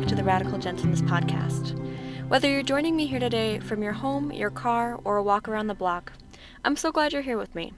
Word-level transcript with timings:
back 0.00 0.08
to 0.08 0.14
the 0.14 0.24
Radical 0.24 0.56
Gentleness 0.56 1.02
Podcast. 1.02 1.78
Whether 2.26 2.48
you're 2.48 2.62
joining 2.62 2.96
me 2.96 3.06
here 3.06 3.20
today 3.20 3.58
from 3.58 3.82
your 3.82 3.92
home, 3.92 4.32
your 4.32 4.48
car, 4.48 4.98
or 5.04 5.18
a 5.18 5.22
walk 5.22 5.46
around 5.46 5.66
the 5.66 5.74
block, 5.74 6.14
I'm 6.64 6.74
so 6.74 6.90
glad 6.90 7.12
you're 7.12 7.20
here 7.20 7.36
with 7.36 7.54
me. 7.54 7.74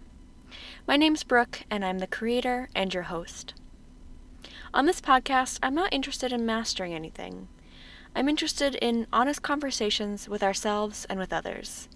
My 0.87 0.97
name's 0.97 1.25
Brooke, 1.25 1.65
and 1.69 1.85
I'm 1.85 1.99
the 1.99 2.07
creator 2.07 2.69
and 2.77 2.95
your 2.95 3.05
host. 3.05 3.55
On 4.73 4.87
this 4.87 5.01
podcast, 5.01 5.59
I'm 5.65 5.75
not 5.75 5.93
interested 5.93 6.33
in 6.33 6.47
mastering 6.47 6.95
anything. 6.95 7.49
I'm 8.15 8.29
interested 8.29 8.77
in 8.77 9.09
honest 9.13 9.43
conversations 9.43 10.29
with 10.29 10.45
ourselves 10.45 11.05
and 11.07 11.19
with 11.19 11.33
others. 11.33 11.89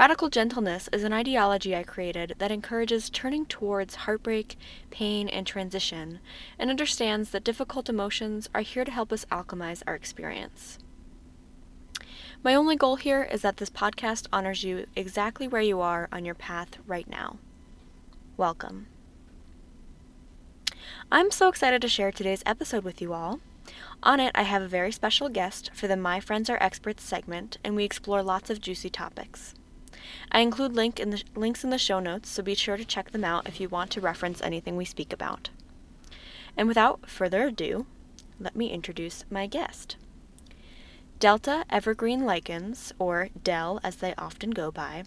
Radical 0.00 0.30
gentleness 0.30 0.88
is 0.94 1.04
an 1.04 1.12
ideology 1.12 1.76
I 1.76 1.82
created 1.82 2.36
that 2.38 2.50
encourages 2.50 3.10
turning 3.10 3.44
towards 3.44 3.96
heartbreak, 3.96 4.56
pain, 4.88 5.28
and 5.28 5.46
transition, 5.46 6.20
and 6.58 6.70
understands 6.70 7.32
that 7.32 7.44
difficult 7.44 7.90
emotions 7.90 8.48
are 8.54 8.62
here 8.62 8.86
to 8.86 8.90
help 8.90 9.12
us 9.12 9.26
alchemize 9.26 9.82
our 9.86 9.94
experience. 9.94 10.78
My 12.42 12.54
only 12.54 12.76
goal 12.76 12.96
here 12.96 13.24
is 13.24 13.42
that 13.42 13.58
this 13.58 13.68
podcast 13.68 14.26
honors 14.32 14.64
you 14.64 14.86
exactly 14.96 15.46
where 15.46 15.60
you 15.60 15.82
are 15.82 16.08
on 16.10 16.24
your 16.24 16.34
path 16.34 16.78
right 16.86 17.06
now. 17.06 17.36
Welcome. 18.38 18.86
I'm 21.12 21.30
so 21.30 21.50
excited 21.50 21.82
to 21.82 21.88
share 21.88 22.10
today's 22.10 22.42
episode 22.46 22.84
with 22.84 23.02
you 23.02 23.12
all. 23.12 23.40
On 24.02 24.18
it, 24.18 24.32
I 24.34 24.44
have 24.44 24.62
a 24.62 24.66
very 24.66 24.92
special 24.92 25.28
guest 25.28 25.70
for 25.74 25.86
the 25.86 25.94
My 25.94 26.20
Friends 26.20 26.48
Are 26.48 26.62
Experts 26.62 27.04
segment, 27.04 27.58
and 27.62 27.76
we 27.76 27.84
explore 27.84 28.22
lots 28.22 28.48
of 28.48 28.62
juicy 28.62 28.88
topics. 28.88 29.54
I 30.32 30.40
include 30.40 30.74
link 30.74 30.98
in 30.98 31.10
the, 31.10 31.22
links 31.34 31.64
in 31.64 31.70
the 31.70 31.78
show 31.78 32.00
notes, 32.00 32.28
so 32.28 32.42
be 32.42 32.54
sure 32.54 32.76
to 32.76 32.84
check 32.84 33.10
them 33.10 33.24
out 33.24 33.48
if 33.48 33.60
you 33.60 33.68
want 33.68 33.90
to 33.92 34.00
reference 34.00 34.40
anything 34.40 34.76
we 34.76 34.84
speak 34.84 35.12
about. 35.12 35.50
And 36.56 36.68
without 36.68 37.08
further 37.08 37.48
ado, 37.48 37.86
let 38.38 38.56
me 38.56 38.70
introduce 38.70 39.24
my 39.30 39.46
guest. 39.46 39.96
Delta 41.18 41.66
Evergreen 41.68 42.22
Likins, 42.22 42.92
or 42.98 43.28
Del 43.42 43.78
as 43.84 43.96
they 43.96 44.14
often 44.16 44.52
go 44.52 44.70
by, 44.70 45.04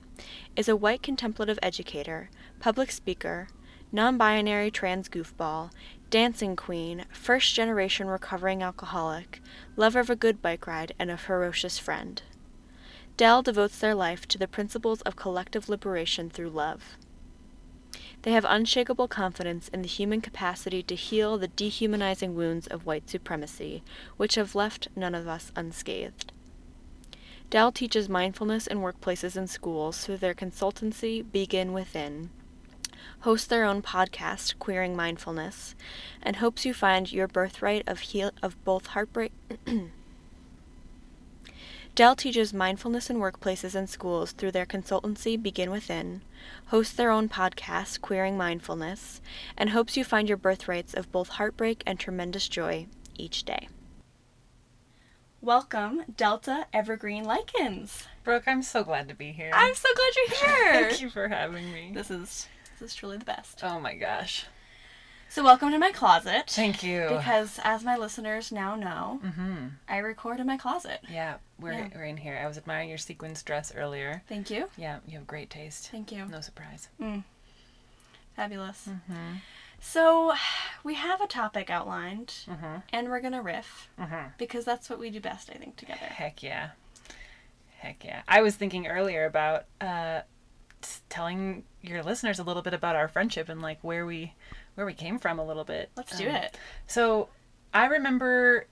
is 0.56 0.70
a 0.70 0.76
white 0.76 1.02
contemplative 1.02 1.58
educator, 1.64 2.30
public 2.60 2.92
speaker, 2.92 3.48
non 3.92 4.16
binary 4.18 4.70
trans 4.70 5.10
goofball, 5.10 5.72
dancing 6.12 6.56
queen, 6.56 7.06
first 7.12 7.56
generation 7.56 8.08
recovering 8.08 8.62
alcoholic, 8.62 9.42
lover 9.76 10.00
of 10.00 10.12
a 10.12 10.16
good 10.16 10.40
bike 10.40 10.68
ride, 10.68 10.94
and 11.00 11.10
a 11.10 11.18
ferocious 11.18 11.80
friend. 11.80 12.22
Del 13.16 13.44
devotes 13.44 13.78
their 13.78 13.94
life 13.94 14.28
to 14.30 14.38
the 14.40 14.48
principles 14.48 15.02
of 15.02 15.16
collective 15.16 15.70
liberation 15.70 16.30
through 16.30 16.50
love. 16.50 16.98
They 18.24 18.32
have 18.32 18.46
unshakable 18.48 19.08
confidence 19.08 19.68
in 19.68 19.82
the 19.82 19.88
human 19.88 20.22
capacity 20.22 20.82
to 20.84 20.96
heal 20.96 21.38
the 21.38 21.50
dehumanizing 21.50 22.36
wounds 22.36 22.68
of 22.68 22.86
white 22.86 23.10
supremacy, 23.10 23.84
which 24.18 24.36
have 24.36 24.56
left 24.56 24.88
none 24.96 25.14
of 25.14 25.28
us 25.28 25.52
unscathed. 25.56 26.32
Del 27.50 27.72
teaches 27.72 28.10
mindfulness 28.10 28.66
in 28.66 28.80
workplaces 28.80 29.36
and 29.36 29.50
schools 29.50 30.04
through 30.04 30.18
their 30.18 30.34
consultancy 30.34 31.24
Begin 31.32 31.72
Within, 31.72 32.32
hosts 33.20 33.46
their 33.46 33.66
own 33.66 33.82
podcast, 33.82 34.58
Queering 34.58 34.96
Mindfulness, 34.96 35.76
and 36.22 36.38
hopes 36.38 36.66
you 36.66 36.74
find 36.74 37.12
your 37.12 37.28
birthright 37.28 37.88
of, 37.88 38.00
heal- 38.00 38.32
of 38.42 38.62
both 38.64 38.88
heartbreak. 38.88 39.34
Del 41.96 42.16
teaches 42.16 42.56
mindfulness 42.56 43.12
in 43.12 43.18
workplaces 43.18 43.76
and 43.76 43.88
schools 43.88 44.32
through 44.32 44.52
their 44.52 44.66
consultancy 44.66 45.40
Begin 45.42 45.70
Within, 45.70 46.22
hosts 46.68 46.96
their 46.96 47.12
own 47.12 47.30
podcast, 47.30 48.02
Queering 48.02 48.36
Mindfulness, 48.36 49.22
and 49.56 49.70
hopes 49.70 49.96
you 49.96 50.04
find 50.04 50.28
your 50.28 50.38
birthrights 50.38 50.96
of 50.96 51.12
both 51.12 51.30
heartbreak 51.30 51.84
and 51.86 52.00
tremendous 52.00 52.48
joy 52.48 52.88
each 53.16 53.44
day. 53.44 53.70
Welcome, 55.40 56.04
Delta 56.18 56.66
Evergreen 56.74 57.26
Likins. 57.26 58.08
Brooke, 58.24 58.48
I'm 58.48 58.64
so 58.64 58.84
glad 58.84 59.08
to 59.10 59.14
be 59.14 59.32
here. 59.32 59.52
I'm 59.54 59.76
so 59.76 59.90
glad 59.96 60.12
you're 60.16 60.38
here. 60.72 60.90
Thank 60.90 61.02
you 61.02 61.12
for 61.12 61.28
having 61.28 61.72
me. 61.72 61.92
This 61.94 62.10
is 62.10 62.48
this 62.80 62.90
is 62.90 62.96
truly 62.96 63.18
the 63.18 63.26
best. 63.26 63.60
Oh 63.62 63.80
my 63.80 63.94
gosh. 63.94 64.48
So 65.34 65.44
welcome 65.44 65.72
to 65.72 65.80
my 65.80 65.92
closet. 65.92 66.44
Thank 66.52 66.84
you. 66.84 67.08
Because 67.10 67.60
as 67.64 67.84
my 67.84 67.98
listeners 67.98 68.52
now 68.52 68.76
know, 68.76 69.20
mm-hmm. 69.26 69.68
I 69.90 69.98
record 69.98 70.40
in 70.40 70.46
my 70.46 70.58
closet. 70.58 71.00
Yeah, 71.10 71.38
we're, 71.60 71.72
Yeah. 71.74 71.88
we're 71.96 72.04
in 72.04 72.18
here. 72.18 72.40
I 72.40 72.46
was 72.48 72.56
admiring 72.56 72.88
your 72.90 73.00
sequins 73.00 73.42
dress 73.42 73.74
earlier. 73.76 74.22
Thank 74.30 74.52
you. 74.52 74.70
Yeah, 74.78 75.00
you 75.08 75.18
have 75.18 75.26
great 75.26 75.50
taste. 75.50 75.90
Thank 75.90 76.12
you. 76.12 76.26
No 76.26 76.40
surprise. 76.40 76.88
Mm. 77.02 77.24
Fabulous. 78.36 78.88
Mm-hmm. 78.88 79.38
So, 79.80 80.34
we 80.84 80.94
have 80.94 81.20
a 81.20 81.26
topic 81.26 81.72
outlined, 81.72 82.28
Mm-hmm. 82.48 82.76
and 82.94 83.10
we're 83.10 83.20
gonna 83.20 83.42
riff 83.42 83.90
Mm-hmm. 84.00 84.28
because 84.38 84.66
that's 84.66 84.88
what 84.88 85.00
we 85.00 85.10
do 85.10 85.20
best, 85.20 85.50
I 85.50 85.58
think, 85.58 85.78
together. 85.78 86.06
Heck 86.06 86.44
yeah. 86.44 86.70
Heck 87.80 88.06
yeah. 88.06 88.22
I 88.28 88.44
was 88.44 88.56
thinking 88.56 88.86
earlier 88.86 89.26
about 89.26 89.66
uh, 89.82 90.22
telling 91.10 91.64
your 91.82 92.04
listeners 92.04 92.38
a 92.38 92.44
little 92.44 92.62
bit 92.62 92.76
about 92.76 92.96
our 92.96 93.08
friendship 93.08 93.50
and 93.50 93.64
like 93.64 93.80
where 93.84 94.06
we 94.06 94.34
where 94.76 94.86
we 94.86 94.94
came 94.94 95.20
from 95.20 95.40
a 95.40 95.46
little 95.46 95.64
bit. 95.64 95.90
Let's 95.96 96.18
do 96.18 96.28
Um, 96.30 96.36
it. 96.36 96.58
So 96.88 97.30
I 97.74 97.86
remember, 97.86 98.68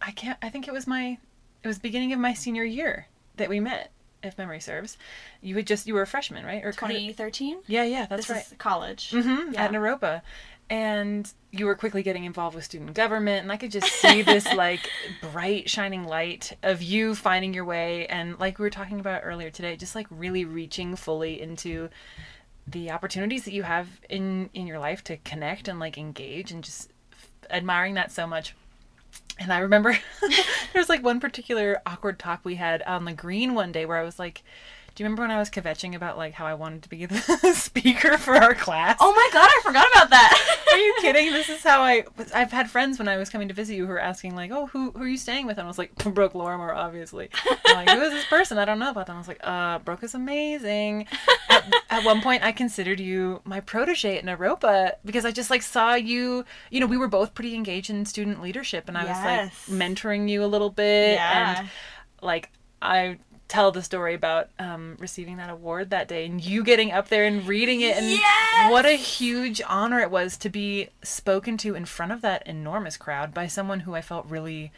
I 0.00 0.10
can't. 0.12 0.38
I 0.42 0.48
think 0.48 0.66
it 0.68 0.72
was 0.72 0.86
my, 0.86 1.18
it 1.62 1.66
was 1.68 1.78
beginning 1.78 2.12
of 2.12 2.18
my 2.18 2.34
senior 2.34 2.64
year 2.64 3.06
that 3.36 3.48
we 3.48 3.60
met, 3.60 3.90
if 4.22 4.36
memory 4.38 4.60
serves. 4.60 4.96
You 5.40 5.54
would 5.56 5.66
just 5.66 5.86
you 5.86 5.94
were 5.94 6.02
a 6.02 6.06
freshman, 6.06 6.44
right? 6.44 6.64
Or 6.64 6.72
kind 6.72 6.92
of- 6.92 6.98
2013. 6.98 7.58
Yeah, 7.66 7.84
yeah, 7.84 8.06
that's 8.06 8.26
this 8.28 8.36
right. 8.36 8.46
is 8.46 8.54
college. 8.58 9.10
Mm-hmm, 9.10 9.54
Yeah. 9.54 9.64
At 9.64 9.70
Naropa, 9.72 10.22
and 10.70 11.30
you 11.50 11.66
were 11.66 11.74
quickly 11.74 12.02
getting 12.02 12.24
involved 12.24 12.54
with 12.54 12.64
student 12.64 12.94
government, 12.94 13.42
and 13.42 13.52
I 13.52 13.56
could 13.56 13.70
just 13.72 13.88
see 13.88 14.22
this 14.22 14.46
like 14.54 14.88
bright 15.32 15.68
shining 15.68 16.04
light 16.04 16.56
of 16.62 16.82
you 16.82 17.14
finding 17.14 17.52
your 17.52 17.64
way, 17.64 18.06
and 18.06 18.38
like 18.38 18.58
we 18.58 18.62
were 18.64 18.70
talking 18.70 19.00
about 19.00 19.22
earlier 19.24 19.50
today, 19.50 19.76
just 19.76 19.94
like 19.94 20.06
really 20.10 20.44
reaching 20.44 20.96
fully 20.96 21.40
into 21.40 21.88
the 22.66 22.90
opportunities 22.90 23.44
that 23.44 23.52
you 23.52 23.62
have 23.64 23.88
in 24.08 24.50
in 24.54 24.66
your 24.66 24.78
life 24.78 25.02
to 25.04 25.16
connect 25.18 25.68
and 25.68 25.80
like 25.80 25.98
engage 25.98 26.50
and 26.52 26.62
just 26.62 26.90
admiring 27.50 27.94
that 27.94 28.12
so 28.12 28.26
much. 28.26 28.54
And 29.38 29.52
i 29.52 29.58
remember 29.58 29.98
there 30.20 30.80
was 30.80 30.88
like 30.88 31.02
one 31.02 31.18
particular 31.20 31.80
awkward 31.86 32.18
talk 32.18 32.40
we 32.44 32.56
had 32.56 32.82
on 32.82 33.04
the 33.04 33.12
green 33.12 33.54
one 33.54 33.72
day 33.72 33.86
where 33.86 33.96
i 33.96 34.02
was 34.02 34.18
like 34.18 34.42
do 34.94 35.02
you 35.02 35.06
remember 35.06 35.22
when 35.22 35.30
i 35.30 35.38
was 35.38 35.48
kvetching 35.50 35.94
about 35.94 36.16
like 36.16 36.32
how 36.34 36.46
i 36.46 36.54
wanted 36.54 36.82
to 36.82 36.88
be 36.88 37.06
the 37.06 37.52
speaker 37.54 38.16
for 38.18 38.34
our 38.34 38.54
class 38.54 38.96
Oh 39.00 39.12
my 39.14 39.28
god, 39.32 39.48
I 39.50 39.60
forgot 39.62 39.86
about 39.94 40.10
that. 40.10 40.56
are 40.72 40.78
you 40.78 40.94
kidding? 41.00 41.32
This 41.32 41.48
is 41.48 41.62
how 41.62 41.80
I. 41.82 42.04
I've 42.34 42.52
had 42.52 42.70
friends 42.70 42.98
when 42.98 43.08
I 43.08 43.16
was 43.16 43.28
coming 43.30 43.48
to 43.48 43.54
visit 43.54 43.74
you 43.74 43.86
who 43.86 43.92
were 43.92 43.98
asking 44.00 44.34
like, 44.36 44.50
"Oh, 44.50 44.66
who 44.66 44.90
who 44.92 45.02
are 45.02 45.08
you 45.08 45.16
staying 45.16 45.46
with?" 45.46 45.58
And 45.58 45.64
I 45.64 45.68
was 45.68 45.78
like, 45.78 45.94
"Brooke 46.14 46.34
Lorimer, 46.34 46.72
obviously." 46.72 47.30
I'm 47.66 47.76
like, 47.76 47.88
who 47.90 48.00
is 48.02 48.12
this 48.12 48.24
person? 48.26 48.58
I 48.58 48.64
don't 48.64 48.78
know 48.78 48.90
about 48.90 49.06
them. 49.06 49.16
I 49.16 49.18
was 49.18 49.28
like, 49.28 49.40
"Uh, 49.42 49.78
Brooke 49.80 50.02
is 50.02 50.14
amazing." 50.14 51.06
At, 51.48 51.64
at 51.90 52.04
one 52.04 52.20
point, 52.22 52.42
I 52.42 52.52
considered 52.52 53.00
you 53.00 53.40
my 53.44 53.60
protege 53.60 54.18
at 54.18 54.24
Naropa 54.24 54.92
because 55.04 55.24
I 55.24 55.30
just 55.30 55.50
like 55.50 55.62
saw 55.62 55.94
you. 55.94 56.44
You 56.70 56.80
know, 56.80 56.86
we 56.86 56.96
were 56.96 57.08
both 57.08 57.34
pretty 57.34 57.54
engaged 57.54 57.90
in 57.90 58.04
student 58.06 58.42
leadership, 58.42 58.84
and 58.88 58.96
I 58.96 59.04
Yes. 59.04 59.16
was 59.68 59.68
like 59.70 59.78
mentoring 59.80 60.28
you 60.28 60.44
a 60.44 60.46
little 60.46 60.70
bit, 60.70 61.14
Yeah. 61.14 61.58
and 61.60 61.68
like 62.22 62.50
I 62.80 63.18
tell 63.52 63.70
the 63.70 63.82
story 63.82 64.14
about 64.14 64.48
um, 64.58 64.96
receiving 64.98 65.36
that 65.36 65.50
award 65.50 65.90
that 65.90 66.08
day 66.08 66.24
and 66.24 66.42
you 66.42 66.64
getting 66.64 66.90
up 66.90 67.08
there 67.10 67.26
and 67.26 67.46
reading 67.46 67.82
it 67.82 67.94
and 67.98 68.08
Yes! 68.10 68.72
what 68.72 68.86
a 68.86 68.92
huge 68.92 69.60
honor 69.68 70.00
it 70.00 70.10
was 70.10 70.38
to 70.38 70.48
be 70.48 70.88
spoken 71.02 71.58
to 71.58 71.74
in 71.74 71.84
front 71.84 72.12
of 72.12 72.22
that 72.22 72.46
enormous 72.46 72.96
crowd 72.96 73.34
by 73.34 73.46
someone 73.46 73.80
who 73.80 73.94
I 73.94 74.00
felt 74.00 74.24
really 74.24 74.72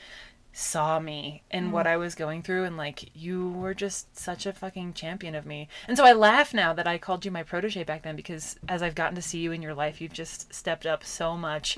saw 0.52 0.98
me 0.98 1.42
and 1.52 1.72
what 1.72 1.86
I 1.86 1.96
was 1.96 2.16
going 2.16 2.42
through 2.42 2.64
and 2.64 2.76
like 2.76 3.10
you 3.14 3.48
were 3.50 3.74
just 3.74 4.19
such 4.19 4.44
a 4.44 4.52
fucking 4.52 4.94
champion 4.94 5.37
of 5.37 5.46
me. 5.46 5.69
And 5.87 5.96
so 5.96 6.04
I 6.04 6.12
laugh 6.12 6.52
now 6.52 6.72
that 6.72 6.88
I 6.88 6.99
called 6.99 7.25
you 7.25 7.31
my 7.31 7.44
protege 7.44 7.84
back 7.84 8.02
then 8.02 8.16
because 8.16 8.56
as 8.69 8.82
I've 8.82 8.96
gotten 8.96 9.14
to 9.14 9.22
see 9.22 9.38
you 9.38 9.52
in 9.52 9.62
your 9.62 9.75
life 9.75 10.00
you've 10.00 10.12
just 10.12 10.52
stepped 10.52 10.84
up 10.84 11.04
so 11.04 11.37
much. 11.37 11.76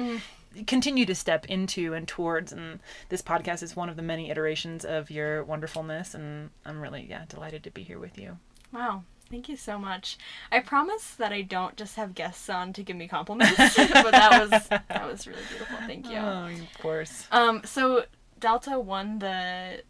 Continue 0.66 1.06
to 1.06 1.14
step 1.14 1.46
into 1.46 1.94
and 1.94 2.06
towards 2.06 2.52
and 2.52 2.80
this 3.08 3.22
podcast 3.22 3.62
is 3.62 3.76
one 3.76 3.88
of 3.88 3.96
the 3.96 4.02
many 4.02 4.30
iterations 4.30 4.84
of 4.84 5.10
your 5.10 5.44
wonderfulness 5.44 6.14
and 6.14 6.50
I'm 6.64 6.80
really 6.80 7.06
yeah 7.08 7.24
delighted 7.28 7.62
to 7.64 7.70
be 7.70 7.82
here 7.82 7.98
with 7.98 8.18
you. 8.18 8.38
Wow. 8.72 9.04
Thank 9.30 9.48
you 9.48 9.56
so 9.56 9.76
much. 9.76 10.18
I 10.52 10.60
promise 10.60 11.14
that 11.16 11.32
I 11.32 11.42
don't 11.42 11.76
just 11.76 11.96
have 11.96 12.14
guests 12.14 12.48
on 12.48 12.72
to 12.74 12.84
give 12.84 12.96
me 12.96 13.08
compliments, 13.08 13.56
but 13.76 14.12
that 14.12 14.40
was 14.40 14.68
that 14.68 15.10
was 15.10 15.26
really 15.26 15.42
beautiful. 15.48 15.76
Thank 15.86 16.08
you. 16.08 16.16
Oh, 16.16 16.46
of 16.46 16.78
course. 16.80 17.26
Um, 17.32 17.62
so 17.64 18.04
Delta 18.38 18.78
won 18.78 19.18
the 19.18 19.82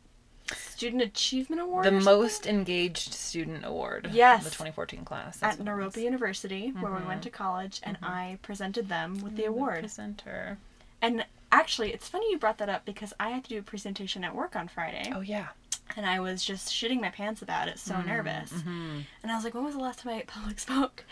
Student 0.55 1.03
Achievement 1.03 1.61
Award. 1.63 1.85
The 1.85 1.93
most 1.93 2.47
engaged 2.47 3.13
student 3.13 3.65
award. 3.65 4.11
Yes. 4.13 4.45
The 4.45 4.51
2014 4.51 5.05
class. 5.05 5.37
at 5.37 5.41
That's 5.41 5.61
it 5.61 5.65
Naropa. 5.65 5.97
University, 5.97 6.71
where 6.71 6.93
we 6.93 6.99
went 6.99 7.09
mm-hmm. 7.09 7.21
to 7.21 7.31
college, 7.31 7.81
and 7.83 7.97
mm-hmm. 7.97 8.05
I 8.05 8.39
presented 8.43 8.89
them 8.89 9.21
with 9.21 9.35
mm, 9.35 9.37
the 9.37 9.45
award. 9.47 9.81
presenter. 9.81 10.59
And 11.03 11.25
actually, 11.51 11.93
it's 11.93 12.09
funny 12.09 12.31
you 12.31 12.39
brought 12.39 12.59
that 12.59 12.69
up 12.69 12.85
because 12.85 13.13
I 13.19 13.31
had 13.31 13.45
to 13.45 13.51
do 13.51 13.59
a 13.59 13.63
presentation 13.63 14.25
at 14.25 14.35
work 14.35 14.55
on 14.55 14.69
Friday. 14.69 15.11
Oh 15.15 15.21
yeah. 15.21 15.49
and 15.97 16.07
I 16.07 16.21
was 16.21 16.45
just 16.45 16.69
shitting 16.69 17.01
my 17.01 17.11
pants 17.11 17.43
about 17.43 17.69
it, 17.69 17.79
so 17.79 17.95
mm, 17.95 18.07
nervous. 18.07 18.53
Mm-hmm. 18.53 19.01
And 19.23 19.33
I 19.33 19.35
was 19.35 19.45
like, 19.45 19.55
when 19.55 19.65
was 19.65 19.75
the 19.75 19.81
last 19.81 20.01
time 20.01 20.15
I 20.15 20.23
public 20.27 20.59
spoke? 20.61 21.05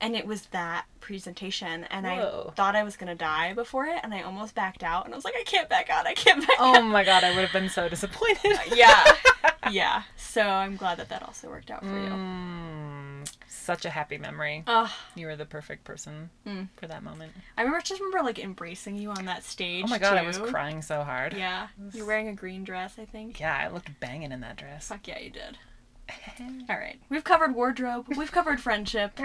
And 0.00 0.14
it 0.14 0.26
was 0.26 0.42
that 0.52 0.84
presentation, 1.00 1.82
and 1.90 2.06
Whoa. 2.06 2.46
I 2.50 2.54
thought 2.54 2.76
I 2.76 2.84
was 2.84 2.96
gonna 2.96 3.16
die 3.16 3.52
before 3.52 3.86
it, 3.86 3.98
and 4.04 4.14
I 4.14 4.22
almost 4.22 4.54
backed 4.54 4.84
out, 4.84 5.04
and 5.04 5.12
I 5.12 5.16
was 5.16 5.24
like, 5.24 5.34
I 5.36 5.42
can't 5.42 5.68
back 5.68 5.90
out, 5.90 6.06
I 6.06 6.14
can't 6.14 6.46
back 6.46 6.56
Oh 6.60 6.76
out. 6.76 6.80
my 6.84 7.02
god, 7.02 7.24
I 7.24 7.30
would 7.34 7.40
have 7.42 7.52
been 7.52 7.68
so 7.68 7.88
disappointed. 7.88 8.56
yeah, 8.74 9.04
yeah. 9.72 10.02
So 10.16 10.42
I'm 10.42 10.76
glad 10.76 10.98
that 10.98 11.08
that 11.08 11.22
also 11.24 11.48
worked 11.48 11.70
out 11.72 11.80
for 11.82 11.88
you. 11.98 12.10
Mm, 12.10 13.28
such 13.48 13.84
a 13.84 13.90
happy 13.90 14.18
memory. 14.18 14.62
Ugh. 14.68 14.88
You 15.16 15.26
were 15.26 15.36
the 15.36 15.44
perfect 15.46 15.82
person 15.84 16.30
Mm. 16.46 16.68
for 16.76 16.86
that 16.86 17.02
moment. 17.02 17.32
I 17.56 17.62
remember 17.62 17.80
just 17.84 18.00
remember 18.00 18.24
like 18.24 18.38
embracing 18.38 18.94
you 18.96 19.10
on 19.10 19.24
that 19.24 19.42
stage. 19.44 19.84
Oh 19.84 19.88
my 19.88 19.98
god, 19.98 20.16
I 20.16 20.22
was 20.22 20.38
crying 20.38 20.80
so 20.80 21.02
hard. 21.02 21.34
Yeah, 21.34 21.68
you're 21.92 22.06
wearing 22.06 22.28
a 22.28 22.34
green 22.34 22.62
dress, 22.64 22.94
I 23.00 23.04
think. 23.04 23.40
Yeah, 23.40 23.56
I 23.56 23.68
looked 23.72 23.98
banging 24.00 24.30
in 24.32 24.40
that 24.40 24.56
dress. 24.56 24.86
Fuck 24.88 25.08
yeah, 25.08 25.18
you 25.18 25.30
did. 25.30 25.58
All 26.70 26.76
right, 26.76 26.98
we've 27.08 27.24
covered 27.24 27.54
wardrobe, 27.54 28.06
we've 28.16 28.32
covered 28.32 28.60
friendship. 28.60 29.18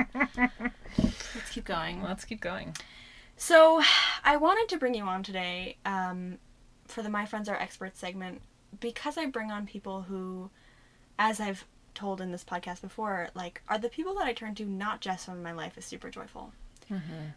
Let's 0.97 1.49
keep 1.51 1.65
going. 1.65 2.01
Let's 2.03 2.25
keep 2.25 2.41
going. 2.41 2.75
So, 3.37 3.81
I 4.23 4.37
wanted 4.37 4.69
to 4.69 4.77
bring 4.77 4.93
you 4.93 5.03
on 5.03 5.23
today 5.23 5.77
um, 5.85 6.37
for 6.87 7.01
the 7.01 7.09
My 7.09 7.25
Friends 7.25 7.49
Are 7.49 7.55
Experts 7.55 7.99
segment 7.99 8.41
because 8.79 9.17
I 9.17 9.25
bring 9.25 9.51
on 9.51 9.65
people 9.65 10.03
who, 10.03 10.49
as 11.17 11.39
I've 11.39 11.65
told 11.95 12.21
in 12.21 12.31
this 12.31 12.43
podcast 12.43 12.81
before, 12.81 13.29
like 13.35 13.61
are 13.67 13.77
the 13.77 13.89
people 13.89 14.15
that 14.15 14.25
I 14.25 14.33
turn 14.33 14.55
to 14.55 14.65
not 14.65 14.99
just 15.01 15.27
when 15.27 15.43
my 15.43 15.51
life 15.51 15.77
is 15.77 15.85
super 15.85 16.09
joyful, 16.09 16.51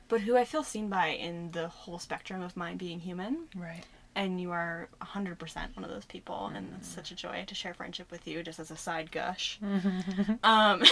but 0.08 0.20
who 0.22 0.36
I 0.36 0.44
feel 0.44 0.62
seen 0.62 0.88
by 0.88 1.08
in 1.08 1.50
the 1.52 1.68
whole 1.68 1.98
spectrum 1.98 2.42
of 2.42 2.56
my 2.56 2.74
being 2.74 3.00
human. 3.00 3.48
Right. 3.54 3.84
And 4.16 4.40
you 4.40 4.50
are 4.50 4.88
100% 5.02 5.76
one 5.76 5.84
of 5.84 5.90
those 5.90 6.06
people, 6.06 6.50
and 6.54 6.72
it's 6.78 6.88
such 6.88 7.10
a 7.10 7.14
joy 7.14 7.44
to 7.46 7.54
share 7.54 7.74
friendship 7.74 8.10
with 8.10 8.26
you, 8.26 8.42
just 8.42 8.58
as 8.58 8.70
a 8.70 8.76
side 8.76 9.12
gush. 9.12 9.60
um, 10.42 10.82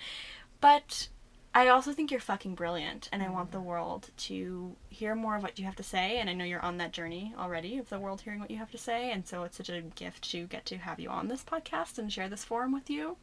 but 0.60 1.08
I 1.54 1.68
also 1.68 1.92
think 1.92 2.12
you're 2.12 2.20
fucking 2.20 2.54
brilliant, 2.54 3.08
and 3.10 3.20
I 3.20 3.30
want 3.30 3.50
the 3.50 3.60
world 3.60 4.10
to 4.18 4.76
hear 4.90 5.16
more 5.16 5.34
of 5.34 5.42
what 5.42 5.58
you 5.58 5.64
have 5.64 5.74
to 5.76 5.82
say. 5.82 6.18
And 6.18 6.30
I 6.30 6.34
know 6.34 6.44
you're 6.44 6.64
on 6.64 6.76
that 6.76 6.92
journey 6.92 7.34
already 7.36 7.78
of 7.78 7.88
the 7.88 7.98
world 7.98 8.20
hearing 8.20 8.38
what 8.38 8.50
you 8.50 8.58
have 8.58 8.70
to 8.70 8.78
say, 8.78 9.10
and 9.10 9.26
so 9.26 9.42
it's 9.42 9.56
such 9.56 9.70
a 9.70 9.80
gift 9.80 10.30
to 10.30 10.46
get 10.46 10.64
to 10.66 10.78
have 10.78 11.00
you 11.00 11.08
on 11.08 11.26
this 11.26 11.42
podcast 11.42 11.98
and 11.98 12.12
share 12.12 12.28
this 12.28 12.44
forum 12.44 12.72
with 12.72 12.88
you. 12.88 13.16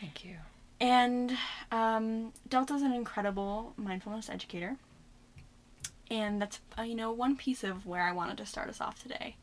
Thank 0.00 0.24
you. 0.24 0.36
And 0.80 1.36
um, 1.72 2.32
Delta's 2.48 2.82
an 2.82 2.92
incredible 2.92 3.74
mindfulness 3.76 4.30
educator. 4.30 4.76
And 6.10 6.42
that's, 6.42 6.58
uh, 6.78 6.82
you 6.82 6.94
know, 6.96 7.12
one 7.12 7.36
piece 7.36 7.62
of 7.62 7.86
where 7.86 8.02
I 8.02 8.10
wanted 8.12 8.36
to 8.38 8.46
start 8.46 8.68
us 8.68 8.80
off 8.80 9.00
today. 9.02 9.36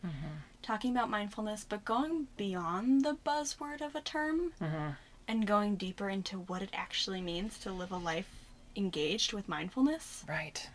Talking 0.62 0.92
about 0.92 1.10
mindfulness, 1.10 1.66
but 1.68 1.86
going 1.86 2.28
beyond 2.36 3.06
the 3.06 3.16
buzzword 3.25 3.81
of 3.81 3.96
a 3.96 4.02
term 4.02 4.52
Mm-hmm. 4.62 4.90
and 5.30 5.48
going 5.48 5.75
deeper 5.78 6.10
into 6.10 6.40
what 6.40 6.62
it 6.62 6.69
actually 6.74 7.22
means 7.22 7.58
to 7.60 7.72
live 7.72 7.92
a 7.92 7.98
life 7.98 8.30
engaged 8.75 9.31
with 9.34 9.48
mindfulness. 9.48 10.25
Right. 10.28 10.68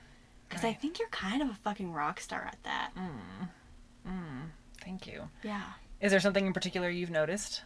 Because 0.49 0.65
I 0.65 0.73
think 0.73 0.99
you're 0.99 1.09
kind 1.09 1.43
of 1.43 1.49
a 1.51 1.55
fucking 1.55 1.93
rock 1.93 2.21
star 2.21 2.43
at 2.47 2.63
that. 2.65 2.93
Thank 4.83 5.07
you. 5.07 5.29
Yeah. 5.43 5.63
Is 6.01 6.11
there 6.11 6.21
something 6.21 6.47
in 6.47 6.53
particular 6.53 6.91
you've 6.91 7.11
noticed? 7.11 7.63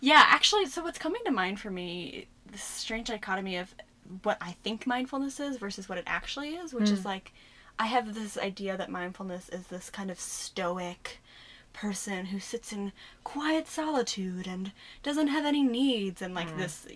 Yeah, 0.00 0.22
actually, 0.26 0.66
so 0.66 0.82
what's 0.82 0.98
coming 0.98 1.22
to 1.24 1.30
mind 1.32 1.58
for 1.58 1.70
me, 1.70 2.26
this 2.50 2.62
strange 2.62 3.08
dichotomy 3.08 3.56
of 3.56 3.74
what 4.22 4.38
I 4.40 4.52
think 4.52 4.86
mindfulness 4.86 5.40
is 5.40 5.56
versus 5.56 5.88
what 5.88 5.98
it 5.98 6.04
actually 6.06 6.54
is, 6.54 6.72
which 6.72 6.90
is 6.90 7.00
mm. 7.00 7.06
like, 7.06 7.32
I 7.78 7.86
have 7.86 8.14
this 8.14 8.36
idea 8.36 8.76
that 8.76 8.90
mindfulness 8.90 9.48
is 9.50 9.66
this 9.68 9.90
kind 9.90 10.10
of 10.10 10.18
stoic 10.18 11.18
person 11.72 12.26
who 12.26 12.40
sits 12.40 12.72
in 12.72 12.92
quiet 13.22 13.68
solitude 13.68 14.46
and 14.46 14.72
doesn't 15.02 15.28
have 15.28 15.44
any 15.44 15.62
needs, 15.62 16.22
and 16.22 16.34
like 16.34 16.50
mm. 16.50 16.58
this. 16.58 16.86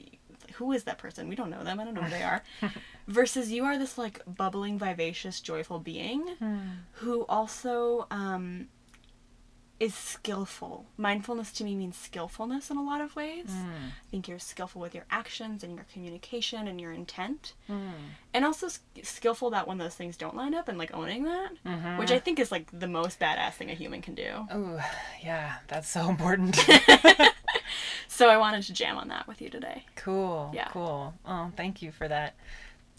Who 0.55 0.73
is 0.73 0.85
that 0.85 0.99
person? 0.99 1.29
We 1.29 1.37
don't 1.37 1.50
know 1.50 1.64
them. 1.64 1.81
I 1.81 1.85
don't 1.85 1.94
know 1.94 2.03
who 2.03 2.11
they 2.11 2.23
are. 2.23 2.43
Versus 3.09 3.50
you 3.50 3.64
are 3.64 3.79
this 3.79 3.97
like 3.97 4.20
bubbling, 4.26 4.79
vivacious, 4.79 5.41
joyful 5.41 5.79
being 5.79 6.26
hmm. 6.38 6.59
who 6.93 7.25
also 7.26 8.06
um, 8.11 8.69
is 9.82 9.96
skillful. 9.96 10.87
Mindfulness 10.96 11.50
to 11.55 11.64
me 11.64 11.75
means 11.75 11.96
skillfulness 11.96 12.70
in 12.70 12.76
a 12.76 12.82
lot 12.82 13.00
of 13.00 13.17
ways. 13.17 13.50
Mm. 13.50 13.88
I 13.88 14.11
think 14.12 14.29
you're 14.29 14.38
skillful 14.38 14.81
with 14.81 14.94
your 14.94 15.06
actions 15.11 15.64
and 15.64 15.75
your 15.75 15.84
communication 15.93 16.69
and 16.69 16.81
your 16.81 16.93
intent. 16.93 17.55
Mm. 17.69 17.90
And 18.32 18.44
also 18.44 18.69
skillful 19.02 19.50
that 19.50 19.67
when 19.67 19.79
those 19.79 19.96
things 19.96 20.17
don't 20.17 20.37
line 20.37 20.55
up 20.55 20.69
and 20.69 20.79
like 20.79 20.94
owning 20.94 21.25
that, 21.25 21.50
mm-hmm. 21.67 21.99
which 21.99 22.12
I 22.12 22.20
think 22.20 22.38
is 22.38 22.52
like 22.52 22.69
the 22.79 22.87
most 22.87 23.19
badass 23.19 23.55
thing 23.55 23.70
a 23.70 23.75
human 23.75 24.02
can 24.02 24.14
do. 24.14 24.46
Oh, 24.52 24.81
yeah, 25.25 25.56
that's 25.67 25.88
so 25.88 26.08
important. 26.08 26.56
So 28.08 28.28
I 28.28 28.37
wanted 28.37 28.62
to 28.64 28.75
jam 28.75 28.99
on 28.99 29.08
that 29.08 29.26
with 29.26 29.40
you 29.40 29.49
today. 29.49 29.87
cool. 29.96 30.50
Yeah. 30.55 30.69
Cool. 30.69 31.14
Oh, 31.25 31.50
thank 31.56 31.81
you 31.81 31.90
for 31.90 32.06
that 32.06 32.35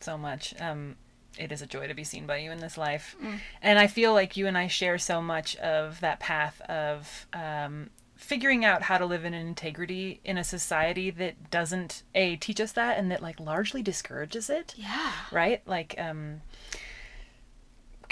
so 0.01 0.17
much. 0.17 0.59
Um, 0.59 0.95
it 1.37 1.51
is 1.51 1.61
a 1.61 1.65
joy 1.67 1.87
to 1.87 1.93
be 1.93 2.03
seen 2.03 2.25
by 2.25 2.37
you 2.37 2.51
in 2.51 2.59
this 2.59 2.77
life. 2.77 3.15
And 3.61 3.79
I 3.79 3.87
feel 3.87 4.13
like 4.13 4.37
you 4.37 4.47
and 4.47 4.57
I 4.57 4.67
share 4.67 4.97
so 4.97 5.21
much 5.21 5.55
of 5.57 5.99
that 6.01 6.19
path 6.19 6.61
of 6.61 7.27
um, 7.33 7.89
figuring 8.15 8.63
out 8.63 8.83
how 8.83 8.97
to 8.97 9.05
live 9.05 9.25
in 9.25 9.33
an 9.33 9.47
integrity 9.47 10.21
in 10.23 10.37
a 10.37 10.43
society 10.43 11.09
that 11.11 11.49
doesn't, 11.49 12.03
A, 12.15 12.35
teach 12.35 12.61
us 12.61 12.71
that 12.73 12.97
and 12.97 13.11
that, 13.11 13.21
like, 13.21 13.39
largely 13.39 13.81
discourages 13.81 14.49
it. 14.49 14.73
Yeah. 14.77 15.11
right? 15.31 15.61
Like 15.65 15.95
um, 15.97 16.41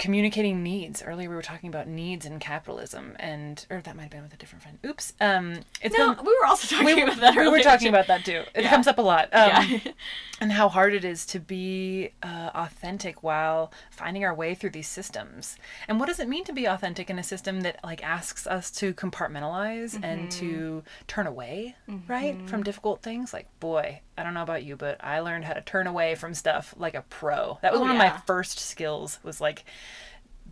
communicating 0.02 0.64
needs. 0.64 1.00
Earlier 1.00 1.30
we 1.30 1.36
were 1.36 1.42
talking 1.42 1.68
about 1.68 1.86
needs 1.86 2.26
in 2.26 2.40
capitalism, 2.40 3.14
and 3.20 3.64
or 3.70 3.80
that 3.82 3.94
might 3.94 4.02
have 4.02 4.10
been 4.10 4.22
with 4.24 4.34
a 4.34 4.36
different 4.36 4.60
friend. 4.64 4.76
Oops. 4.84 5.12
Um, 5.20 5.60
it's 5.80 5.96
No, 5.96 6.12
been- 6.16 6.24
we 6.24 6.36
were 6.40 6.46
also 6.46 6.66
talking 6.76 6.96
we, 6.96 7.02
about 7.02 7.20
that 7.20 7.36
we 7.36 7.46
were 7.48 7.60
talking 7.60 7.86
about 7.86 8.08
that 8.08 8.24
too. 8.24 8.42
It 8.52 8.64
Yeah. 8.64 8.70
comes 8.70 8.88
up 8.88 8.98
a 8.98 9.02
lot. 9.02 9.28
Um, 9.32 9.48
Yeah. 9.70 9.78
and 10.40 10.50
how 10.50 10.68
hard 10.68 10.92
it 10.92 11.04
is 11.04 11.24
to 11.26 11.38
be 11.38 12.10
uh, 12.20 12.50
authentic 12.52 13.22
while 13.22 13.72
finding 13.92 14.24
our 14.24 14.34
way 14.34 14.56
through 14.56 14.70
these 14.70 14.88
systems. 14.88 15.56
And 15.86 16.00
what 16.00 16.06
does 16.06 16.18
it 16.18 16.28
mean 16.28 16.42
to 16.46 16.52
be 16.52 16.64
authentic 16.66 17.08
in 17.08 17.16
a 17.20 17.22
system 17.22 17.60
that 17.60 17.78
like 17.84 18.02
asks 18.02 18.44
us 18.48 18.72
to 18.72 18.92
compartmentalize 18.94 20.02
and 20.02 20.32
to 20.32 20.82
turn 21.06 21.28
away, 21.28 21.76
right, 22.08 22.36
from 22.48 22.64
difficult 22.64 23.02
things? 23.02 23.32
Like, 23.32 23.46
boy, 23.60 24.00
I 24.16 24.22
don't 24.22 24.34
know 24.34 24.42
about 24.42 24.62
you, 24.64 24.76
but 24.76 25.02
I 25.02 25.20
learned 25.20 25.44
how 25.44 25.54
to 25.54 25.60
turn 25.62 25.86
away 25.86 26.14
from 26.14 26.34
stuff 26.34 26.74
like 26.76 26.94
a 26.94 27.02
pro. 27.02 27.58
That 27.62 27.72
was 27.72 27.78
Oh, 27.80 27.82
one 27.82 27.90
of 27.90 27.96
my 27.96 28.10
first 28.26 28.58
skills. 28.58 29.18
Was 29.22 29.40
like 29.40 29.64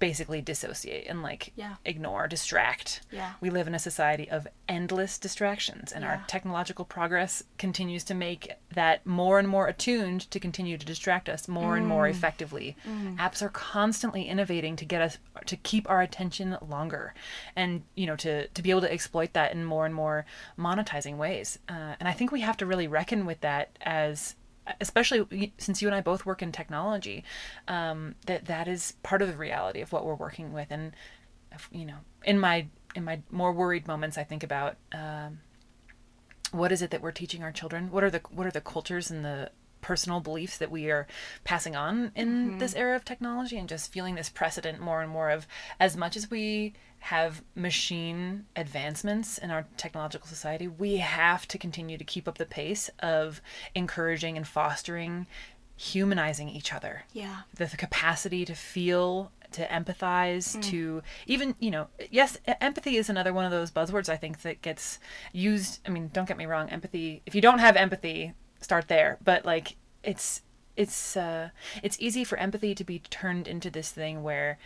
basically 0.00 0.40
dissociate 0.40 1.06
and 1.06 1.22
like 1.22 1.52
Yeah. 1.54 1.76
ignore, 1.84 2.26
distract. 2.26 3.02
Yeah. 3.12 3.34
We 3.40 3.50
live 3.50 3.68
in 3.68 3.74
a 3.74 3.78
society 3.78 4.28
of 4.28 4.48
endless 4.68 5.18
distractions, 5.18 5.92
and 5.92 6.02
Yeah. 6.02 6.10
our 6.10 6.24
technological 6.26 6.84
progress 6.84 7.44
continues 7.58 8.02
to 8.04 8.14
make 8.14 8.52
that 8.72 9.06
more 9.06 9.38
and 9.38 9.46
more 9.46 9.68
attuned 9.68 10.22
to 10.32 10.40
continue 10.40 10.76
to 10.78 10.86
distract 10.86 11.28
us 11.28 11.46
more 11.46 11.76
and 11.76 11.84
Mm. 11.86 11.88
more 11.90 12.08
effectively. 12.08 12.76
Apps 13.16 13.42
are 13.42 13.48
constantly 13.50 14.24
innovating 14.24 14.74
to 14.76 14.84
get 14.84 15.00
us 15.02 15.18
to 15.46 15.56
keep 15.56 15.88
our 15.88 16.00
attention 16.02 16.56
longer, 16.60 17.14
and 17.54 17.82
you 17.94 18.06
know 18.06 18.16
to 18.16 18.48
to 18.48 18.62
be 18.62 18.70
able 18.70 18.80
to 18.80 18.92
exploit 18.92 19.32
that 19.34 19.52
in 19.52 19.64
more 19.64 19.84
and 19.86 19.94
more 19.94 20.24
monetizing 20.58 21.16
ways. 21.16 21.58
Uh, 21.68 21.94
and 22.00 22.08
I 22.08 22.12
think 22.12 22.32
we 22.32 22.40
have 22.40 22.56
to 22.58 22.66
really 22.66 22.88
reckon 22.88 23.26
with 23.26 23.40
that 23.42 23.76
as 23.82 24.34
especially 24.80 25.52
since 25.58 25.80
you 25.82 25.88
and 25.88 25.94
I 25.94 26.00
both 26.00 26.26
work 26.26 26.42
in 26.42 26.52
technology, 26.52 27.24
um, 27.68 28.14
that 28.26 28.46
that 28.46 28.68
is 28.68 28.94
part 29.02 29.22
of 29.22 29.28
the 29.28 29.36
reality 29.36 29.80
of 29.80 29.92
what 29.92 30.04
we're 30.04 30.14
working 30.14 30.52
with. 30.52 30.68
And 30.70 30.92
you 31.70 31.84
know, 31.84 31.98
in 32.24 32.38
my 32.38 32.66
in 32.94 33.04
my 33.04 33.20
more 33.30 33.52
worried 33.52 33.86
moments, 33.86 34.18
I 34.18 34.24
think 34.24 34.42
about 34.42 34.76
um, 34.92 35.40
what 36.52 36.72
is 36.72 36.82
it 36.82 36.90
that 36.90 37.00
we're 37.00 37.12
teaching 37.12 37.42
our 37.42 37.52
children. 37.52 37.90
What 37.90 38.04
are 38.04 38.10
the 38.10 38.20
what 38.30 38.46
are 38.46 38.50
the 38.52 38.60
cultures 38.60 39.10
and 39.10 39.24
the 39.24 39.50
personal 39.80 40.20
beliefs 40.20 40.58
that 40.58 40.70
we 40.70 40.90
are 40.90 41.06
passing 41.44 41.76
on 41.76 42.12
in 42.14 42.28
mm-hmm. 42.28 42.58
this 42.58 42.74
era 42.74 42.96
of 42.96 43.04
technology 43.04 43.56
and 43.56 43.68
just 43.68 43.92
feeling 43.92 44.14
this 44.14 44.28
precedent 44.28 44.80
more 44.80 45.00
and 45.02 45.10
more 45.10 45.30
of 45.30 45.46
as 45.78 45.96
much 45.96 46.16
as 46.16 46.30
we 46.30 46.72
have 47.00 47.42
machine 47.54 48.44
advancements 48.56 49.38
in 49.38 49.50
our 49.50 49.66
technological 49.78 50.28
society 50.28 50.68
we 50.68 50.98
have 50.98 51.48
to 51.48 51.56
continue 51.56 51.96
to 51.96 52.04
keep 52.04 52.28
up 52.28 52.36
the 52.36 52.44
pace 52.44 52.90
of 52.98 53.40
encouraging 53.74 54.36
and 54.36 54.46
fostering 54.46 55.26
humanizing 55.76 56.50
each 56.50 56.74
other. 56.74 57.04
Yeah. 57.14 57.40
the, 57.56 57.64
the 57.64 57.76
capacity 57.78 58.44
to 58.44 58.54
feel 58.54 59.32
to 59.52 59.66
empathize 59.66 60.56
mm. 60.56 60.62
to 60.62 61.02
even 61.26 61.56
you 61.58 61.70
know 61.70 61.88
yes 62.10 62.38
empathy 62.60 62.96
is 62.96 63.10
another 63.10 63.32
one 63.32 63.44
of 63.44 63.50
those 63.50 63.72
buzzwords 63.72 64.08
i 64.08 64.16
think 64.16 64.42
that 64.42 64.62
gets 64.62 65.00
used 65.32 65.80
i 65.86 65.90
mean 65.90 66.08
don't 66.12 66.28
get 66.28 66.36
me 66.36 66.46
wrong 66.46 66.68
empathy 66.68 67.20
if 67.26 67.34
you 67.34 67.40
don't 67.40 67.58
have 67.58 67.74
empathy 67.76 68.32
start 68.60 68.88
there 68.88 69.18
but 69.24 69.44
like 69.44 69.76
it's 70.02 70.42
it's 70.76 71.16
uh 71.16 71.50
it's 71.82 71.96
easy 72.00 72.24
for 72.24 72.38
empathy 72.38 72.74
to 72.74 72.84
be 72.84 73.00
turned 73.10 73.46
into 73.46 73.70
this 73.70 73.90
thing 73.90 74.22
where 74.22 74.58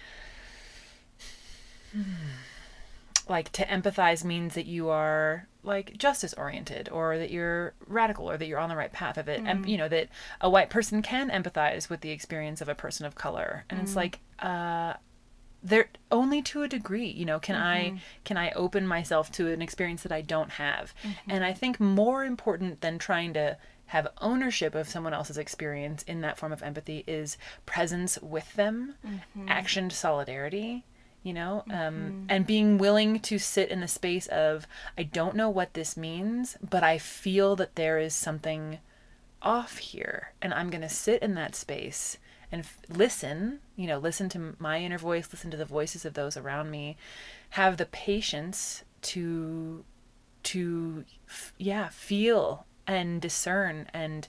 like 3.28 3.50
to 3.52 3.64
empathize 3.66 4.24
means 4.24 4.54
that 4.54 4.66
you 4.66 4.88
are 4.88 5.46
like 5.62 5.96
justice 5.96 6.34
oriented 6.34 6.88
or 6.90 7.18
that 7.18 7.30
you're 7.30 7.72
radical 7.86 8.30
or 8.30 8.36
that 8.36 8.46
you're 8.46 8.58
on 8.58 8.68
the 8.68 8.76
right 8.76 8.92
path 8.92 9.16
of 9.16 9.28
it. 9.28 9.40
And 9.46 9.68
you 9.68 9.78
know 9.78 9.88
that 9.88 10.08
a 10.40 10.50
white 10.50 10.70
person 10.70 11.00
can 11.02 11.30
empathize 11.30 11.88
with 11.88 12.02
the 12.02 12.10
experience 12.10 12.60
of 12.60 12.68
a 12.68 12.74
person 12.74 13.06
of 13.06 13.14
color. 13.14 13.64
And 13.70 13.80
it's 13.80 13.96
like 13.96 14.20
uh 14.40 14.94
there 15.62 15.88
only 16.12 16.42
to 16.42 16.62
a 16.62 16.68
degree 16.68 17.06
you 17.06 17.24
know 17.24 17.38
can 17.38 17.56
i 17.56 17.98
can 18.24 18.36
i 18.36 18.50
open 18.50 18.86
myself 18.86 19.32
to 19.32 19.50
an 19.50 19.62
experience 19.62 20.02
that 20.02 20.12
i 20.12 20.20
don't 20.20 20.50
have? 20.50 20.92
And 21.28 21.42
i 21.44 21.54
think 21.54 21.80
more 21.80 22.24
important 22.24 22.82
than 22.82 22.98
trying 22.98 23.32
to 23.34 23.56
have 23.86 24.08
ownership 24.20 24.74
of 24.74 24.88
someone 24.88 25.14
else's 25.14 25.38
experience 25.38 26.02
in 26.04 26.20
that 26.22 26.38
form 26.38 26.52
of 26.52 26.62
empathy 26.62 27.04
is 27.06 27.36
presence 27.66 28.18
with 28.22 28.52
them 28.54 28.94
action 29.48 29.90
solidarity 29.90 30.84
you 31.22 31.32
know 31.32 31.62
um, 31.70 32.26
and 32.28 32.46
being 32.46 32.78
willing 32.78 33.18
to 33.20 33.38
sit 33.38 33.68
in 33.70 33.80
the 33.80 33.88
space 33.88 34.26
of 34.28 34.66
i 34.98 35.02
don't 35.02 35.36
know 35.36 35.48
what 35.50 35.74
this 35.74 35.96
means 35.96 36.56
but 36.68 36.82
i 36.82 36.98
feel 36.98 37.56
that 37.56 37.76
there 37.76 37.98
is 37.98 38.14
something 38.14 38.78
off 39.42 39.78
here 39.78 40.32
and 40.40 40.54
i'm 40.54 40.70
going 40.70 40.80
to 40.80 40.88
sit 40.88 41.22
in 41.22 41.34
that 41.34 41.54
space 41.54 42.18
and 42.50 42.60
f- 42.62 42.78
listen 42.88 43.60
you 43.76 43.86
know 43.86 43.98
listen 43.98 44.28
to 44.28 44.54
my 44.58 44.78
inner 44.80 44.98
voice 44.98 45.28
listen 45.32 45.50
to 45.50 45.56
the 45.56 45.64
voices 45.64 46.04
of 46.04 46.14
those 46.14 46.36
around 46.36 46.70
me 46.70 46.96
have 47.50 47.76
the 47.76 47.86
patience 47.86 48.84
to 49.02 49.84
to 50.42 51.04
f- 51.28 51.52
yeah 51.58 51.88
feel 51.88 52.66
and 52.86 53.20
discern 53.20 53.88
and 53.92 54.28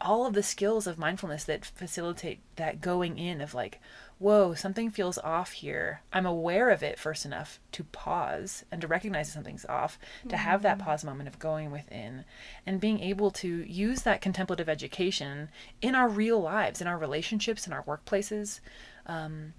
all 0.00 0.26
of 0.26 0.34
the 0.34 0.42
skills 0.42 0.86
of 0.86 0.98
mindfulness 0.98 1.44
that 1.44 1.64
facilitate 1.64 2.40
that 2.56 2.80
going 2.80 3.18
in 3.18 3.40
of 3.40 3.54
like 3.54 3.80
whoa 4.18 4.54
something 4.54 4.90
feels 4.90 5.18
off 5.18 5.52
here. 5.52 6.02
I'm 6.12 6.26
aware 6.26 6.70
of 6.70 6.82
it 6.82 6.98
first 6.98 7.24
enough 7.24 7.58
to 7.72 7.84
pause 7.84 8.64
and 8.70 8.80
to 8.80 8.86
recognize 8.86 9.28
that 9.28 9.32
something's 9.32 9.66
off 9.66 9.98
to 10.28 10.36
have 10.36 10.62
that 10.62 10.78
pause 10.78 11.04
moment 11.04 11.28
of 11.28 11.38
going 11.38 11.70
within 11.70 12.24
and 12.64 12.80
being 12.80 13.00
able 13.00 13.30
to 13.32 13.48
use 13.48 14.02
that 14.02 14.20
contemplative 14.20 14.68
education 14.68 15.48
in 15.82 15.94
our 15.94 16.08
real 16.08 16.40
lives 16.40 16.80
in 16.80 16.86
our 16.86 16.98
relationships 16.98 17.66
in 17.66 17.72
our 17.72 17.82
workplaces 17.84 18.60
um, 19.06 19.54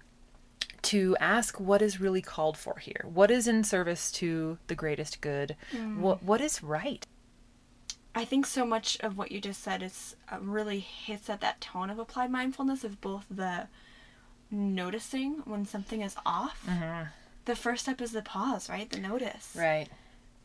to 0.82 1.16
ask 1.18 1.58
what 1.58 1.82
is 1.82 2.00
really 2.00 2.22
called 2.22 2.56
for 2.56 2.78
here. 2.78 3.04
What 3.12 3.30
is 3.30 3.48
in 3.48 3.64
service 3.64 4.12
to 4.12 4.58
the 4.68 4.74
greatest 4.74 5.20
good? 5.20 5.56
What 6.00 6.22
what 6.22 6.40
is 6.40 6.62
right 6.62 7.04
I 8.16 8.24
think 8.24 8.46
so 8.46 8.64
much 8.64 8.96
of 9.00 9.18
what 9.18 9.30
you 9.30 9.40
just 9.42 9.62
said 9.62 9.82
is 9.82 10.16
uh, 10.32 10.38
really 10.40 10.80
hits 10.80 11.28
at 11.28 11.42
that 11.42 11.60
tone 11.60 11.90
of 11.90 11.98
applied 11.98 12.30
mindfulness 12.30 12.82
of 12.82 13.00
both 13.02 13.26
the 13.30 13.68
noticing 14.50 15.42
when 15.44 15.66
something 15.66 16.00
is 16.00 16.16
off. 16.24 16.66
The 17.44 17.54
first 17.54 17.82
step 17.82 18.00
is 18.00 18.12
the 18.12 18.22
pause, 18.22 18.68
right? 18.70 18.88
The 18.88 18.98
notice. 18.98 19.52
right 19.54 19.88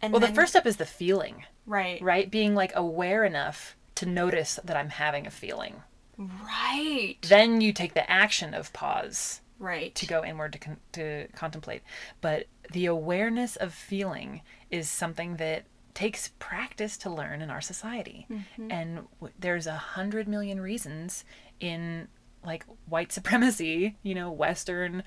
And 0.01 0.11
well 0.11 0.19
the 0.19 0.27
first 0.27 0.51
step 0.51 0.65
is 0.65 0.77
the 0.77 0.85
feeling 0.85 1.45
right, 1.65 2.01
right 2.01 2.29
being 2.29 2.55
like 2.55 2.73
aware 2.75 3.23
enough 3.23 3.75
to 3.95 4.05
notice 4.05 4.59
that 4.63 4.75
i'm 4.75 4.89
having 4.89 5.25
a 5.27 5.31
feeling 5.31 5.83
right, 6.17 7.15
then 7.27 7.61
you 7.61 7.71
take 7.73 7.93
the 7.93 8.09
action 8.09 8.53
of 8.53 8.73
pause 8.73 9.41
right. 9.59 9.95
to 9.95 10.05
go 10.05 10.23
inward 10.23 10.53
to, 10.53 10.59
con- 10.59 10.77
to 10.91 11.27
contemplate 11.35 11.81
but 12.19 12.47
the 12.73 12.85
awareness 12.85 13.55
of 13.55 13.73
feeling 13.73 14.41
is 14.69 14.89
something 14.89 15.37
that 15.37 15.63
takes 15.93 16.29
practice 16.39 16.97
to 16.97 17.09
learn 17.09 17.41
in 17.41 17.49
our 17.49 17.61
society 17.61 18.25
mm-hmm. 18.31 18.71
and 18.71 18.95
w- 19.19 19.33
there's 19.39 19.67
a 19.67 19.75
hundred 19.75 20.27
million 20.27 20.59
reasons 20.61 21.23
in 21.59 22.07
like 22.45 22.65
white 22.87 23.11
supremacy 23.17 23.95
you 24.03 24.15
know 24.15 24.31
western 24.31 25.03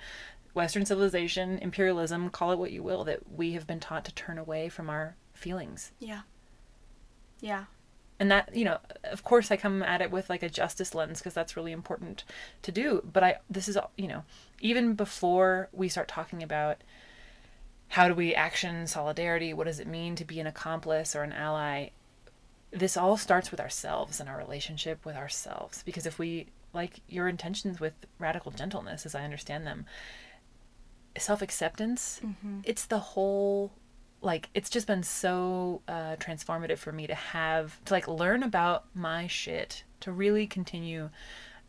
western 0.54 0.84
civilization 0.86 1.58
imperialism 1.58 2.30
call 2.30 2.52
it 2.52 2.58
what 2.58 2.70
you 2.72 2.82
will 2.82 3.04
that 3.04 3.20
we 3.30 3.52
have 3.52 3.66
been 3.66 3.80
taught 3.80 4.04
to 4.04 4.14
turn 4.14 4.38
away 4.38 4.68
from 4.68 4.88
our 4.88 5.16
feelings 5.32 5.90
Yeah. 5.98 6.20
Yeah. 7.40 7.64
and 8.20 8.30
that 8.30 8.54
you 8.54 8.64
know 8.64 8.78
of 9.04 9.24
course 9.24 9.50
i 9.50 9.56
come 9.56 9.82
at 9.82 10.00
it 10.00 10.10
with 10.12 10.30
like 10.30 10.42
a 10.42 10.48
justice 10.48 10.94
lens 10.94 11.18
because 11.18 11.34
that's 11.34 11.56
really 11.56 11.72
important 11.72 12.24
to 12.62 12.70
do 12.70 13.02
but 13.12 13.24
i 13.24 13.36
this 13.50 13.68
is 13.68 13.76
all 13.76 13.90
you 13.96 14.06
know 14.06 14.22
even 14.60 14.94
before 14.94 15.68
we 15.72 15.88
start 15.88 16.06
talking 16.08 16.42
about 16.42 16.82
how 17.94 18.08
do 18.08 18.14
we 18.14 18.34
action 18.34 18.88
solidarity? 18.88 19.54
What 19.54 19.68
does 19.68 19.78
it 19.78 19.86
mean 19.86 20.16
to 20.16 20.24
be 20.24 20.40
an 20.40 20.48
accomplice 20.48 21.14
or 21.14 21.22
an 21.22 21.32
ally? 21.32 21.90
This 22.72 22.96
all 22.96 23.16
starts 23.16 23.52
with 23.52 23.60
ourselves 23.60 24.18
and 24.18 24.28
our 24.28 24.36
relationship 24.36 25.04
with 25.04 25.14
ourselves 25.14 25.82
because 25.84 26.04
if 26.04 26.18
we 26.18 26.48
like 26.72 27.00
your 27.08 27.28
intentions 27.28 27.78
with 27.78 27.92
radical 28.18 28.50
gentleness 28.50 29.06
as 29.06 29.14
i 29.14 29.22
understand 29.22 29.64
them 29.64 29.86
self-acceptance 31.16 32.20
it's 32.64 32.86
the 32.86 32.98
whole 32.98 33.70
like 34.20 34.48
it's 34.54 34.68
just 34.68 34.86
been 34.86 35.02
so 35.02 35.80
uh, 35.86 36.16
transformative 36.16 36.78
for 36.78 36.90
me 36.90 37.06
to 37.06 37.14
have 37.14 37.78
to 37.84 37.94
like 37.94 38.08
learn 38.08 38.42
about 38.42 38.86
my 38.94 39.28
shit 39.28 39.84
to 40.00 40.10
really 40.10 40.46
continue 40.46 41.10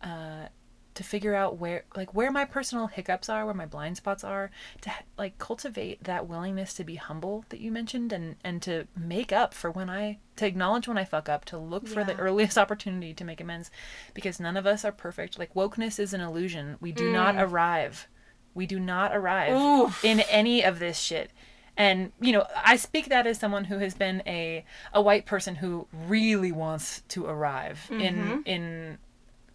uh, 0.01 0.47
to 0.95 1.03
figure 1.03 1.35
out 1.35 1.57
where 1.57 1.83
like 1.95 2.13
where 2.13 2.31
my 2.31 2.45
personal 2.45 2.87
hiccups 2.87 3.29
are 3.29 3.45
where 3.45 3.53
my 3.53 3.65
blind 3.65 3.97
spots 3.97 4.23
are 4.23 4.49
to 4.81 4.91
like 5.17 5.37
cultivate 5.37 6.03
that 6.03 6.27
willingness 6.27 6.73
to 6.73 6.83
be 6.83 6.95
humble 6.95 7.45
that 7.49 7.59
you 7.59 7.71
mentioned 7.71 8.11
and 8.11 8.35
and 8.43 8.61
to 8.61 8.87
make 8.97 9.31
up 9.31 9.53
for 9.53 9.69
when 9.69 9.89
i 9.89 10.17
to 10.35 10.45
acknowledge 10.45 10.87
when 10.87 10.97
i 10.97 11.03
fuck 11.03 11.29
up 11.29 11.45
to 11.45 11.57
look 11.57 11.87
for 11.87 12.03
the 12.03 12.15
earliest 12.17 12.57
opportunity 12.65 13.13
to 13.13 13.23
make 13.23 13.41
amends 13.41 13.69
because 14.13 14.39
none 14.39 14.57
of 14.57 14.65
us 14.65 14.85
are 14.85 14.91
perfect. 14.91 15.39
Like 15.39 15.53
wokeness 15.53 15.99
is 15.99 16.13
an 16.13 16.21
illusion. 16.21 16.77
We 16.79 16.91
do 16.91 17.11
not 17.11 17.35
mm. 17.35 17.41
arrive. 17.41 18.07
We 18.53 18.65
do 18.65 18.79
not 18.79 19.15
arrive 19.15 19.53
Oof. 19.53 20.03
in 20.03 20.21
any 20.21 20.63
of 20.63 20.79
this 20.79 20.97
shit. 20.97 21.31
And 21.77 22.13
you 22.21 22.31
know 22.31 22.45
i 22.63 22.77
speak 22.77 23.09
that 23.09 23.27
as 23.27 23.37
someone 23.37 23.65
who 23.65 23.79
has 23.79 23.93
been 23.93 24.23
a 24.25 24.63
a 24.93 25.01
white 25.01 25.25
person 25.25 25.55
who 25.55 25.87
really 26.07 26.53
wants 26.53 27.01
to 27.09 27.25
arrive 27.25 27.87
in 27.91 28.15
mm-hmm. 28.15 28.39
in 28.45 28.97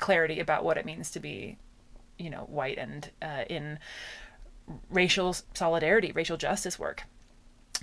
clarity 0.00 0.40
about 0.40 0.64
what 0.64 0.76
it 0.78 0.84
means 0.86 1.10
to 1.12 1.20
be 1.20 1.56
you 2.18 2.28
know 2.30 2.40
white 2.48 2.78
and 2.78 3.10
uh, 3.22 3.44
in 3.48 3.78
racial 4.90 5.34
solidarity 5.54 6.12
racial 6.12 6.36
justice 6.36 6.78
work. 6.78 7.04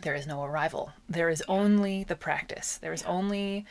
There 0.01 0.13
is 0.15 0.27
no 0.27 0.43
arrival. 0.43 0.91
There 1.09 1.29
is 1.29 1.43
only 1.47 2.03
the 2.03 2.15
practice. 2.15 2.77
There 2.77 2.93
is 2.93 3.01
only 3.03 3.65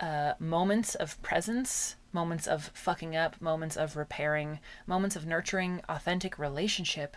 uh, 0.00 0.32
moments 0.38 0.94
of 0.94 1.20
presence 1.22 1.96
moments 2.12 2.46
of 2.46 2.70
fucking 2.72 3.14
up 3.14 3.38
moments 3.42 3.76
of 3.76 3.94
repairing 3.96 4.58
moments 4.86 5.16
of 5.16 5.26
nurturing 5.26 5.82
authentic 5.88 6.38
relationship 6.38 7.14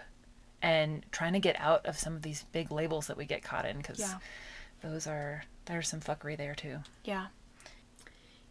and 0.62 1.06
trying 1.12 1.32
to 1.32 1.40
get 1.40 1.56
out 1.58 1.86
of 1.86 1.98
some 1.98 2.16
of 2.16 2.22
these 2.22 2.44
big 2.52 2.70
labels 2.70 3.08
that 3.08 3.16
we 3.16 3.24
get 3.26 3.42
caught 3.42 3.66
in 3.66 3.78
because 3.78 4.00
Yeah. 4.00 4.18
those 4.82 5.08
are 5.08 5.44
there's 5.66 5.88
some 5.88 6.02
fuckery 6.02 6.36
there 6.36 6.56
too. 6.56 6.80
Yeah. 7.06 7.28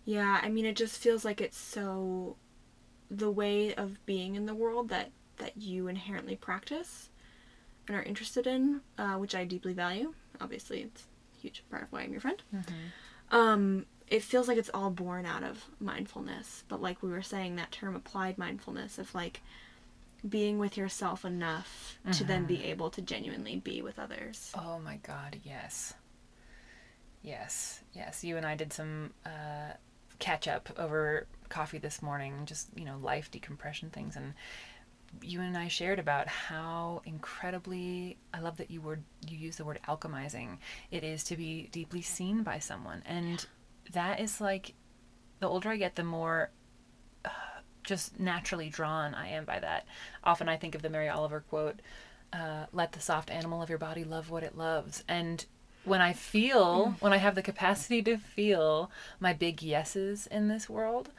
Yeah, 0.08 0.40
I 0.42 0.48
mean 0.48 0.64
it 0.64 0.74
just 0.74 0.96
feels 0.96 1.22
like 1.22 1.42
it's 1.42 1.58
so 1.58 2.36
the 3.10 3.30
way 3.30 3.74
of 3.74 4.04
being 4.06 4.36
in 4.36 4.46
the 4.46 4.54
world 4.54 4.88
that 4.88 5.10
that 5.36 5.58
you 5.58 5.86
inherently 5.86 6.34
practice 6.34 7.10
and 7.86 7.94
are 7.94 8.02
interested 8.02 8.46
in, 8.46 8.80
uh, 8.96 9.16
which 9.16 9.34
I 9.34 9.44
deeply 9.44 9.74
value. 9.74 10.14
Obviously, 10.40 10.80
it's 10.80 11.02
a 11.36 11.40
huge 11.42 11.62
part 11.70 11.82
of 11.82 11.92
why 11.92 12.00
I'm 12.00 12.12
your 12.12 12.22
friend. 12.22 12.42
Um, 13.30 13.84
it 14.06 14.22
feels 14.22 14.48
like 14.48 14.56
it's 14.56 14.70
all 14.72 14.88
born 14.88 15.26
out 15.26 15.42
of 15.44 15.66
mindfulness, 15.78 16.64
but 16.68 16.80
like 16.80 17.02
we 17.02 17.10
were 17.10 17.20
saying, 17.20 17.56
that 17.56 17.70
term 17.70 17.94
applied 17.94 18.38
mindfulness 18.38 18.96
of 18.98 19.14
like 19.14 19.42
being 20.26 20.58
with 20.58 20.78
yourself 20.78 21.26
enough 21.26 21.98
to 22.12 22.24
then 22.24 22.46
be 22.46 22.64
able 22.64 22.88
to 22.90 23.02
genuinely 23.02 23.56
be 23.56 23.82
with 23.82 23.98
others. 23.98 24.52
Oh 24.54 24.78
my 24.78 24.96
god, 25.02 25.36
yes. 25.44 25.92
Yes, 27.22 27.82
yes. 27.92 28.24
You 28.24 28.38
and 28.38 28.46
I 28.46 28.54
did 28.54 28.72
some 28.72 29.12
uh, 29.26 29.74
catch 30.18 30.48
up 30.48 30.68
over 30.78 31.26
coffee 31.48 31.78
this 31.78 32.02
morning, 32.02 32.44
just, 32.44 32.68
you 32.76 32.84
know, 32.84 32.98
life 33.00 33.30
decompression 33.30 33.90
things. 33.90 34.16
And 34.16 34.34
you 35.22 35.40
and 35.40 35.56
I 35.56 35.68
shared 35.68 35.98
about 35.98 36.28
how 36.28 37.00
incredibly, 37.04 38.18
I 38.34 38.40
love 38.40 38.58
that 38.58 38.70
you 38.70 38.80
were, 38.80 39.00
you 39.26 39.38
use 39.38 39.56
the 39.56 39.64
word 39.64 39.80
alchemizing, 39.88 40.58
it 40.90 41.02
is 41.02 41.24
to 41.24 41.36
be 41.36 41.68
deeply 41.72 42.02
seen 42.02 42.42
by 42.42 42.58
someone. 42.58 43.02
And 43.06 43.46
that 43.92 44.20
is 44.20 44.40
like, 44.40 44.74
the 45.40 45.48
older 45.48 45.70
I 45.70 45.76
get, 45.76 45.94
the 45.96 46.04
more 46.04 46.50
uh, 47.24 47.30
just 47.84 48.18
naturally 48.18 48.68
drawn 48.68 49.14
I 49.14 49.28
am 49.28 49.44
by 49.44 49.60
that. 49.60 49.86
Often 50.24 50.48
I 50.48 50.56
think 50.56 50.74
of 50.74 50.82
the 50.82 50.90
Mary 50.90 51.08
Oliver 51.08 51.40
quote, 51.48 51.80
uh, 52.32 52.66
let 52.72 52.92
the 52.92 53.00
soft 53.00 53.30
animal 53.30 53.62
of 53.62 53.70
your 53.70 53.78
body 53.78 54.04
love 54.04 54.30
what 54.30 54.42
it 54.42 54.58
loves. 54.58 55.04
And 55.08 55.46
when 55.88 56.00
I 56.00 56.12
feel, 56.12 56.94
when 57.00 57.12
I 57.12 57.16
have 57.18 57.34
the 57.34 57.42
capacity 57.42 58.02
to 58.02 58.16
feel 58.18 58.90
my 59.20 59.32
big 59.32 59.62
yeses 59.62 60.26
in 60.26 60.48
this 60.48 60.68
world, 60.68 61.10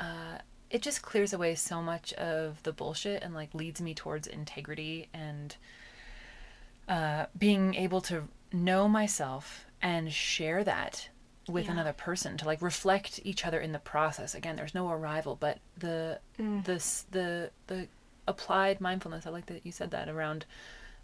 uh, 0.00 0.38
it 0.70 0.82
just 0.82 1.00
clears 1.02 1.32
away 1.32 1.54
so 1.54 1.80
much 1.80 2.12
of 2.14 2.62
the 2.64 2.72
bullshit 2.72 3.22
and 3.22 3.32
like 3.34 3.54
leads 3.54 3.80
me 3.80 3.94
towards 3.94 4.26
integrity 4.26 5.08
and 5.14 5.56
uh, 6.88 7.26
being 7.38 7.74
able 7.74 8.00
to 8.02 8.24
know 8.52 8.88
myself 8.88 9.64
and 9.82 10.12
share 10.12 10.64
that 10.64 11.08
with 11.48 11.66
Yeah. 11.66 11.72
another 11.72 11.92
person 11.92 12.36
to 12.38 12.44
like 12.44 12.60
reflect 12.62 13.20
each 13.24 13.46
other 13.46 13.60
in 13.60 13.72
the 13.72 13.78
process. 13.78 14.34
Again 14.34 14.56
there's 14.56 14.74
no 14.74 14.90
arrival 14.90 15.36
but 15.38 15.58
the 15.78 16.18
the 16.64 16.74
s- 16.74 17.06
the 17.10 17.50
the 17.68 17.86
applied 18.28 18.80
mindfulness 18.80 19.24
i 19.24 19.30
like 19.30 19.46
that 19.46 19.64
you 19.64 19.70
said 19.70 19.92
that 19.92 20.08
around 20.08 20.44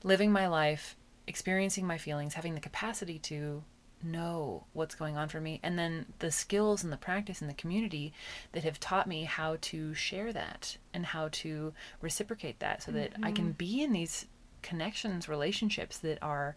living 0.02 0.32
my 0.32 0.48
life 0.48 0.96
experiencing 1.26 1.86
my 1.86 1.98
feelings 1.98 2.34
having 2.34 2.54
the 2.54 2.60
capacity 2.60 3.18
to 3.18 3.62
know 4.04 4.64
what's 4.72 4.94
going 4.94 5.16
on 5.16 5.28
for 5.28 5.40
me 5.40 5.60
and 5.62 5.78
then 5.78 6.06
the 6.18 6.30
skills 6.30 6.82
and 6.82 6.92
the 6.92 6.96
practice 6.96 7.40
and 7.40 7.48
the 7.48 7.54
community 7.54 8.12
that 8.50 8.64
have 8.64 8.80
taught 8.80 9.06
me 9.06 9.24
how 9.24 9.56
to 9.60 9.94
share 9.94 10.32
that 10.32 10.76
and 10.92 11.06
how 11.06 11.28
to 11.30 11.72
reciprocate 12.00 12.58
that 12.58 12.82
so 12.82 12.90
that 12.90 13.12
I 13.22 13.30
can 13.30 13.52
be 13.52 13.82
in 13.82 13.92
these 13.92 14.26
connections 14.62 15.28
relationships 15.28 15.98
that 15.98 16.18
are 16.22 16.56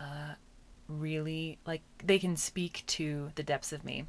uh, 0.00 0.34
really 0.88 1.58
like 1.66 1.82
they 2.04 2.18
can 2.18 2.36
speak 2.36 2.82
to 2.86 3.30
the 3.34 3.42
depths 3.42 3.72
of 3.72 3.84
me 3.84 4.06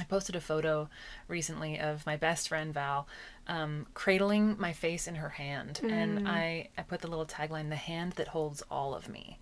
I 0.00 0.04
posted 0.04 0.36
a 0.36 0.40
photo 0.40 0.88
recently 1.28 1.78
of 1.78 2.04
my 2.06 2.16
best 2.16 2.48
friend 2.48 2.72
Val 2.74 3.06
um, 3.46 3.86
cradling 3.94 4.56
my 4.58 4.72
face 4.72 5.06
in 5.06 5.16
her 5.16 5.30
hand, 5.30 5.80
and 5.88 6.20
I 6.26 6.68
I 6.78 6.82
put 6.82 7.00
the 7.00 7.08
little 7.08 7.26
tagline, 7.26 7.68
"The 7.68 7.76
hand 7.76 8.12
that 8.12 8.28
holds 8.28 8.62
all 8.70 8.94
of 8.94 9.08
me," 9.08 9.38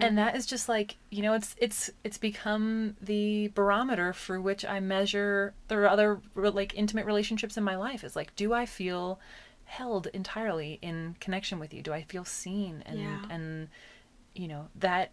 and 0.00 0.16
that 0.18 0.36
is 0.36 0.46
just 0.46 0.68
like 0.68 0.96
you 1.10 1.22
know, 1.22 1.34
it's 1.34 1.54
it's 1.58 1.90
it's 2.04 2.18
become 2.18 2.96
the 3.00 3.48
barometer 3.48 4.12
for 4.12 4.40
which 4.40 4.64
I 4.64 4.80
measure 4.80 5.54
the 5.68 5.90
other 5.90 6.20
like 6.34 6.74
intimate 6.74 7.06
relationships 7.06 7.56
in 7.56 7.64
my 7.64 7.76
life. 7.76 8.04
Is 8.04 8.16
like, 8.16 8.34
do 8.36 8.52
I 8.52 8.66
feel 8.66 9.18
held 9.64 10.06
entirely 10.08 10.78
in 10.82 11.16
connection 11.18 11.58
with 11.58 11.72
you? 11.74 11.82
Do 11.82 11.92
I 11.92 12.02
feel 12.02 12.24
seen 12.24 12.82
and 12.86 12.98
Yeah. 12.98 13.18
and 13.30 13.68
you 14.34 14.48
know 14.48 14.68
that 14.76 15.10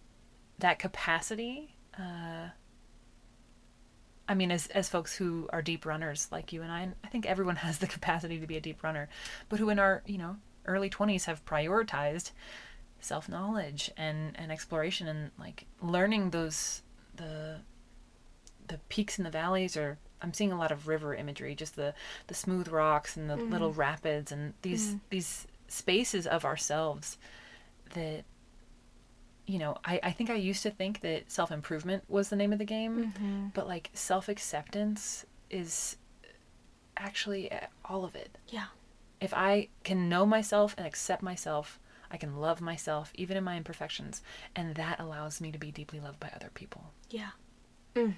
that 0.59 0.79
capacity 0.79 1.75
uh, 1.97 2.49
I 4.29 4.35
mean, 4.35 4.51
as 4.51 4.67
as 4.67 4.87
folks 4.87 5.15
who 5.15 5.49
are 5.51 5.61
deep 5.61 5.85
runners 5.85 6.27
like 6.31 6.53
you 6.53 6.61
and 6.61 6.71
I, 6.71 6.81
and 6.81 6.95
I 7.03 7.07
think 7.07 7.25
everyone 7.25 7.55
has 7.67 7.79
the 7.79 7.87
capacity 7.87 8.39
to 8.39 8.47
be 8.47 8.55
a 8.55 8.61
deep 8.61 8.83
runner, 8.83 9.09
but 9.49 9.59
who 9.59 9.69
in 9.69 9.79
our 9.79 10.03
you 10.05 10.19
know 10.19 10.37
early 10.65 10.89
twenties 10.89 11.25
have 11.25 11.43
prioritized 11.45 12.31
self 13.01 13.27
knowledge 13.27 13.91
and 13.97 14.37
and 14.37 14.51
exploration 14.51 15.07
and 15.07 15.31
like 15.39 15.65
learning 15.81 16.29
those 16.29 16.83
the 17.15 17.57
the 18.67 18.77
peaks 18.87 19.17
and 19.17 19.25
the 19.25 19.31
valleys 19.31 19.75
or 19.75 19.97
I'm 20.21 20.33
seeing 20.33 20.51
a 20.51 20.57
lot 20.57 20.71
of 20.71 20.87
river 20.87 21.15
imagery, 21.15 21.55
just 21.55 21.75
the 21.75 21.93
the 22.27 22.35
smooth 22.35 22.67
rocks 22.67 23.17
and 23.17 23.29
the 23.29 23.35
mm-hmm. 23.35 23.51
little 23.51 23.73
rapids 23.73 24.31
and 24.31 24.53
these 24.61 24.89
mm-hmm. 24.89 24.97
these 25.09 25.47
spaces 25.67 26.27
of 26.27 26.45
ourselves 26.45 27.17
that 27.93 28.25
you 29.49 29.57
know 29.57 29.75
I, 29.83 29.99
I 30.03 30.11
think 30.11 30.29
i 30.29 30.35
used 30.35 30.61
to 30.63 30.69
think 30.71 31.01
that 31.01 31.31
self-improvement 31.31 32.03
was 32.07 32.29
the 32.29 32.35
name 32.35 32.53
of 32.53 32.59
the 32.59 32.65
game 32.65 33.51
but 33.55 33.67
like 33.67 33.89
self-acceptance 33.93 35.25
is 35.49 35.97
actually 36.97 37.49
all 37.85 38.03
of 38.05 38.15
it 38.15 38.37
Yeah. 38.49 38.65
if 39.19 39.33
i 39.33 39.69
can 39.83 40.07
know 40.09 40.25
myself 40.25 40.75
and 40.77 40.85
accept 40.85 41.23
myself 41.23 41.79
i 42.11 42.17
can 42.17 42.37
love 42.37 42.61
myself 42.61 43.11
even 43.15 43.37
in 43.37 43.43
my 43.43 43.57
imperfections 43.57 44.21
and 44.55 44.75
that 44.75 44.99
allows 44.99 45.41
me 45.41 45.51
to 45.51 45.57
be 45.57 45.71
deeply 45.71 45.99
loved 45.99 46.19
by 46.19 46.29
other 46.35 46.51
people 46.53 46.91
Yeah. 47.09 47.31
Mm. 47.95 48.13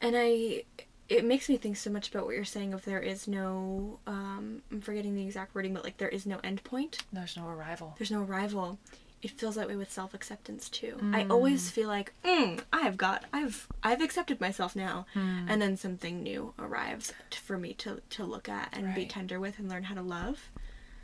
And 0.00 0.14
I, 0.16 0.64
it 1.08 1.24
makes 1.24 1.48
me 1.48 1.56
think 1.56 1.76
so 1.76 1.90
much 1.90 2.08
about 2.10 2.26
what 2.26 2.34
you're 2.34 2.44
saying 2.44 2.74
of 2.74 2.84
there 2.84 3.00
is 3.00 3.26
no, 3.26 3.98
um, 4.06 4.60
I'm 4.70 4.80
forgetting 4.82 5.14
the 5.14 5.22
exact 5.24 5.54
wording, 5.54 5.72
but 5.72 5.82
like 5.84 5.96
there 5.96 6.08
is 6.08 6.26
no 6.26 6.38
end 6.44 6.62
point. 6.62 6.98
there's 7.12 7.36
no 7.36 7.46
arrival 7.48 7.94
There's 7.98 8.10
no 8.10 8.22
arrival. 8.22 8.78
It 9.24 9.30
feels 9.30 9.54
that 9.54 9.66
way 9.68 9.76
with 9.76 9.90
self 9.90 10.12
acceptance 10.12 10.68
too. 10.68 10.98
I 11.14 11.24
always 11.30 11.66
mm. 11.66 11.72
feel 11.72 11.88
like, 11.88 12.12
mm, 12.22 12.60
I 12.72 12.82
have 12.82 12.98
got, 12.98 13.24
I've, 13.32 13.66
I've 13.82 14.02
accepted 14.02 14.38
myself 14.38 14.76
now, 14.76 15.06
hmm. 15.14 15.46
and 15.48 15.62
then 15.62 15.78
something 15.78 16.22
new 16.22 16.52
arrives 16.58 17.14
t- 17.30 17.38
for 17.42 17.56
me 17.56 17.72
to 17.74 18.02
to 18.10 18.24
look 18.24 18.50
at 18.50 18.68
and 18.72 18.94
be 18.94 19.06
tender 19.06 19.40
with 19.40 19.58
and 19.58 19.68
learn 19.68 19.84
how 19.84 19.94
to 19.94 20.02
love. 20.02 20.50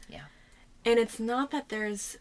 yeah. 0.08 0.24
And 0.84 0.98
it's 0.98 1.18
not 1.18 1.50
that 1.50 1.70
there's 1.70 2.18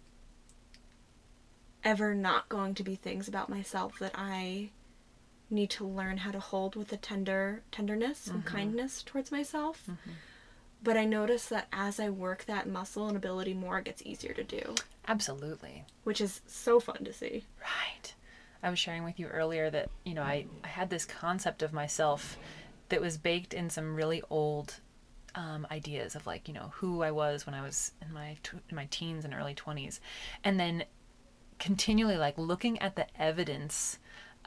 ever 1.84 2.14
not 2.16 2.50
going 2.50 2.76
to 2.76 2.84
be 2.84 2.96
things 2.96 3.28
about 3.28 3.50
myself 3.50 4.00
that 4.00 4.12
I 4.16 4.70
need 5.50 5.70
to 5.72 5.86
learn 5.86 6.18
how 6.18 6.32
to 6.32 6.40
hold 6.40 6.76
with 6.76 6.92
a 6.94 6.98
tender 6.98 7.64
tenderness 7.72 8.28
and 8.28 8.40
mm-hmm. 8.40 8.56
kindness 8.56 9.04
towards 9.04 9.32
myself. 9.32 9.84
Mm-hmm. 9.90 10.12
But 10.82 10.96
I 10.96 11.06
notice 11.06 11.46
that 11.48 11.68
as 11.74 12.00
I 12.00 12.10
work 12.10 12.46
that 12.46 12.68
muscle 12.68 13.08
and 13.08 13.18
ability 13.18 13.54
more, 13.54 13.80
it 13.80 13.86
gets 13.86 14.02
easier 14.06 14.34
to 14.34 14.44
do, 14.44 14.76
absolutely 15.10 15.86
which 16.10 16.22
is 16.22 16.42
so 16.48 16.80
fun 16.80 17.04
to 17.04 17.14
see. 17.14 17.44
Right. 17.62 18.16
I 18.64 18.72
was 18.72 18.80
sharing 18.80 19.04
with 19.04 19.20
you 19.20 19.28
earlier 19.28 19.70
that, 19.70 19.92
you 20.04 20.16
know, 20.16 20.24
I, 20.24 20.48
I 20.64 20.68
had 20.68 20.90
this 20.90 21.06
concept 21.06 21.62
of 21.62 21.72
myself 21.72 22.36
that 22.90 23.00
was 23.00 23.16
baked 23.16 23.54
in 23.54 23.70
some 23.70 23.96
really 23.96 24.24
old 24.32 24.80
um, 25.36 25.68
ideas 25.70 26.16
of 26.16 26.26
like, 26.26 26.48
you 26.48 26.54
know, 26.56 26.72
who 26.74 27.04
I 27.04 27.12
was 27.12 27.46
when 27.46 27.54
I 27.54 27.62
was 27.62 27.92
in 28.02 28.12
my 28.12 28.38
tw- 28.42 28.64
in 28.70 28.76
my 28.76 28.88
teens 28.90 29.24
and 29.24 29.36
early 29.36 29.54
20s. 29.54 30.00
And 30.44 30.60
then 30.60 30.86
continually 31.60 32.18
like 32.18 32.40
looking 32.40 32.80
at 32.80 32.96
the 32.96 33.06
evidence 33.22 34.00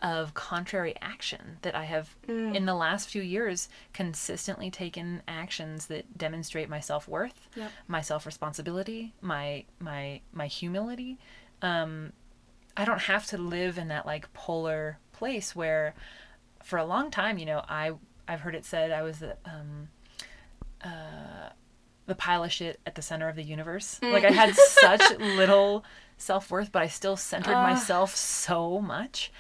of 0.03 0.35
contrary 0.35 0.95
action 1.01 1.59
that 1.63 1.75
I 1.77 1.85
have 1.85 2.17
in 2.27 2.67
the 2.67 2.75
last 2.75 3.09
few 3.09 3.23
years 3.23 3.69
consistently 3.93 4.69
taken 4.71 5.23
actions 5.29 5.87
that 5.87 6.19
demonstrate 6.19 6.69
my 6.69 6.81
self-worth, 6.81 7.49
Yep. 7.55 7.71
my 7.87 8.01
self-responsibility, 8.01 9.15
my 9.21 9.65
my 9.79 10.21
my 10.33 10.49
humility. 10.49 11.19
Um 11.63 12.13
I 12.77 12.85
don't 12.85 13.03
have 13.03 13.27
to 13.27 13.39
live 13.39 13.79
in 13.79 13.89
that 13.89 14.05
like 14.05 14.33
polar 14.33 14.99
place 15.13 15.55
where 15.55 15.95
for 16.65 16.79
a 16.79 16.85
long 16.85 17.11
time, 17.11 17.39
you 17.39 17.47
know, 17.47 17.63
I 17.69 17.93
I've 18.27 18.41
heard 18.41 18.55
it 18.57 18.65
said 18.65 18.91
I 18.91 19.03
was 19.03 19.21
the 19.21 19.37
um 19.45 19.89
uh 20.85 21.51
the 22.07 22.15
pile 22.17 22.43
of 22.43 22.51
shit 22.53 22.81
at 22.85 22.97
the 22.97 23.03
center 23.03 23.29
of 23.29 23.37
the 23.37 23.45
universe. 23.45 24.01
Like 24.03 24.25
I 24.25 24.33
had 24.33 24.55
such 24.57 25.19
little 25.21 25.85
self-worth, 26.23 26.73
but 26.73 26.83
I 26.83 26.89
still 26.89 27.17
centered 27.17 27.59
myself 27.61 28.15
so 28.17 28.81
much. 28.81 29.33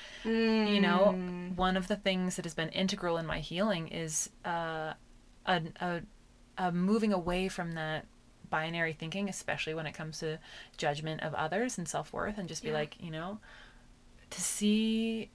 You 0.64 0.80
know, 0.80 1.16
one 1.54 1.76
of 1.76 1.88
the 1.88 1.96
things 1.96 2.36
that 2.36 2.44
has 2.44 2.54
been 2.54 2.68
integral 2.70 3.16
in 3.18 3.26
my 3.26 3.40
healing 3.40 3.88
is 3.88 4.30
uh 4.44 4.94
a, 5.46 5.60
a, 5.80 6.02
a 6.58 6.72
moving 6.72 7.12
away 7.12 7.48
from 7.48 7.72
that 7.72 8.06
binary 8.48 8.92
thinking, 8.92 9.28
especially 9.28 9.74
when 9.74 9.86
it 9.86 9.92
comes 9.94 10.18
to 10.20 10.38
judgment 10.76 11.22
of 11.22 11.34
others 11.34 11.78
and 11.78 11.88
self 11.88 12.12
worth, 12.12 12.38
and 12.38 12.48
just 12.48 12.62
be 12.62 12.68
Yeah. 12.68 12.74
like, 12.74 12.96
you 13.00 13.10
know, 13.10 13.38
to 14.30 14.40
see 14.40 15.30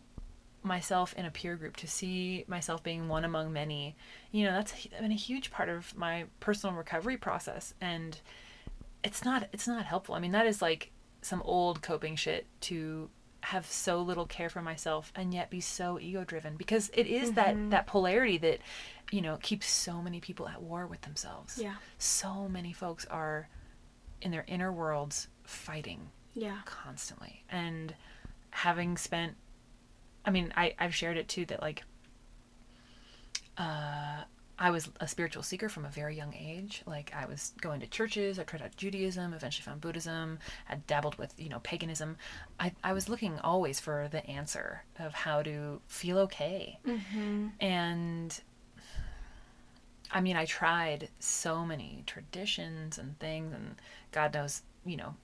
myself 0.63 1.13
in 1.17 1.25
a 1.25 1.31
peer 1.31 1.55
group, 1.55 1.77
to 1.77 1.87
see 1.87 2.43
myself 2.47 2.83
being 2.83 3.07
one 3.07 3.25
among 3.25 3.53
many, 3.53 3.95
you 4.31 4.45
know, 4.45 4.51
that's 4.53 4.87
been 4.87 5.11
a 5.11 5.15
huge 5.15 5.51
part 5.51 5.69
of 5.69 5.95
my 5.95 6.25
personal 6.39 6.75
recovery 6.75 7.17
process, 7.17 7.73
and 7.81 8.19
it's 9.03 9.23
not 9.25 9.47
it's 9.53 9.67
not 9.67 9.85
helpful. 9.85 10.15
I 10.15 10.19
mean, 10.19 10.31
that 10.31 10.47
is 10.47 10.61
like 10.61 10.91
some 11.21 11.41
old 11.43 11.81
coping 11.81 12.15
shit 12.15 12.45
to 12.61 13.09
have 13.41 13.65
so 13.65 14.01
little 14.01 14.25
care 14.25 14.49
for 14.49 14.61
myself 14.61 15.11
and 15.15 15.33
yet 15.33 15.49
be 15.49 15.59
so 15.61 15.97
ego 15.99 16.23
driven 16.23 16.55
because 16.57 16.89
it 16.93 17.07
is 17.07 17.33
that 17.33 17.55
that 17.69 17.87
polarity 17.87 18.37
that 18.37 18.59
you 19.11 19.21
know 19.21 19.37
keeps 19.41 19.67
so 19.67 20.01
many 20.01 20.19
people 20.19 20.47
at 20.49 20.61
war 20.61 20.85
with 20.87 21.01
themselves 21.01 21.57
Yeah. 21.57 21.75
so 21.97 22.49
many 22.49 22.73
folks 22.73 23.05
are 23.05 23.47
in 24.21 24.31
their 24.31 24.43
inner 24.47 24.71
worlds 24.71 25.27
fighting 25.43 26.09
Yeah. 26.33 26.59
constantly 26.65 27.43
and 27.49 27.93
having 28.49 28.97
spent 28.97 29.35
i 30.25 30.31
mean 30.31 30.51
I, 30.57 30.73
i've 30.79 30.95
shared 30.95 31.15
it 31.17 31.27
too 31.29 31.45
that 31.45 31.61
like 31.61 31.83
uh 33.57 34.23
i 34.59 34.71
was 34.71 34.89
a 34.99 35.07
spiritual 35.07 35.43
seeker 35.43 35.69
from 35.69 35.85
a 35.85 35.89
very 35.89 36.15
young 36.15 36.33
age. 36.33 36.83
Like 36.85 37.11
i 37.15 37.25
was 37.25 37.53
going 37.61 37.79
to 37.81 37.87
churches. 37.87 38.39
I 38.39 38.43
tried 38.43 38.61
out 38.61 38.75
judaism 38.75 39.33
eventually 39.33 39.63
found 39.63 39.81
buddhism. 39.81 40.39
Had 40.65 40.85
dabbled 40.87 41.17
with 41.17 41.33
you 41.37 41.49
know 41.49 41.59
paganism. 41.59 42.17
I, 42.59 42.73
I 42.83 42.93
was 42.93 43.09
looking 43.09 43.39
always 43.39 43.79
for 43.79 44.07
the 44.11 44.25
answer 44.25 44.83
of 44.99 45.13
how 45.13 45.41
to 45.43 45.81
feel 45.87 46.17
okay. 46.19 46.79
Mm-hmm. 46.85 47.47
And 47.59 48.39
I 50.11 50.21
mean, 50.21 50.37
I 50.37 50.45
tried 50.45 51.09
so 51.19 51.65
many 51.65 52.03
traditions 52.05 52.97
and 52.97 53.19
things, 53.19 53.53
and 53.53 53.75
God 54.11 54.33
knows, 54.33 54.61
you 54.85 54.97
know, 54.97 55.15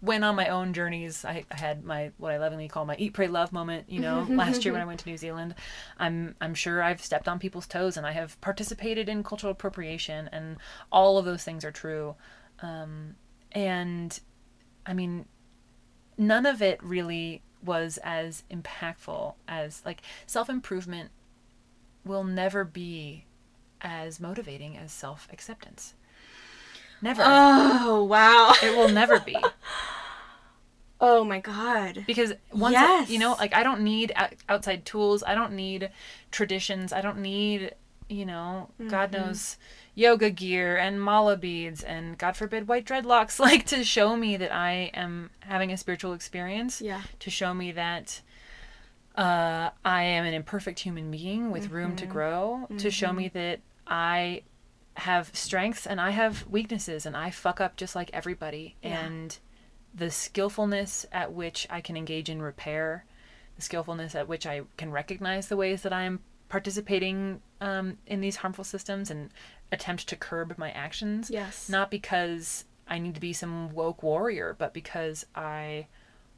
went 0.00 0.24
on 0.24 0.36
my 0.36 0.48
own 0.48 0.72
journeys. 0.72 1.24
I, 1.24 1.44
I 1.50 1.58
had 1.58 1.84
my 1.84 2.12
what 2.18 2.32
I 2.32 2.38
lovingly 2.38 2.68
call 2.68 2.84
my 2.84 2.96
eat, 2.96 3.12
pray, 3.12 3.28
love 3.28 3.52
moment. 3.52 3.88
You 3.88 4.00
know, 4.00 4.26
last 4.30 4.64
year 4.64 4.72
when 4.72 4.82
I 4.82 4.86
went 4.86 5.00
to 5.00 5.08
New 5.08 5.16
Zealand, 5.16 5.54
I'm 5.98 6.34
I'm 6.40 6.54
sure 6.54 6.82
I've 6.82 7.02
stepped 7.02 7.28
on 7.28 7.38
people's 7.38 7.66
toes 7.66 7.96
and 7.96 8.06
I 8.06 8.12
have 8.12 8.40
participated 8.40 9.08
in 9.08 9.22
cultural 9.22 9.52
appropriation, 9.52 10.28
and 10.32 10.56
all 10.90 11.18
of 11.18 11.24
those 11.24 11.44
things 11.44 11.64
are 11.64 11.72
true. 11.72 12.14
Um, 12.60 13.16
and 13.52 14.18
I 14.84 14.94
mean, 14.94 15.26
none 16.16 16.46
of 16.46 16.62
it 16.62 16.82
really 16.82 17.42
was 17.62 17.98
as 18.02 18.44
impactful 18.50 19.34
as 19.48 19.82
like 19.84 20.02
self 20.26 20.48
improvement 20.48 21.10
will 22.04 22.24
never 22.24 22.64
be 22.64 23.24
as 23.80 24.20
motivating 24.20 24.76
as 24.76 24.92
self 24.92 25.28
acceptance. 25.32 25.94
Never. 27.02 27.22
Oh, 27.24 28.04
wow. 28.04 28.54
it 28.62 28.76
will 28.76 28.88
never 28.88 29.20
be. 29.20 29.36
Oh 30.98 31.24
my 31.24 31.40
god. 31.40 32.04
Because 32.06 32.32
once, 32.52 32.74
I- 32.74 33.04
you 33.04 33.18
know, 33.18 33.32
like 33.38 33.54
I 33.54 33.62
don't 33.62 33.82
need 33.82 34.14
outside 34.48 34.86
tools. 34.86 35.22
I 35.26 35.34
don't 35.34 35.52
need 35.52 35.90
traditions. 36.30 36.90
I 36.92 37.02
don't 37.02 37.18
need, 37.18 37.74
you 38.08 38.24
know, 38.24 38.70
God 38.88 39.12
Mm-hmm. 39.12 39.26
knows 39.26 39.58
yoga 39.94 40.30
gear 40.30 40.76
and 40.78 41.00
mala 41.00 41.36
beads 41.36 41.82
and 41.82 42.16
God 42.16 42.34
forbid 42.36 42.66
white 42.66 42.86
dreadlocks, 42.86 43.38
like 43.48 43.66
to 43.66 43.84
show 43.84 44.16
me 44.16 44.38
that 44.38 44.50
I 44.54 44.90
am 44.94 45.28
having 45.40 45.70
a 45.70 45.76
spiritual 45.76 46.14
experience. 46.14 46.80
Yeah. 46.80 47.02
To 47.20 47.28
show 47.30 47.52
me 47.52 47.72
that 47.72 48.22
uh, 49.16 49.70
I 49.84 50.02
am 50.02 50.24
an 50.24 50.32
imperfect 50.32 50.80
human 50.80 51.10
being 51.10 51.50
with 51.50 51.70
room 51.70 51.94
to 51.96 52.06
grow, 52.06 52.68
to 52.78 52.90
show 52.90 53.12
me 53.12 53.28
that 53.28 53.60
I 53.86 54.42
have 54.96 55.30
strengths 55.34 55.86
and 55.86 56.00
I 56.00 56.10
have 56.10 56.46
weaknesses 56.48 57.06
and 57.06 57.16
I 57.16 57.30
fuck 57.30 57.60
up 57.60 57.76
just 57.76 57.94
like 57.94 58.10
everybody. 58.12 58.76
Yeah. 58.82 59.04
And 59.04 59.38
the 59.94 60.10
skillfulness 60.10 61.06
at 61.12 61.32
which 61.32 61.66
I 61.70 61.80
can 61.80 61.96
engage 61.96 62.28
in 62.28 62.42
repair, 62.42 63.04
the 63.56 63.62
skillfulness 63.62 64.14
at 64.14 64.28
which 64.28 64.46
I 64.46 64.62
can 64.76 64.90
recognize 64.90 65.48
the 65.48 65.56
ways 65.56 65.82
that 65.82 65.92
I 65.92 66.02
am 66.02 66.20
participating 66.48 67.40
um, 67.60 67.98
in 68.06 68.20
these 68.20 68.36
harmful 68.36 68.64
systems 68.64 69.10
and 69.10 69.30
attempt 69.72 70.06
to 70.08 70.16
curb 70.16 70.54
my 70.58 70.70
actions. 70.70 71.30
Yes. 71.30 71.68
Not 71.68 71.90
because 71.90 72.64
I 72.86 72.98
need 72.98 73.14
to 73.14 73.20
be 73.20 73.32
some 73.32 73.72
woke 73.74 74.02
warrior, 74.02 74.54
but 74.58 74.72
because 74.72 75.26
I 75.34 75.88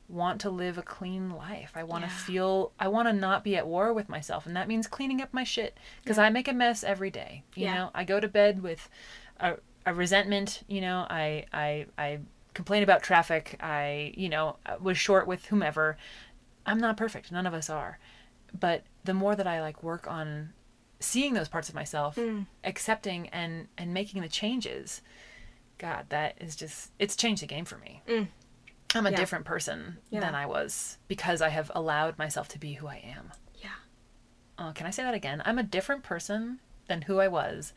want 0.09 0.40
to 0.40 0.49
live 0.51 0.79
a 0.79 0.83
clean 0.83 1.31
life. 1.31 1.73
I 1.75 1.85
want 1.85 2.05
to 2.05 2.11
Yeah. 2.11 2.16
feel, 2.16 2.73
I 2.79 2.88
want 2.88 3.09
to 3.09 3.12
not 3.12 3.44
be 3.44 3.57
at 3.57 3.66
war 3.66 3.92
with 3.92 4.09
myself. 4.09 4.47
And 4.47 4.57
that 4.57 4.66
means 4.66 4.87
cleaning 4.87 5.21
up 5.21 5.33
my 5.35 5.44
shit 5.44 5.77
because 6.03 6.18
I 6.18 6.31
make 6.31 6.49
a 6.49 6.53
mess 6.55 6.83
every 6.83 7.11
day. 7.11 7.42
You 7.55 7.66
Yeah. 7.66 7.75
know, 7.75 7.90
I 7.94 8.05
go 8.05 8.18
to 8.18 8.27
bed 8.29 8.62
with 8.62 8.88
a, 9.38 9.57
a 9.85 9.92
resentment, 9.92 10.62
you 10.66 10.81
know, 10.81 11.07
I, 11.11 11.44
I, 11.53 11.87
I 11.99 12.21
complain 12.55 12.83
about 12.83 13.03
traffic. 13.03 13.57
I, 13.61 14.14
you 14.16 14.29
know, 14.31 14.57
was 14.81 14.97
short 14.99 15.27
with 15.27 15.44
whomever. 15.47 15.99
I'm 16.64 16.79
not 16.79 16.97
perfect. 16.97 17.31
None 17.31 17.47
of 17.47 17.53
us 17.53 17.68
are. 17.68 17.99
But 18.59 18.85
the 19.05 19.14
more 19.14 19.37
that 19.37 19.47
I 19.47 19.61
like 19.61 19.83
work 19.83 20.07
on 20.11 20.55
seeing 21.01 21.35
those 21.35 21.49
parts 21.49 21.68
of 21.68 21.75
myself, 21.75 22.16
Mm. 22.16 22.47
accepting 22.64 23.29
and 23.29 23.68
and 23.77 23.92
making 23.94 24.23
the 24.23 24.29
changes, 24.29 25.03
God, 25.77 26.07
that 26.09 26.35
is 26.40 26.57
just 26.57 26.92
it's 26.99 27.14
changed 27.14 27.42
the 27.42 27.47
game 27.47 27.64
for 27.66 27.77
me. 27.77 28.03
Mm. 28.09 28.29
I'm 28.94 29.07
a 29.07 29.11
Yeah. 29.11 29.16
different 29.16 29.44
person 29.44 29.98
Yeah. 30.11 30.20
than 30.20 30.35
I 30.35 30.46
was 30.46 30.98
because 31.09 31.42
I 31.42 31.48
have 31.51 31.70
allowed 31.74 32.18
myself 32.18 32.48
to 32.48 32.59
be 32.59 32.74
who 32.74 32.87
I 32.87 32.96
am. 32.96 33.33
Yeah. 33.57 33.74
Uh, 34.57 34.72
can 34.72 34.87
I 34.87 34.90
say 34.90 35.03
that 35.03 35.14
again? 35.14 35.42
I'm 35.44 35.59
a 35.59 35.62
different 35.62 36.03
person 36.05 36.61
than 36.87 37.03
who 37.03 37.20
I 37.20 37.29
was 37.29 37.74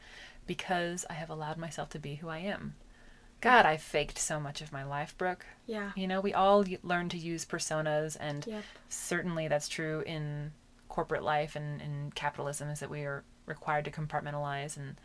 because 0.47 1.05
I 1.09 1.13
have 1.13 1.29
allowed 1.29 1.57
myself 1.57 1.89
to 1.89 1.99
be 1.99 2.15
who 2.15 2.29
I 2.29 2.39
am. 2.39 2.75
God, 3.41 3.65
I 3.65 3.75
faked 3.77 4.17
so 4.19 4.39
much 4.39 4.61
of 4.61 4.71
my 4.71 4.83
life, 4.83 5.17
Brooke. 5.17 5.45
Yeah. 5.65 5.91
You 5.95 6.07
know, 6.07 6.21
we 6.21 6.33
all 6.33 6.63
learn 6.83 7.09
to 7.09 7.17
use 7.17 7.43
personas, 7.45 8.15
and 8.19 8.45
Yep. 8.45 8.63
certainly 8.87 9.47
that's 9.47 9.67
true 9.67 10.01
in 10.05 10.53
corporate 10.89 11.23
life 11.23 11.55
and 11.55 11.81
in 11.81 12.11
capitalism, 12.13 12.69
is 12.69 12.79
that 12.81 12.89
we 12.89 13.01
are 13.03 13.23
required 13.47 13.85
to 13.85 13.91
compartmentalize. 13.91 14.77
And 14.77 14.99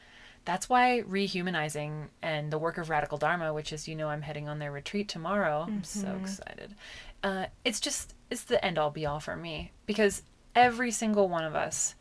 that's 0.47 0.69
why 0.69 1.03
rehumanizing 1.07 2.07
and 2.23 2.51
the 2.51 2.59
work 2.59 2.79
of 2.79 2.89
Radical 2.89 3.19
Dharma, 3.19 3.53
which 3.53 3.73
is, 3.73 3.87
you 3.87 3.97
know, 3.97 4.09
I'm 4.09 4.23
heading 4.23 4.49
on 4.49 4.61
their 4.61 4.73
retreat 4.73 5.09
tomorrow. 5.09 5.67
I'm 5.69 5.85
so 5.85 6.17
excited. 6.23 6.75
Uh, 7.23 7.47
it's 7.65 7.81
just, 7.81 8.15
it's 8.31 8.45
the 8.45 8.65
end 8.65 8.79
all 8.79 8.91
be 8.91 9.05
all 9.05 9.21
for 9.21 9.37
me 9.37 9.73
because 9.85 10.23
every 10.55 10.93
single 10.93 11.29
one 11.29 11.45
of 11.45 11.57
us 11.57 11.97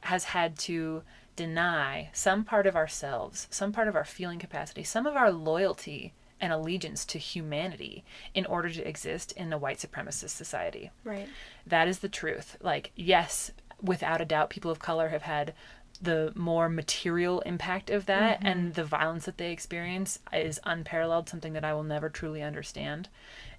has 0.00 0.24
had 0.24 0.58
to 0.58 1.02
deny 1.36 2.10
some 2.12 2.44
part 2.44 2.66
of 2.66 2.74
ourselves, 2.74 3.46
some 3.50 3.72
part 3.72 3.88
of 3.88 3.94
our 3.94 4.04
feeling 4.04 4.38
capacity, 4.38 4.82
some 4.82 5.06
of 5.06 5.14
our 5.14 5.30
loyalty 5.30 6.14
and 6.40 6.52
allegiance 6.52 7.04
to 7.04 7.18
humanity 7.18 8.04
in 8.34 8.46
order 8.46 8.70
to 8.70 8.88
exist 8.88 9.32
in 9.32 9.52
a 9.52 9.58
white 9.58 9.78
supremacist 9.78 10.30
society. 10.30 10.90
Right. 11.04 11.28
That 11.66 11.88
is 11.88 12.00
the 12.00 12.08
truth. 12.08 12.56
Like, 12.60 12.90
yes, 12.96 13.52
without 13.82 14.20
a 14.20 14.24
doubt, 14.24 14.50
people 14.50 14.70
of 14.70 14.78
color 14.78 15.10
have 15.10 15.22
had 15.22 15.54
the 16.02 16.32
more 16.34 16.68
material 16.68 17.40
impact 17.40 17.88
of 17.88 18.06
that, 18.06 18.40
and 18.42 18.74
the 18.74 18.84
violence 18.84 19.24
that 19.26 19.38
they 19.38 19.52
experience 19.52 20.18
is 20.32 20.58
unparalleled, 20.64 21.28
something 21.28 21.52
that 21.52 21.64
I 21.64 21.72
will 21.74 21.84
never 21.84 22.08
truly 22.08 22.42
understand. 22.42 23.08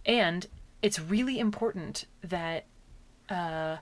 And 0.06 0.46
it's 0.82 1.00
really 1.00 1.40
important 1.40 2.06
that 2.22 2.66
uh, 3.30 3.78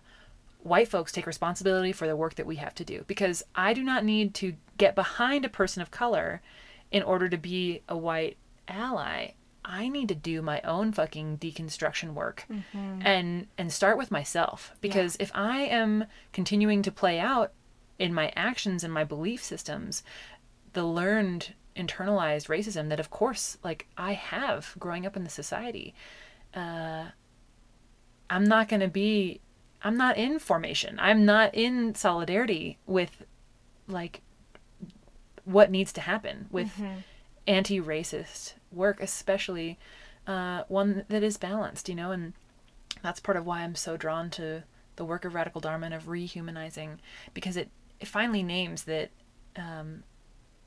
white 0.62 0.88
folks 0.88 1.12
take 1.12 1.26
responsibility 1.26 1.92
for 1.92 2.08
the 2.08 2.16
work 2.16 2.36
that 2.36 2.46
we 2.46 2.58
have 2.58 2.76
to 2.76 2.86
do 2.86 3.04
because 3.08 3.44
I 3.56 3.74
do 3.74 3.84
not 3.84 4.06
need 4.06 4.34
to 4.36 4.54
get 4.78 4.94
behind 4.96 5.44
a 5.44 5.50
person 5.50 5.82
of 5.82 5.90
color 5.90 6.42
in 6.92 7.02
order 7.04 7.28
to 7.30 7.38
be 7.38 7.82
a 7.90 7.98
white 7.98 8.38
ally. 8.68 9.32
I 9.66 9.90
need 9.90 10.08
to 10.10 10.16
do 10.16 10.42
my 10.42 10.62
own 10.62 10.92
fucking 10.92 11.38
deconstruction 11.38 12.14
work 12.14 12.46
and 13.04 13.48
and 13.58 13.72
start 13.72 13.98
with 13.98 14.12
myself 14.12 14.74
because 14.82 15.16
if 15.20 15.32
I 15.34 15.62
am 15.62 16.06
continuing 16.34 16.82
to 16.84 16.92
play 16.92 17.20
out 17.20 17.54
in 18.02 18.14
my 18.14 18.32
actions 18.36 18.84
and 18.84 18.94
my 18.94 19.04
belief 19.04 19.44
systems 19.44 20.04
the 20.74 20.84
learned 20.84 21.54
internalized 21.76 22.48
racism 22.48 22.90
that 22.90 23.00
of 23.00 23.10
course 23.10 23.58
like 23.64 23.88
I 23.98 24.14
have 24.14 24.76
growing 24.80 25.06
up 25.06 25.16
in 25.16 25.24
the 25.24 25.30
society 25.30 25.94
uh 26.54 27.06
I'm 28.30 28.46
not 28.46 28.70
going 28.70 28.80
to 28.80 28.88
be 28.88 29.42
I'm 29.84 29.98
not 29.98 30.18
in 30.18 30.40
formation. 30.40 31.00
I'm 31.00 31.26
not 31.26 31.56
in 31.56 31.96
solidarity 31.96 32.78
with 32.86 33.26
like 33.88 34.22
what 35.44 35.72
needs 35.72 35.92
to 35.94 36.02
happen 36.02 36.48
with 36.52 36.72
anti-racist 37.48 38.54
work, 38.72 39.02
especially 39.02 39.80
uh, 40.28 40.64
one 40.68 41.04
that 41.10 41.24
is 41.24 41.38
balanced, 41.38 41.90
you 41.90 41.96
know, 41.96 42.12
and 42.12 42.34
that's 43.02 43.20
part 43.20 43.38
of 43.38 43.46
why 43.46 43.62
I'm 43.62 43.76
so 43.76 43.98
drawn 43.98 44.30
to 44.32 44.64
the 44.98 45.06
work 45.06 45.26
of 45.26 45.34
radical 45.34 45.60
dharma 45.62 45.88
and 45.88 45.96
of 45.96 46.04
rehumanizing 46.04 47.00
because 47.34 47.58
it 47.58 47.70
finally 48.08 48.44
names 48.44 48.84
that 48.84 49.10
um, 49.56 50.04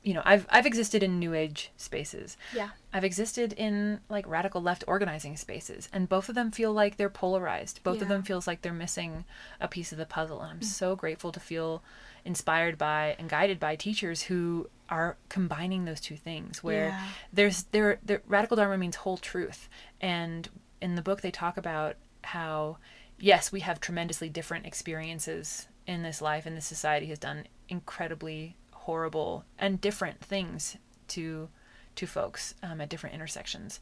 you 0.03 0.13
know 0.13 0.21
I've 0.25 0.45
I've 0.49 0.65
existed 0.65 1.01
in 1.03 1.19
new 1.19 1.33
age 1.33 1.71
spaces 1.77 2.37
Yeah. 2.53 2.69
I've 2.93 3.03
existed 3.03 3.53
in 3.53 3.99
like 4.07 4.25
radical 4.27 4.61
left 4.61 4.83
organizing 4.87 5.35
spaces, 5.35 5.89
and 5.91 6.07
both 6.07 6.29
of 6.29 6.35
them 6.35 6.49
feel 6.51 6.71
like 6.71 6.95
they're 6.95 7.09
polarized. 7.09 7.81
Both 7.83 8.01
of 8.01 8.07
them 8.07 8.23
feels 8.23 8.47
like 8.47 8.61
they're 8.61 8.71
missing 8.73 9.25
a 9.59 9.67
piece 9.67 9.91
of 9.91 9.97
the 9.97 10.05
puzzle, 10.05 10.41
and 10.41 10.49
I'm 10.51 10.61
so 10.61 10.95
grateful 10.95 11.31
to 11.33 11.39
feel 11.39 11.83
inspired 12.23 12.77
by 12.77 13.15
and 13.19 13.27
guided 13.29 13.59
by 13.59 13.75
teachers 13.75 14.23
who 14.23 14.69
are 14.87 15.17
combining 15.29 15.83
those 15.85 15.99
two 15.99 16.15
things. 16.15 16.63
Where 16.63 16.87
Yeah. 16.89 17.07
there's 17.33 17.63
there, 17.71 17.99
there 18.03 18.21
radical 18.27 18.55
dharma 18.55 18.77
means 18.77 18.95
whole 18.97 19.17
truth, 19.17 19.67
and 19.99 20.47
in 20.81 20.95
the 20.95 21.01
book 21.01 21.19
they 21.21 21.31
talk 21.31 21.57
about 21.57 21.95
how 22.23 22.77
yes 23.19 23.51
we 23.51 23.59
have 23.61 23.79
tremendously 23.79 24.29
different 24.29 24.65
experiences 24.65 25.67
in 25.87 26.03
this 26.03 26.21
life, 26.21 26.45
and 26.45 26.55
this 26.55 26.65
society 26.65 27.07
has 27.07 27.19
done 27.19 27.45
incredibly 27.69 28.55
horrible 28.71 29.45
and 29.57 29.81
different 29.81 30.21
things 30.21 30.77
to 31.09 31.49
to 31.95 32.05
folks 32.05 32.55
um, 32.61 32.81
at 32.81 32.89
different 32.89 33.15
intersections. 33.15 33.79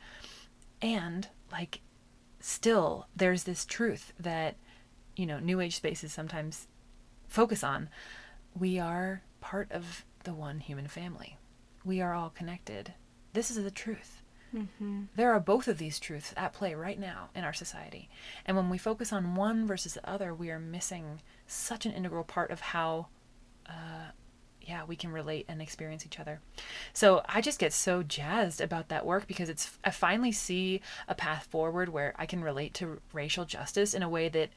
And 0.82 1.28
like 1.52 1.82
still 2.39 3.08
there's 3.16 3.44
this 3.44 3.66
truth 3.66 4.13
that 4.20 4.56
you 5.16 5.26
know 5.26 5.39
new 5.39 5.60
age 5.60 5.76
spaces 5.76 6.13
sometimes 6.13 6.68
focus 7.28 7.63
on. 7.63 7.89
We 8.58 8.80
are 8.80 9.24
part 9.42 9.72
of 9.72 10.06
the 10.24 10.34
one 10.34 10.60
human 10.60 10.88
family. 10.88 11.38
We 11.84 12.02
are 12.02 12.13
all 12.13 12.30
connected. 12.30 12.94
This 13.34 13.50
is 13.50 13.62
the 13.62 13.72
truth 13.72 14.22
there 15.16 15.32
are 15.32 15.39
both 15.39 15.68
of 15.68 15.78
these 15.78 16.00
truths 16.00 16.34
at 16.38 16.54
play 16.54 16.74
right 16.74 17.00
now 17.00 17.30
in 17.36 17.44
our 17.44 17.54
society. 17.54 18.10
And 18.46 18.56
when 18.56 18.70
we 18.70 18.78
focus 18.78 19.12
on 19.12 19.36
one 19.36 19.66
versus 19.66 19.94
the 19.94 20.10
other 20.10 20.34
we 20.34 20.52
are 20.52 20.60
missing 20.60 21.22
such 21.48 21.86
an 21.86 21.94
integral 21.94 22.24
part 22.24 22.52
of 22.52 22.60
how 22.60 23.08
uh, 23.68 24.12
yeah, 24.68 24.84
we 24.86 24.96
can 24.96 25.12
relate 25.12 25.46
and 25.48 25.62
experience 25.62 26.06
each 26.06 26.20
other. 26.20 26.39
So 26.94 27.22
I 27.28 27.42
just 27.42 27.60
get 27.60 27.74
so 27.74 28.02
jazzed 28.02 28.62
about 28.62 28.89
that 28.89 29.06
work 29.06 29.28
because 29.28 29.50
it's 29.50 29.78
I 29.84 29.89
finally 29.89 30.32
see 30.32 30.82
a 31.08 31.16
path 31.16 31.48
forward 31.50 31.89
where 31.89 32.13
I 32.18 32.26
can 32.26 32.44
relate 32.44 32.74
to 32.76 33.02
racial 33.12 33.46
justice 33.46 33.94
in 33.94 34.04
a 34.04 34.10
way 34.10 34.30
that 34.30 34.50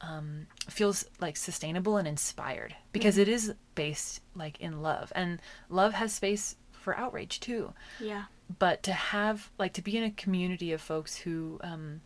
um, 0.00 0.46
feels 0.68 1.04
like 1.20 1.36
sustainable 1.36 1.96
and 1.96 2.08
inspired 2.08 2.74
because 2.92 3.16
it 3.16 3.28
is 3.28 3.54
based 3.74 4.20
like 4.34 4.60
in 4.60 4.82
love. 4.82 5.12
And 5.14 5.40
love 5.68 5.94
has 5.94 6.12
space 6.12 6.56
for 6.72 6.96
outrage 6.96 7.40
too. 7.40 7.72
Yeah. 8.00 8.24
But 8.58 8.82
to 8.82 8.92
have 8.92 9.50
like 9.58 9.72
to 9.74 9.82
be 9.82 9.96
in 9.96 10.04
a 10.04 10.10
community 10.10 10.72
of 10.72 10.80
folks 10.80 11.16
who 11.16 11.58
um, 11.62 12.00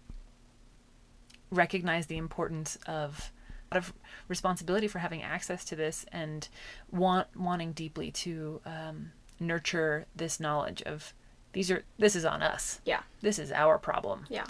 recognize 1.51 2.07
the 2.07 2.17
importance 2.17 2.79
of 2.87 3.33
of 3.71 3.93
responsibility 4.29 4.89
for 4.89 4.99
having 4.99 5.23
access 5.23 5.63
to 5.67 5.77
this 5.77 6.07
and 6.11 6.49
want 6.91 7.27
wanting 7.37 7.73
deeply 7.73 8.11
to 8.11 8.61
um, 8.65 9.13
nurture 9.39 10.07
this 10.17 10.41
knowledge 10.41 10.83
of 10.83 11.13
these 11.53 11.71
are 11.71 11.85
this 11.99 12.17
is 12.17 12.25
on 12.25 12.43
us 12.43 12.81
Yeah. 12.85 13.01
this 13.21 13.39
is 13.39 13.53
our 13.53 13.79
problem 13.79 14.25
Yeah. 14.31 14.45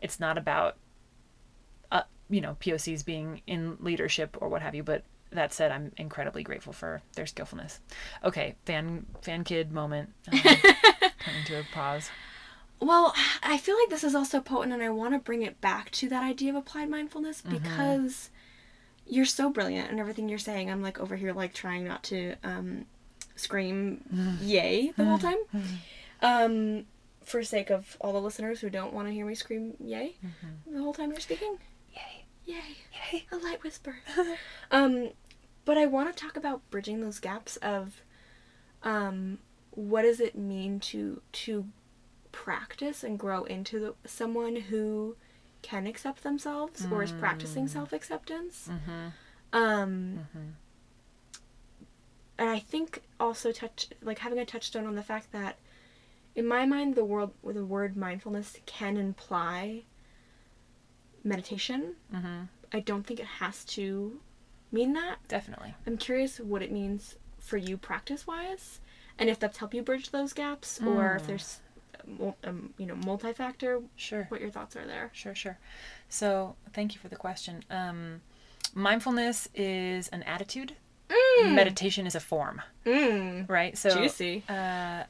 it's 0.00 0.18
not 0.18 0.38
about 0.38 0.76
uh, 1.92 2.02
you 2.30 2.40
know 2.40 2.56
POCs 2.60 3.04
being 3.04 3.42
in 3.46 3.76
leadership 3.80 4.36
or 4.40 4.48
what 4.48 4.62
have 4.62 4.74
you 4.74 4.82
but 4.82 5.02
that 5.30 5.52
said 5.52 5.70
I'm 5.72 5.92
incredibly 5.98 6.42
grateful 6.42 6.72
for 6.72 7.02
their 7.16 7.26
skillfulness 7.26 7.80
okay 8.22 8.54
fan 8.64 9.04
fan 9.20 9.44
kid 9.44 9.72
moment 9.72 10.10
um, 10.32 10.40
coming 11.24 11.44
to 11.44 11.60
a 11.60 11.64
pause 11.72 12.10
Well, 12.80 13.14
I 13.42 13.56
feel 13.56 13.76
like 13.78 13.88
this 13.88 14.04
is 14.04 14.14
also 14.14 14.40
potent, 14.40 14.72
and 14.72 14.82
I 14.82 14.90
want 14.90 15.14
to 15.14 15.18
bring 15.18 15.42
it 15.42 15.60
back 15.60 15.90
to 15.92 16.08
that 16.10 16.22
idea 16.22 16.50
of 16.50 16.56
applied 16.56 16.90
mindfulness 16.90 17.40
because 17.40 18.30
you're 19.06 19.24
so 19.24 19.48
brilliant 19.48 19.90
and 19.90 20.00
everything 20.00 20.28
you're 20.28 20.38
saying. 20.38 20.70
I'm 20.70 20.82
like 20.82 20.98
over 20.98 21.16
here, 21.16 21.32
like 21.32 21.54
trying 21.54 21.84
not 21.84 22.02
to 22.04 22.34
um, 22.42 22.86
scream 23.36 24.38
"yay" 24.40 24.92
the 24.96 25.04
whole 25.04 25.18
time, 25.18 25.38
um, 26.22 26.86
for 27.22 27.42
sake 27.42 27.70
of 27.70 27.96
all 28.00 28.12
the 28.12 28.20
listeners 28.20 28.60
who 28.60 28.68
don't 28.68 28.92
want 28.92 29.08
to 29.08 29.14
hear 29.14 29.24
me 29.24 29.34
scream 29.34 29.74
"yay" 29.80 30.16
the 30.70 30.82
whole 30.82 30.92
time 30.92 31.10
you're 31.10 31.20
speaking. 31.20 31.58
yay 31.94 32.24
Yay! 32.46 32.76
Okay. 32.94 33.24
A 33.32 33.36
light 33.36 33.62
whisper. 33.62 33.96
um, 34.70 35.10
but 35.64 35.78
I 35.78 35.86
want 35.86 36.14
to 36.14 36.22
talk 36.22 36.36
about 36.36 36.68
bridging 36.70 37.00
those 37.00 37.18
gaps 37.18 37.56
of, 37.56 38.02
um, 38.82 39.38
what 39.76 40.02
does 40.02 40.20
it 40.20 40.36
mean 40.36 40.80
to 40.80 41.20
to 41.32 41.66
practice 42.32 43.04
and 43.04 43.16
grow 43.18 43.44
into 43.44 43.78
the, 43.78 43.94
someone 44.08 44.56
who 44.56 45.16
can 45.62 45.86
accept 45.86 46.22
themselves 46.24 46.86
or 46.90 47.02
is 47.02 47.12
practicing 47.12 47.66
self 47.68 47.92
acceptance. 47.92 48.68
Mm-hmm. 48.70 49.08
Um, 49.52 50.18
Mm-hmm. 50.18 50.48
and 52.38 52.48
I 52.50 52.58
think 52.58 53.02
also 53.20 53.52
touch 53.52 53.88
like 54.02 54.18
having 54.18 54.38
a 54.40 54.44
touchstone 54.44 54.86
on 54.86 54.96
the 54.96 55.02
fact 55.02 55.30
that 55.32 55.56
in 56.34 56.46
my 56.46 56.66
mind 56.66 56.96
the 56.96 57.04
world 57.04 57.32
the 57.44 57.64
word 57.64 57.96
mindfulness 57.96 58.56
can 58.66 58.96
imply 58.96 59.84
meditation. 61.22 61.94
Mm-hmm. 62.12 62.42
I 62.72 62.80
don't 62.80 63.06
think 63.06 63.20
it 63.20 63.26
has 63.26 63.64
to 63.66 64.20
mean 64.72 64.92
that. 64.94 65.16
Definitely. 65.28 65.74
I'm 65.86 65.96
curious 65.96 66.40
what 66.40 66.62
it 66.62 66.72
means 66.72 67.14
for 67.38 67.56
you 67.56 67.76
practice 67.76 68.26
wise 68.26 68.80
and 69.18 69.28
if 69.30 69.38
that's 69.38 69.58
helped 69.58 69.74
you 69.74 69.82
bridge 69.82 70.10
those 70.10 70.32
gaps 70.32 70.80
or 70.82 71.16
if 71.16 71.22
Mm. 71.22 71.26
there's 71.26 71.60
um, 72.44 72.74
you 72.76 72.84
know 72.86 72.96
multi-factor 72.96 73.80
Sure. 73.96 74.24
what 74.28 74.40
your 74.40 74.50
thoughts 74.50 74.76
are 74.76 74.86
there. 74.86 75.10
Sure, 75.14 75.34
sure. 75.34 75.58
So, 76.08 76.54
thank 76.72 76.94
you 76.94 77.00
for 77.00 77.08
the 77.08 77.16
question. 77.16 77.64
Um, 77.70 78.20
mindfulness 78.74 79.48
is 79.54 80.08
an 80.08 80.22
attitude. 80.24 80.76
Meditation 81.42 82.06
is 82.06 82.14
a 82.14 82.20
form, 82.20 82.60
Mm. 82.84 83.48
right? 83.48 83.76
So, 83.76 83.90
Juicy. 83.90 84.42
uh, 84.48 85.04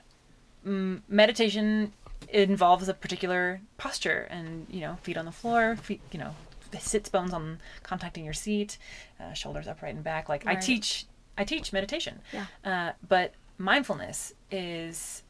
mm, 0.67 1.03
meditation 1.09 1.93
involves 2.29 2.89
a 2.89 2.95
particular 2.95 3.61
posture, 3.77 4.27
and 4.31 4.67
you 4.71 4.81
know, 4.81 4.97
feet 5.03 5.17
on 5.17 5.25
the 5.25 5.33
floor, 5.33 5.77
feet, 5.77 6.01
you 6.13 6.19
know, 6.19 6.35
sits 6.79 7.09
bones 7.09 7.33
on 7.33 7.59
contacting 7.83 8.25
your 8.25 8.35
seat, 8.35 8.79
uh, 9.21 9.33
shoulders 9.33 9.69
upright 9.69 9.95
and 9.95 10.03
back. 10.05 10.29
Like 10.29 10.47
I 10.47 10.57
teach, 10.57 11.07
I 11.39 11.45
teach 11.45 11.73
meditation. 11.73 12.21
Yeah. 12.33 12.47
Uh, 12.65 12.93
but 13.09 13.35
mindfulness 13.59 14.33
is 14.51 15.23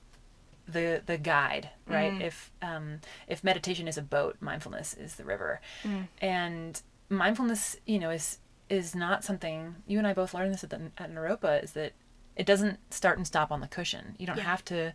the 0.67 1.03
the 1.05 1.19
guide, 1.19 1.71
right? 1.87 2.13
Mm. 2.13 2.21
If 2.23 2.51
um, 2.63 3.01
if 3.29 3.45
meditation 3.45 3.87
is 3.89 3.99
a 3.99 4.03
boat, 4.03 4.37
mindfulness 4.41 4.95
is 4.95 5.17
the 5.17 5.25
river, 5.25 5.61
Mm. 5.83 6.09
and 6.21 6.83
mindfulness, 7.09 7.77
you 7.87 7.99
know, 7.99 8.11
is 8.11 8.39
is 8.71 8.95
not 8.95 9.23
something 9.25 9.77
you 9.87 9.99
and 9.99 10.07
I 10.07 10.15
both 10.15 10.33
learned 10.33 10.55
this 10.55 10.65
at 10.65 10.71
the 10.71 10.91
at 10.97 11.13
Naropa 11.13 11.63
is 11.63 11.73
that 11.73 11.93
it 12.37 12.47
doesn't 12.47 12.79
start 12.93 13.19
and 13.19 13.27
stop 13.27 13.53
on 13.53 13.61
the 13.61 13.69
cushion. 13.69 14.17
You 14.19 14.27
don't 14.27 14.39
Yeah. 14.39 14.45
have 14.45 14.65
to, 14.67 14.95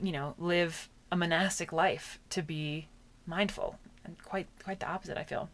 you 0.00 0.12
know, 0.12 0.34
live 0.38 0.88
a 1.10 1.16
monastic 1.16 1.72
life 1.72 2.18
to 2.30 2.42
be 2.42 2.88
mindful, 3.26 3.78
and 4.04 4.22
quite 4.22 4.46
quite 4.62 4.80
the 4.80 4.86
opposite. 4.88 5.16
I 5.16 5.24
feel. 5.24 5.48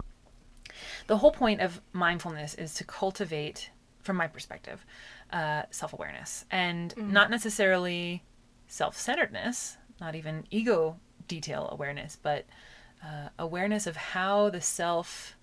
The 1.07 1.19
whole 1.19 1.33
point 1.33 1.61
of 1.61 1.81
mindfulness 1.93 2.55
is 2.55 2.75
to 2.75 2.85
cultivate, 2.85 3.71
from 4.03 4.17
my 4.17 4.27
perspective, 4.27 4.85
uh, 5.33 5.63
self 5.71 5.93
awareness, 5.93 6.45
and 6.51 6.95
not 6.97 7.31
necessarily 7.31 8.23
self 8.67 8.97
centeredness, 8.97 9.77
not 10.01 10.15
even 10.15 10.45
ego 10.51 10.99
detail 11.29 11.69
awareness, 11.73 12.19
but 12.23 12.45
uh, 13.05 13.29
awareness 13.39 13.87
of 13.87 13.97
how 13.97 14.51
the 14.51 14.61
self 14.61 15.37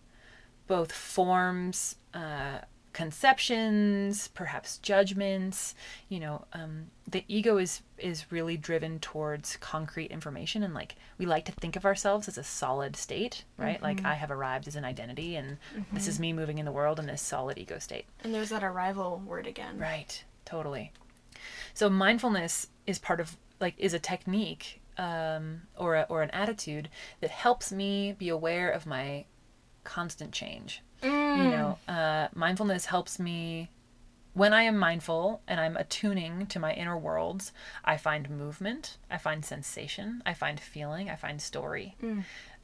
both 0.68 0.92
forms 0.92 1.96
uh, 2.14 2.60
conceptions, 3.00 4.28
perhaps 4.28 4.78
judgments. 4.80 5.74
You 6.10 6.20
know, 6.20 6.46
um, 6.52 6.88
the 7.08 7.24
ego 7.30 7.58
is 7.58 7.82
is 7.98 8.30
really 8.30 8.58
driven 8.58 9.00
towards 9.00 9.56
concrete 9.62 10.12
information, 10.12 10.64
and 10.64 10.74
like 10.74 10.96
we 11.18 11.26
like 11.26 11.46
to 11.46 11.54
think 11.54 11.78
of 11.78 11.86
ourselves 11.86 12.28
as 12.28 12.38
a 12.38 12.44
solid 12.44 12.98
state, 12.98 13.46
right? 13.56 13.82
Like 13.82 14.04
I 14.04 14.16
have 14.16 14.32
arrived 14.32 14.68
as 14.68 14.76
an 14.76 14.84
identity, 14.84 15.38
and 15.38 15.58
this 15.94 16.10
is 16.10 16.20
me 16.20 16.34
moving 16.34 16.58
in 16.58 16.66
the 16.66 16.74
world 16.74 17.00
in 17.00 17.06
this 17.06 17.22
solid 17.22 17.58
ego 17.58 17.80
state. 17.80 18.04
And 18.22 18.34
there's 18.34 18.50
that 18.50 18.66
arrival 18.66 19.22
word 19.26 19.48
again. 19.48 19.80
Right, 19.80 20.22
totally. 20.44 20.92
So 21.74 21.90
mindfulness 21.90 22.68
is 22.86 23.00
part 23.00 23.22
of 23.22 23.38
like 23.62 23.76
is 23.78 23.94
a 23.94 24.00
technique 24.00 24.82
um, 24.98 25.62
or 25.78 25.96
a, 25.96 26.06
or 26.10 26.22
an 26.22 26.32
attitude 26.32 26.90
that 27.22 27.32
helps 27.32 27.72
me 27.72 28.12
be 28.12 28.28
aware 28.28 28.70
of 28.70 28.86
my 28.86 29.24
constant 29.86 30.34
change. 30.34 30.82
Mm. 31.02 31.38
You 31.38 31.44
know, 31.50 31.78
uh, 31.88 32.28
mindfulness 32.34 32.86
helps 32.86 33.20
me 33.20 33.70
when 34.34 34.54
I 34.54 34.64
am 34.64 34.78
mindful 34.78 35.42
and 35.48 35.60
I'm 35.60 35.76
attuning 35.78 36.48
to 36.48 36.60
my 36.60 36.74
inner 36.74 36.98
worlds. 36.98 37.52
I 37.84 37.98
find 37.98 38.30
movement, 38.30 38.98
I 39.10 39.18
find 39.18 39.44
sensation, 39.44 40.22
I 40.26 40.34
find 40.34 40.60
feeling, 40.60 41.10
I 41.10 41.16
find 41.16 41.42
story. 41.42 41.96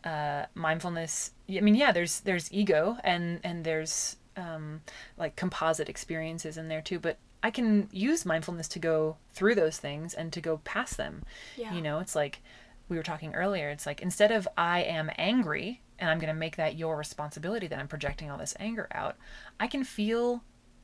Uh, 0.03 0.45
mindfulness. 0.53 1.31
I 1.49 1.61
mean, 1.61 1.75
yeah, 1.75 1.91
there's 1.91 2.19
there's 2.21 2.51
ego 2.53 2.97
and 3.03 3.39
and 3.43 3.63
there's 3.63 4.17
um, 4.37 4.81
like 5.17 5.35
composite 5.35 5.89
experiences 5.89 6.57
in 6.57 6.67
there 6.67 6.81
too, 6.81 6.99
but 6.99 7.17
I 7.41 7.51
can 7.51 7.89
use 7.91 8.25
mindfulness 8.25 8.67
to 8.69 8.79
go 8.79 9.17
through 9.33 9.55
those 9.55 9.77
things 9.77 10.13
and 10.13 10.31
to 10.33 10.41
go 10.41 10.61
past 10.63 10.97
them. 10.97 11.23
Yeah. 11.57 11.73
You 11.73 11.81
know, 11.81 11.99
it's 11.99 12.15
like 12.15 12.41
we 12.87 12.97
were 12.97 13.03
talking 13.03 13.33
earlier. 13.33 13.69
It's 13.69 13.85
like 13.85 14.01
instead 14.01 14.31
of 14.31 14.47
I 14.57 14.81
am 14.81 15.09
angry 15.17 15.81
and 15.99 16.09
I'm 16.09 16.19
going 16.19 16.33
to 16.33 16.39
make 16.39 16.57
that 16.57 16.77
your 16.77 16.97
responsibility 16.97 17.67
that 17.67 17.79
I'm 17.79 17.87
projecting 17.87 18.29
all 18.29 18.37
this 18.37 18.55
anger 18.59 18.87
out, 18.91 19.15
I 19.59 19.67
can 19.67 19.83
feel 19.83 20.43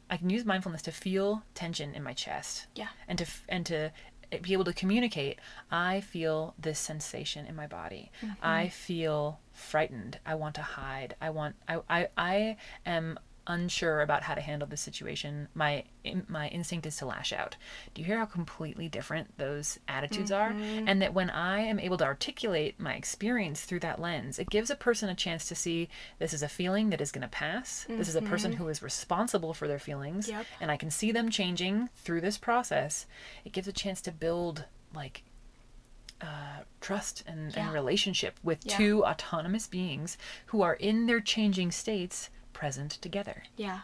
I 0.10 0.18
can 0.18 0.30
use 0.30 0.44
mindfulness 0.44 0.82
to 0.84 0.92
feel 0.92 1.44
tension 1.54 1.96
in 1.96 2.04
my 2.04 2.14
chest. 2.14 2.68
Yeah. 2.76 2.90
And 3.08 3.18
to 3.20 3.26
and 3.48 3.66
to 3.68 3.92
eh, 4.32 4.40
be 4.42 4.54
able 4.54 4.66
to 4.66 4.74
communicate, 4.74 5.40
I 5.72 6.02
feel 6.02 6.54
this 6.60 6.80
sensation 6.80 7.46
in 7.46 7.56
my 7.56 7.68
body. 7.68 8.12
Mm-hmm. 8.22 8.34
I 8.42 8.70
feel 8.70 9.40
frightened. 9.54 10.20
I 10.26 10.36
want 10.36 10.56
to 10.56 10.62
hide. 10.62 11.16
I 11.22 11.30
want 11.30 11.56
I 11.68 11.80
I, 11.90 12.08
I 12.18 12.58
am 12.86 13.20
unsure 13.48 14.02
about 14.02 14.24
how 14.24 14.36
to 14.36 14.42
handle 14.42 14.68
this 14.68 14.82
situation. 14.82 15.48
My 15.54 15.84
my 16.28 16.48
instinct 16.50 16.86
is 16.86 16.98
to 16.98 17.06
lash 17.06 17.34
out. 17.34 17.56
Do 17.94 18.02
you 18.02 18.06
hear 18.06 18.18
how 18.20 18.26
completely 18.26 18.88
different 18.88 19.38
those 19.38 19.80
attitudes 19.88 20.32
are? 20.32 20.52
And 20.52 21.02
that 21.02 21.14
when 21.14 21.30
I 21.30 21.62
am 21.62 21.80
able 21.80 21.98
to 21.98 22.04
articulate 22.06 22.80
my 22.80 22.94
experience 22.94 23.62
through 23.62 23.80
that 23.82 24.00
lens, 24.00 24.38
it 24.40 24.50
gives 24.50 24.70
a 24.70 24.76
person 24.76 25.10
a 25.10 25.16
chance 25.16 25.48
to 25.48 25.56
see 25.56 25.90
this 26.20 26.34
is 26.34 26.44
a 26.44 26.48
feeling 26.50 26.90
that 26.92 27.02
is 27.02 27.12
going 27.12 27.24
to 27.24 27.28
pass. 27.28 27.86
This 27.90 28.08
is 28.08 28.16
a 28.16 28.22
person 28.22 28.54
who 28.54 28.68
is 28.68 28.82
responsible 28.84 29.54
for 29.54 29.68
their 29.68 29.80
feelings 29.80 30.28
Yep. 30.30 30.46
and 30.60 30.70
I 30.72 30.78
can 30.78 30.92
see 30.92 31.12
them 31.12 31.30
changing 31.30 31.90
through 31.96 32.22
this 32.22 32.38
process. 32.38 33.06
It 33.46 33.52
gives 33.54 33.68
a 33.68 33.74
chance 33.74 34.02
to 34.02 34.12
build 34.12 34.66
like 34.94 35.24
uh, 36.22 36.62
trust 36.82 37.24
and, 37.26 37.52
Yeah. 37.56 37.66
and 37.66 37.74
relationship 37.74 38.40
with 38.44 38.60
Yeah. 38.64 38.78
two 38.78 39.04
autonomous 39.06 39.66
beings 39.66 40.18
who 40.48 40.62
are 40.62 40.76
in 40.76 41.08
their 41.08 41.20
changing 41.20 41.72
states 41.72 42.30
present 42.54 42.92
together. 42.92 43.44
Yeah. 43.56 43.82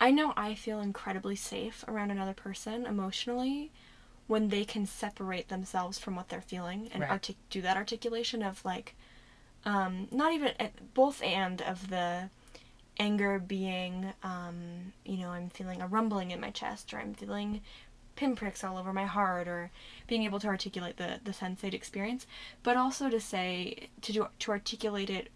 I 0.00 0.10
know 0.10 0.32
I 0.36 0.54
feel 0.54 0.80
incredibly 0.80 1.36
safe 1.36 1.84
around 1.86 2.10
another 2.10 2.34
person 2.34 2.84
emotionally 2.86 3.70
when 4.26 4.48
they 4.48 4.64
can 4.64 4.86
separate 4.86 5.48
themselves 5.48 5.98
from 5.98 6.16
what 6.16 6.28
they're 6.28 6.40
feeling 6.40 6.88
and 6.92 7.02
Right. 7.02 7.10
artic- 7.10 7.36
do 7.50 7.60
that 7.62 7.76
articulation 7.76 8.42
of 8.42 8.64
like 8.64 8.94
um 9.64 10.08
not 10.10 10.32
even 10.32 10.52
uh, 10.60 10.68
both 10.94 11.22
and 11.22 11.62
of 11.62 11.88
the 11.90 12.28
anger 12.98 13.38
being 13.38 14.12
um 14.22 14.92
you 15.04 15.16
know 15.16 15.30
I'm 15.30 15.48
feeling 15.50 15.80
a 15.82 15.86
rumbling 15.86 16.30
in 16.30 16.40
my 16.40 16.50
chest 16.50 16.92
or 16.94 16.98
I'm 16.98 17.14
feeling 17.14 17.60
pinpricks 18.16 18.62
all 18.62 18.78
over 18.78 18.92
my 18.92 19.06
heart 19.06 19.48
or 19.48 19.70
being 20.06 20.22
able 20.22 20.38
to 20.40 20.46
articulate 20.48 20.96
the 20.96 21.20
the 21.24 21.32
sensate 21.32 21.74
experience 21.74 22.26
but 22.62 22.76
also 22.76 23.08
to 23.10 23.20
say 23.20 23.88
to 24.02 24.12
do 24.12 24.26
to 24.40 24.50
articulate 24.52 25.10
it 25.10 25.28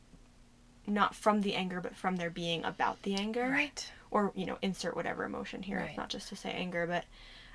not 0.88 1.14
from 1.14 1.42
the 1.42 1.54
anger 1.54 1.80
but 1.80 1.94
from 1.96 2.16
their 2.16 2.30
being 2.30 2.64
about 2.64 3.00
the 3.02 3.14
anger 3.14 3.48
Right. 3.50 3.90
or 4.10 4.32
you 4.34 4.46
know 4.46 4.58
insert 4.62 4.96
whatever 4.96 5.24
emotion 5.24 5.62
here 5.62 5.78
Right. 5.78 5.88
it's 5.90 5.96
not 5.98 6.08
just 6.08 6.28
to 6.30 6.36
say 6.36 6.50
anger 6.50 6.86
but 6.86 7.04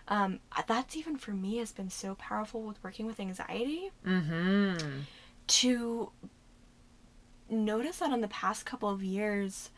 um, 0.07 0.39
that's 0.67 0.95
even 0.97 1.17
for 1.17 1.31
me 1.31 1.57
has 1.57 1.71
been 1.71 1.89
so 1.89 2.15
powerful 2.15 2.61
with 2.61 2.83
working 2.83 3.05
with 3.05 3.19
anxiety 3.19 3.89
Mm-hmm. 4.05 4.99
to 5.47 6.11
notice 7.49 7.97
that 7.99 8.11
in 8.11 8.21
the 8.21 8.27
past 8.27 8.65
couple 8.65 8.89
of 8.89 9.03
years 9.03 9.69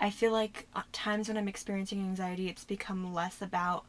i 0.00 0.10
feel 0.10 0.32
like 0.32 0.66
at 0.76 0.92
times 0.92 1.28
when 1.28 1.36
i'm 1.36 1.48
experiencing 1.48 2.00
anxiety 2.00 2.48
it's 2.48 2.64
become 2.64 3.12
less 3.14 3.40
about 3.40 3.84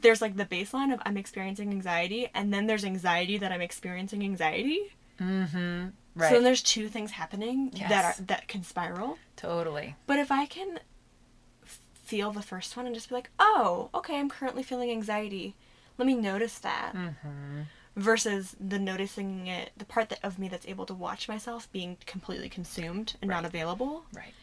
there's 0.00 0.20
like 0.20 0.36
the 0.36 0.44
baseline 0.44 0.92
of 0.92 1.00
i'm 1.06 1.16
experiencing 1.16 1.70
anxiety 1.70 2.28
and 2.34 2.52
then 2.52 2.66
there's 2.66 2.84
anxiety 2.84 3.38
that 3.38 3.52
i'm 3.52 3.60
experiencing 3.60 4.22
anxiety 4.22 4.92
Mm-hmm. 5.20 5.86
Right. 6.16 6.28
so 6.30 6.34
then 6.36 6.44
there's 6.44 6.62
two 6.62 6.88
things 6.88 7.10
happening 7.12 7.70
that 7.88 8.04
are 8.18 8.22
that 8.24 8.48
can 8.48 8.64
spiral 8.64 9.18
totally. 9.36 9.94
But 10.06 10.18
if 10.18 10.32
I 10.32 10.46
can 10.46 10.80
feel 11.92 12.30
the 12.32 12.42
first 12.42 12.76
one 12.76 12.86
and 12.86 12.94
just 12.94 13.08
be 13.10 13.14
like, 13.14 13.30
oh, 13.38 13.90
okay, 13.94 14.18
I'm 14.18 14.28
currently 14.30 14.62
feeling 14.62 14.90
anxiety. 14.90 15.54
Let 15.98 16.06
me 16.06 16.14
notice 16.14 16.58
that. 16.60 16.92
Mm-hmm. 16.94 17.62
Versus 17.96 18.54
the 18.60 18.78
noticing 18.78 19.46
it, 19.46 19.70
the 19.76 19.84
part 19.86 20.10
that, 20.10 20.18
of 20.22 20.38
me 20.38 20.48
that's 20.48 20.66
able 20.68 20.86
to 20.86 20.94
watch 20.94 21.28
myself 21.28 21.70
being 21.72 21.96
completely 22.06 22.48
consumed 22.48 23.14
and 23.22 23.28
not 23.30 23.44
available, 23.44 24.04
Right. 24.14 24.34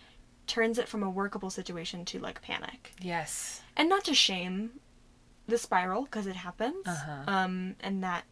turns 0.48 0.78
it 0.80 0.88
from 0.88 1.04
a 1.04 1.10
workable 1.10 1.50
situation 1.52 2.04
to 2.06 2.20
like 2.20 2.42
panic. 2.42 2.94
Yes. 3.00 3.62
And 3.78 3.88
not 3.90 4.04
to 4.06 4.14
shame 4.16 4.72
the 5.48 5.58
spiral, 5.58 6.04
because 6.04 6.26
it 6.26 6.36
happens. 6.38 6.86
Uh-huh. 6.88 7.24
Um, 7.28 7.76
and 7.82 8.04
that 8.04 8.24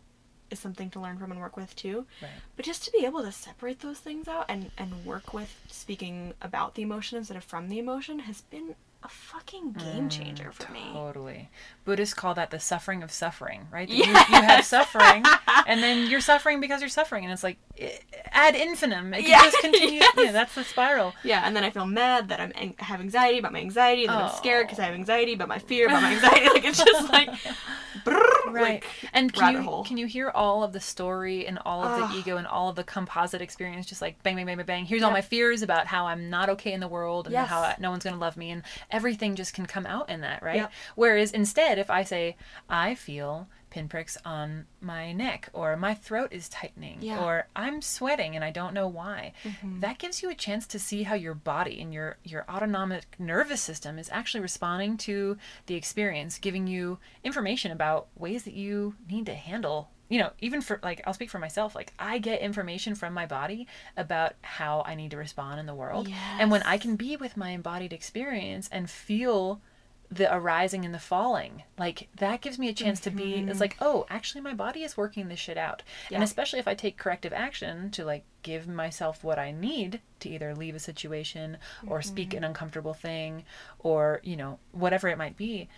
is 0.52 0.60
something 0.60 0.90
to 0.92 1.00
learn 1.00 1.18
from 1.18 1.32
and 1.32 1.40
work 1.40 1.58
with 1.58 1.76
too. 1.76 2.06
Right. 2.22 2.32
But 2.56 2.66
just 2.66 2.84
to 2.86 2.92
be 2.92 3.06
able 3.06 3.24
to 3.24 3.32
separate 3.32 3.80
those 3.80 4.00
things 4.00 4.28
out 4.28 4.46
and 4.50 4.72
and 4.78 5.06
work 5.06 5.34
with 5.34 5.56
speaking 5.68 6.34
about 6.42 6.76
the 6.76 6.84
emotion 6.84 7.18
instead 7.18 7.38
of 7.38 7.44
from 7.44 7.70
the 7.70 7.80
emotion 7.80 8.20
has 8.20 8.42
been 8.42 8.76
a 9.04 9.08
fucking 9.08 9.72
game 9.74 10.10
changer 10.10 10.52
for 10.52 10.72
me. 10.72 10.80
Mm, 10.90 10.94
totally. 10.94 11.50
Buddhists 11.86 12.14
call 12.14 12.36
that 12.36 12.52
the 12.52 12.60
suffering 12.60 13.02
of 13.02 13.12
suffering, 13.12 13.68
right? 13.72 13.88
That 13.90 13.96
You, 13.96 14.06
you 14.06 14.14
have 14.14 14.64
suffering, 14.64 15.24
and 15.68 15.82
then 15.82 16.10
you're 16.10 16.22
suffering 16.22 16.60
because 16.62 16.82
you're 16.82 16.90
suffering, 16.90 17.24
and 17.24 17.34
it's 17.34 17.44
like 17.44 17.58
ad 18.32 18.56
infinitum. 18.56 19.14
It 19.16 19.22
can 19.24 19.30
Yeah, 19.32 19.42
just 19.44 19.58
continue. 19.60 20.00
yes. 20.02 20.14
Yeah, 20.18 20.32
that's 20.32 20.54
the 20.54 20.64
spiral. 20.64 21.14
Yeah, 21.24 21.42
and 21.46 21.56
then 21.56 21.64
I 21.64 21.72
feel 21.72 21.88
mad 21.88 22.30
that 22.30 22.40
I'm 22.40 22.52
ang- 22.56 22.76
have 22.78 23.00
anxiety 23.00 23.40
about 23.40 23.54
my 23.54 23.60
anxiety, 23.60 24.04
and 24.06 24.12
then 24.14 24.20
I'm 24.22 24.32
oh. 24.32 24.36
scared 24.38 24.68
because 24.68 24.78
I 24.80 24.84
Oh. 24.84 24.86
have 24.88 24.96
anxiety 24.96 25.34
about 25.34 25.48
my 25.48 25.58
fear 25.60 25.88
about 25.88 26.04
my 26.04 26.14
anxiety. 26.14 26.50
Like 26.50 26.66
it's 26.66 26.84
just 26.84 27.12
like, 27.12 27.30
brrr, 28.06 28.22
Right. 28.52 28.62
like, 28.84 28.88
and 29.14 29.32
can 29.34 29.54
you, 29.54 29.62
hole. 29.62 29.84
can 29.84 29.98
you 29.98 30.06
hear 30.08 30.30
all 30.30 30.64
of 30.64 30.74
the 30.74 30.80
story 30.80 31.46
and 31.48 31.58
all 31.66 31.84
of 31.84 32.10
the 32.12 32.18
ego 32.18 32.38
and 32.38 32.46
all 32.48 32.70
of 32.70 32.76
the 32.76 32.84
composite 32.84 33.42
experience 33.42 33.86
just 33.86 34.02
like 34.02 34.22
bang, 34.24 34.36
bang, 34.36 34.46
bang, 34.46 34.58
bang, 34.58 34.66
bang. 34.66 34.86
Here's 34.86 35.04
all 35.04 35.12
my 35.12 35.22
fears 35.22 35.62
about 35.62 35.88
how 35.88 36.06
I'm 36.08 36.30
not 36.30 36.50
okay 36.50 36.74
in 36.74 36.80
the 36.80 36.88
world 36.88 37.28
and 37.28 37.34
Yes. 37.34 37.48
how 37.50 37.74
no 37.80 37.90
one's 37.92 38.04
going 38.04 38.14
to 38.16 38.20
love 38.20 38.36
me. 38.38 38.52
And 38.52 38.64
everything 38.92 39.36
just 39.36 39.54
can 39.54 39.66
come 39.66 39.86
out 39.86 40.10
in 40.10 40.22
that, 40.22 40.44
right? 40.44 40.58
Yep. 40.58 40.72
Whereas 40.96 41.32
instead, 41.32 41.78
if 41.80 41.90
I 41.90 42.04
say, 42.04 42.36
I 42.70 42.96
feel 42.96 43.48
pinpricks 43.70 44.18
on 44.26 44.66
my 44.82 45.14
neck 45.14 45.48
or 45.54 45.78
my 45.78 45.94
throat 45.94 46.28
is 46.34 46.50
tightening 46.50 46.98
Yeah. 47.02 47.16
Mm-hmm. 47.16 47.24
or 47.24 47.48
I'm 47.56 47.82
sweating 47.82 48.36
and 48.36 48.44
I 48.44 48.52
don't 48.52 48.74
know 48.74 48.88
why. 48.90 49.32
That 49.80 49.98
gives 49.98 50.22
you 50.22 50.30
a 50.30 50.36
chance 50.36 50.68
to 50.68 50.78
see 50.80 51.04
how 51.04 51.16
your 51.16 51.34
body 51.34 51.80
and 51.82 51.94
your 51.94 52.18
your 52.24 52.44
autonomic 52.50 53.16
nervous 53.18 53.62
system 53.62 53.98
is 53.98 54.10
actually 54.12 54.42
responding 54.42 54.98
to 54.98 55.38
the 55.68 55.76
experience, 55.76 56.38
giving 56.38 56.68
you 56.68 57.00
information 57.24 57.72
about 57.72 58.08
ways 58.18 58.44
that 58.44 58.54
you 58.56 58.96
need 59.10 59.26
to 59.28 59.36
handle 59.36 59.90
you 60.12 60.20
know, 60.20 60.32
even 60.40 60.60
for 60.60 60.78
like 60.84 61.02
I'll 61.08 61.14
speak 61.14 61.30
for 61.30 61.40
myself, 61.40 61.74
like 61.74 61.94
I 61.98 62.18
get 62.18 62.42
information 62.42 62.96
from 62.96 63.14
my 63.14 63.26
body 63.26 63.66
about 63.96 64.34
how 64.42 64.84
I 64.86 64.94
need 64.94 65.12
to 65.12 65.18
respond 65.18 65.62
in 65.62 65.68
the 65.68 65.74
world. 65.74 66.10
And 66.38 66.52
when 66.52 66.62
I 66.64 66.78
can 66.78 66.98
be 66.98 67.16
with 67.16 67.38
my 67.38 67.52
embodied 67.52 67.94
experience 67.94 68.68
and 68.74 68.90
feel 68.90 69.62
the 70.12 70.34
arising 70.36 70.84
and 70.84 70.94
the 70.94 71.00
falling 71.00 71.64
like 71.80 72.10
that 72.18 72.42
gives 72.42 72.60
me 72.60 72.68
a 72.68 72.74
chance 72.74 73.00
to 73.00 73.10
be 73.10 73.36
it's 73.36 73.52
mm-hmm. 73.52 73.60
like 73.60 73.78
oh 73.80 74.06
actually 74.10 74.42
my 74.42 74.54
body 74.54 74.84
is 74.84 74.98
working 74.98 75.30
this 75.30 75.40
shit 75.40 75.58
out 75.58 75.84
Yeah. 76.10 76.16
and 76.16 76.24
especially 76.26 76.60
if 76.60 76.68
i 76.68 76.74
take 76.74 76.98
corrective 76.98 77.32
action 77.32 77.90
to 77.92 78.04
like 78.04 78.26
give 78.44 78.68
myself 78.68 79.24
what 79.24 79.40
i 79.40 79.52
need 79.52 80.02
to 80.20 80.30
either 80.30 80.54
leave 80.54 80.76
a 80.76 80.80
situation 80.80 81.58
or 81.88 82.02
speak 82.02 82.34
an 82.34 82.40
mm-hmm. 82.40 82.48
uncomfortable 82.48 82.94
thing 82.94 83.46
or 83.80 84.20
you 84.22 84.36
know 84.36 84.60
whatever 84.74 85.08
it 85.08 85.18
might 85.18 85.38
be 85.38 85.70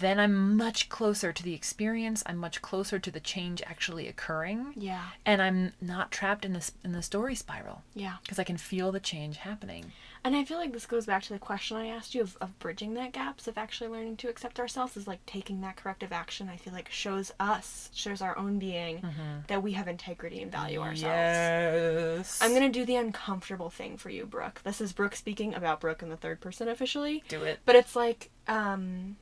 then 0.00 0.18
i'm 0.18 0.56
much 0.56 0.88
closer 0.88 1.32
to 1.32 1.42
the 1.42 1.54
experience 1.54 2.22
i'm 2.26 2.36
much 2.36 2.62
closer 2.62 2.98
to 2.98 3.10
the 3.10 3.20
change 3.20 3.62
actually 3.66 4.08
occurring 4.08 4.72
yeah, 4.76 5.02
and 5.24 5.40
i'm 5.42 5.72
not 5.80 6.10
trapped 6.10 6.44
in 6.44 6.52
this 6.52 6.72
in 6.84 6.92
the 6.92 7.02
story 7.02 7.34
spiral 7.34 7.82
yeah. 7.94 8.14
because 8.22 8.38
i 8.38 8.44
can 8.44 8.56
feel 8.56 8.92
the 8.92 9.00
change 9.00 9.38
happening 9.38 9.92
And 10.26 10.34
I 10.34 10.42
feel 10.44 10.56
like 10.56 10.72
this 10.72 10.86
goes 10.86 11.04
back 11.04 11.22
to 11.24 11.34
the 11.34 11.38
question 11.38 11.76
I 11.76 11.88
asked 11.88 12.14
you 12.14 12.22
of, 12.22 12.38
of 12.40 12.58
bridging 12.58 12.94
that 12.94 13.12
gaps 13.12 13.46
of 13.46 13.58
actually 13.58 13.90
learning 13.90 14.16
to 14.18 14.28
accept 14.30 14.58
ourselves 14.58 14.96
is 14.96 15.06
like 15.06 15.20
taking 15.26 15.60
that 15.60 15.76
corrective 15.76 16.12
action. 16.12 16.48
I 16.48 16.56
feel 16.56 16.72
like 16.72 16.88
shows 16.90 17.30
us, 17.38 17.90
shows 17.92 18.22
our 18.22 18.34
own 18.38 18.58
being 18.58 19.02
that 19.48 19.62
we 19.62 19.72
have 19.72 19.86
integrity 19.86 20.40
and 20.40 20.50
value 20.50 20.80
ourselves. 20.80 21.04
yes 21.04 22.38
I'm 22.40 22.54
gonna 22.54 22.70
do 22.70 22.86
the 22.86 22.96
uncomfortable 22.96 23.68
thing 23.68 23.98
for 23.98 24.08
you, 24.08 24.24
Brooke. 24.24 24.62
This 24.64 24.80
is 24.80 24.94
Brooke 24.94 25.14
speaking 25.14 25.54
about 25.54 25.80
Brooke 25.80 26.02
in 26.02 26.08
the 26.08 26.16
third 26.16 26.40
person 26.40 26.68
officially. 26.68 27.22
do 27.28 27.42
it 27.42 27.58
But 27.66 27.76
it's 27.76 27.94
like, 27.94 28.30
um, 28.48 29.16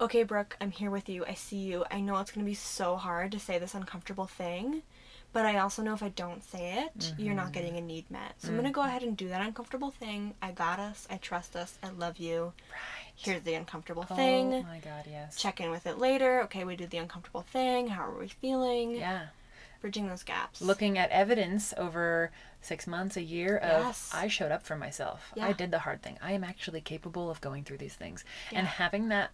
okay, 0.00 0.22
Brooke, 0.22 0.56
I'm 0.60 0.70
here 0.70 0.90
with 0.90 1.08
you. 1.08 1.24
I 1.26 1.34
see 1.34 1.56
you. 1.56 1.84
I 1.90 2.00
know 2.00 2.18
it's 2.18 2.30
going 2.30 2.44
to 2.44 2.50
be 2.50 2.54
so 2.54 2.96
hard 2.96 3.32
to 3.32 3.38
say 3.38 3.58
this 3.58 3.74
uncomfortable 3.74 4.26
thing, 4.26 4.82
but 5.32 5.46
I 5.46 5.58
also 5.58 5.82
know 5.82 5.94
if 5.94 6.02
I 6.02 6.08
don't 6.10 6.44
say 6.44 6.84
it, 6.84 7.14
you're 7.18 7.34
not 7.34 7.52
getting 7.52 7.74
a 7.74 7.78
mm-hmm. 7.78 7.86
need 7.86 8.10
met. 8.10 8.34
So 8.38 8.48
I'm 8.48 8.54
going 8.54 8.66
to 8.66 8.72
go 8.72 8.82
ahead 8.82 9.02
and 9.02 9.16
do 9.16 9.28
that 9.28 9.40
uncomfortable 9.40 9.90
thing. 9.90 10.34
I 10.40 10.50
got 10.52 10.78
us. 10.78 11.06
I 11.10 11.16
trust 11.16 11.56
us. 11.56 11.78
I 11.82 11.90
love 11.90 12.18
you. 12.18 12.52
right 12.70 13.06
Here's 13.16 13.42
the 13.42 13.54
uncomfortable 13.54 14.06
Oh 14.10 14.14
thing. 14.14 14.50
my 14.64 14.78
god, 14.78 15.06
yes. 15.10 15.36
Check 15.36 15.60
in 15.60 15.70
with 15.70 15.86
it 15.86 15.98
later. 15.98 16.42
Okay, 16.42 16.64
we 16.64 16.76
did 16.76 16.90
the 16.90 16.98
uncomfortable 16.98 17.42
thing. 17.42 17.88
How 17.88 18.04
are 18.04 18.18
we 18.18 18.28
feeling? 18.28 18.92
Yeah. 18.92 19.28
Bridging 19.80 20.06
those 20.06 20.22
gaps. 20.22 20.60
Looking 20.60 20.98
at 20.98 21.10
evidence 21.10 21.72
over 21.78 22.30
six 22.60 22.86
months, 22.86 23.16
a 23.16 23.22
year 23.22 23.56
of 23.56 23.86
Yes. 23.86 24.10
I 24.12 24.28
showed 24.28 24.52
up 24.52 24.64
for 24.64 24.76
myself. 24.76 25.32
Yeah. 25.34 25.46
I 25.46 25.52
did 25.52 25.70
the 25.70 25.78
hard 25.78 26.02
thing. 26.02 26.18
I 26.20 26.32
am 26.32 26.44
actually 26.44 26.82
capable 26.82 27.30
of 27.30 27.40
going 27.40 27.64
through 27.64 27.78
these 27.78 27.94
things. 27.94 28.22
Yeah. 28.52 28.58
And 28.58 28.68
having 28.68 29.08
that 29.08 29.30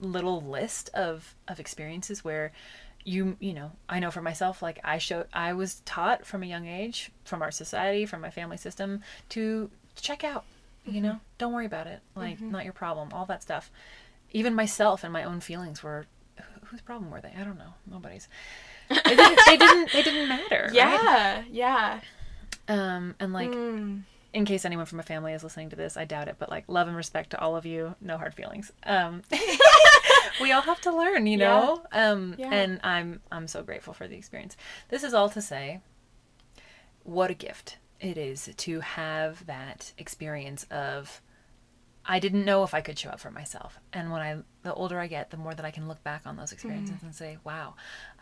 little 0.00 0.40
list 0.40 0.90
of, 0.94 1.34
of 1.48 1.60
experiences 1.60 2.24
where 2.24 2.52
you 3.06 3.36
you 3.38 3.52
know, 3.52 3.72
I 3.88 3.98
know 3.98 4.10
for 4.10 4.22
myself, 4.22 4.62
like 4.62 4.78
I 4.82 4.96
showed 4.98 5.26
I 5.32 5.52
was 5.52 5.80
taught 5.84 6.24
from 6.24 6.42
a 6.42 6.46
young 6.46 6.66
age, 6.66 7.10
from 7.24 7.42
our 7.42 7.50
society, 7.50 8.06
from 8.06 8.22
my 8.22 8.30
family 8.30 8.56
system, 8.56 9.02
to 9.30 9.70
check 9.96 10.24
out. 10.24 10.44
You 10.86 11.00
know, 11.00 11.20
don't 11.38 11.52
worry 11.52 11.66
about 11.66 11.86
it. 11.86 12.00
Like, 12.14 12.40
not 12.40 12.64
your 12.64 12.72
problem. 12.74 13.08
All 13.12 13.24
that 13.26 13.42
stuff. 13.42 13.70
Even 14.32 14.54
myself 14.54 15.02
and 15.04 15.12
my 15.12 15.22
own 15.24 15.40
feelings 15.40 15.82
were 15.82 16.06
whose 16.64 16.80
problem 16.80 17.10
were 17.10 17.20
they? 17.20 17.32
I 17.38 17.44
don't 17.44 17.58
know. 17.58 17.74
Nobody's. 17.90 18.28
They 18.88 18.96
didn't. 19.16 19.40
They 19.46 19.56
didn't. 19.56 19.92
They 19.92 20.02
didn't 20.02 20.28
matter. 20.28 20.64
right? 20.64 20.72
Yeah, 20.74 21.42
yeah. 21.50 22.00
Um. 22.68 23.14
And 23.20 23.32
like, 23.32 23.50
Mm. 23.50 24.02
In 24.34 24.44
case 24.44 24.64
anyone 24.66 24.84
from 24.84 24.96
my 24.98 25.02
family 25.04 25.32
is 25.32 25.42
listening 25.42 25.70
to 25.70 25.76
this, 25.76 25.96
I 25.96 26.04
doubt 26.04 26.28
it. 26.28 26.36
But 26.38 26.50
like, 26.50 26.64
love 26.68 26.88
and 26.88 26.96
respect 26.96 27.30
to 27.30 27.40
all 27.40 27.56
of 27.56 27.64
you. 27.64 27.94
No 28.00 28.18
hard 28.18 28.34
feelings. 28.34 28.70
Um. 28.84 29.22
we 30.40 30.52
all 30.52 30.62
have 30.62 30.80
to 30.82 30.92
learn, 30.94 31.26
you 31.26 31.38
Yeah. 31.38 31.48
know. 31.48 31.82
Um. 31.92 32.34
Yeah. 32.36 32.50
And 32.52 32.80
I'm 32.84 33.20
I'm 33.32 33.46
so 33.48 33.62
grateful 33.62 33.94
for 33.94 34.06
the 34.08 34.16
experience. 34.16 34.56
This 34.88 35.04
is 35.04 35.14
all 35.14 35.30
to 35.30 35.40
say, 35.40 35.80
what 37.04 37.30
a 37.30 37.34
gift 37.34 37.78
it 38.00 38.18
is 38.18 38.50
to 38.56 38.80
have 38.80 39.46
that 39.46 39.92
experience 39.98 40.64
of 40.70 41.20
I 42.06 42.18
didn't 42.18 42.44
know 42.44 42.64
if 42.64 42.74
I 42.74 42.80
could 42.82 42.98
show 42.98 43.10
up 43.10 43.20
for 43.20 43.30
myself. 43.30 43.78
And 43.92 44.10
when 44.10 44.20
I 44.20 44.36
the 44.62 44.74
older 44.74 44.98
I 44.98 45.06
get, 45.06 45.30
the 45.30 45.36
more 45.36 45.54
that 45.54 45.64
I 45.64 45.70
can 45.70 45.86
look 45.88 46.02
back 46.02 46.22
on 46.26 46.36
those 46.36 46.52
experiences 46.52 47.02
and 47.02 47.14
say, 47.14 47.38
"Wow, 47.44 47.74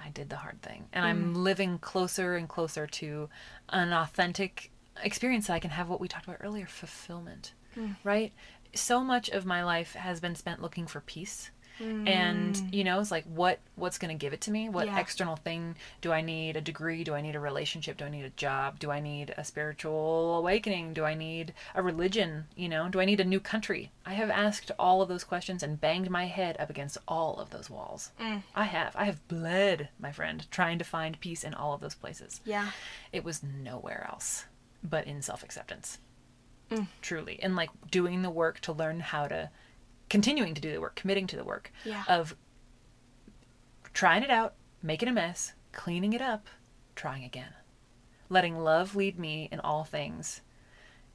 I 0.05 0.11
did 0.11 0.29
the 0.29 0.37
hard 0.37 0.61
thing." 0.63 0.89
And 0.93 1.05
I'm 1.05 1.35
living 1.35 1.79
closer 1.79 2.37
and 2.37 2.49
closer 2.49 2.87
to 2.87 3.29
an 3.71 3.93
authentic 3.93 4.72
experience 5.03 5.47
that 5.47 5.55
I 5.55 5.61
can 5.61 5.71
have 5.71 5.89
what 5.89 6.01
we 6.01 6.09
talked 6.09 6.27
about 6.27 6.39
earlier, 6.41 6.67
fulfillment. 6.67 7.55
Mm. 7.77 7.97
Right? 8.05 8.33
So 8.75 9.03
much 9.03 9.29
of 9.29 9.45
my 9.45 9.63
life 9.65 9.95
has 9.95 10.21
been 10.21 10.35
spent 10.35 10.63
looking 10.63 10.87
for 10.87 11.01
peace. 11.01 11.51
And 11.83 12.55
mm. 12.55 12.73
you 12.73 12.85
know, 12.85 13.01
it's 13.01 13.11
like 13.11 13.25
what 13.25 13.59
what's 13.75 13.99
going 13.99 14.17
to 14.17 14.21
give 14.21 14.33
it 14.33 14.41
to 14.43 14.51
me? 14.51 14.69
What 14.69 14.87
Yeah. 14.87 14.99
external 14.99 15.37
thing 15.37 15.77
do 16.01 16.13
I 16.13 16.21
need? 16.21 16.57
A 16.57 16.61
degree? 16.61 17.03
Do 17.03 17.15
I 17.15 17.21
need 17.21 17.35
a 17.35 17.41
relationship? 17.41 17.97
Do 17.97 18.05
I 18.05 18.09
need 18.09 18.25
a 18.25 18.31
job? 18.31 18.79
Do 18.79 18.91
I 18.91 19.01
need 19.01 19.35
a 19.37 19.45
spiritual 19.45 20.37
awakening? 20.37 20.93
Do 20.93 21.05
I 21.05 21.15
need 21.15 21.55
a 21.75 21.83
religion? 21.83 22.47
You 22.55 22.69
know, 22.69 22.89
do 22.89 23.01
I 23.01 23.05
need 23.05 23.21
a 23.21 23.25
new 23.25 23.41
country? 23.41 23.91
I 24.07 24.15
have 24.15 24.31
asked 24.31 24.71
all 24.79 25.03
of 25.03 25.09
those 25.09 25.25
questions 25.25 25.63
and 25.63 25.81
banged 25.81 26.11
my 26.11 26.27
head 26.27 26.57
up 26.59 26.71
against 26.71 26.99
all 27.09 27.39
of 27.39 27.51
those 27.51 27.71
walls. 27.71 28.13
Mm. 28.21 28.43
I 28.55 28.65
have. 28.65 28.95
I 28.95 29.07
have 29.07 29.27
bled, 29.29 29.89
my 29.99 30.13
friend, 30.13 30.47
trying 30.51 30.79
to 30.79 30.85
find 30.85 31.19
peace 31.21 31.43
in 31.43 31.55
all 31.55 31.73
of 31.73 31.81
those 31.81 31.95
places. 31.95 32.41
Yeah. 32.45 32.71
It 33.13 33.25
was 33.25 33.43
nowhere 33.43 34.07
else 34.09 34.45
but 34.83 35.07
in 35.07 35.23
self 35.23 35.43
acceptance. 35.43 35.99
Mm. 36.71 36.87
Truly. 37.03 37.39
And 37.43 37.57
like 37.57 37.71
doing 37.91 38.23
the 38.23 38.31
work 38.31 38.61
to 38.61 38.73
learn 38.73 39.01
how 39.01 39.27
to, 39.29 39.51
continuing 40.09 40.55
to 40.55 40.61
do 40.61 40.73
the 40.73 40.81
work, 40.81 40.95
committing 40.97 41.27
to 41.29 41.37
the 41.37 41.45
work 41.45 41.73
Yeah. 41.85 42.05
of 42.09 42.35
trying 43.93 44.23
it 44.23 44.31
out, 44.31 44.55
making 44.83 45.09
a 45.09 45.13
mess, 45.13 45.53
cleaning 45.73 46.13
it 46.13 46.23
up, 46.23 46.47
trying 46.97 47.25
again. 47.25 47.53
Letting 48.29 48.59
love 48.59 48.97
lead 48.97 49.19
me 49.19 49.49
in 49.53 49.61
all 49.61 49.85
things. 49.85 50.41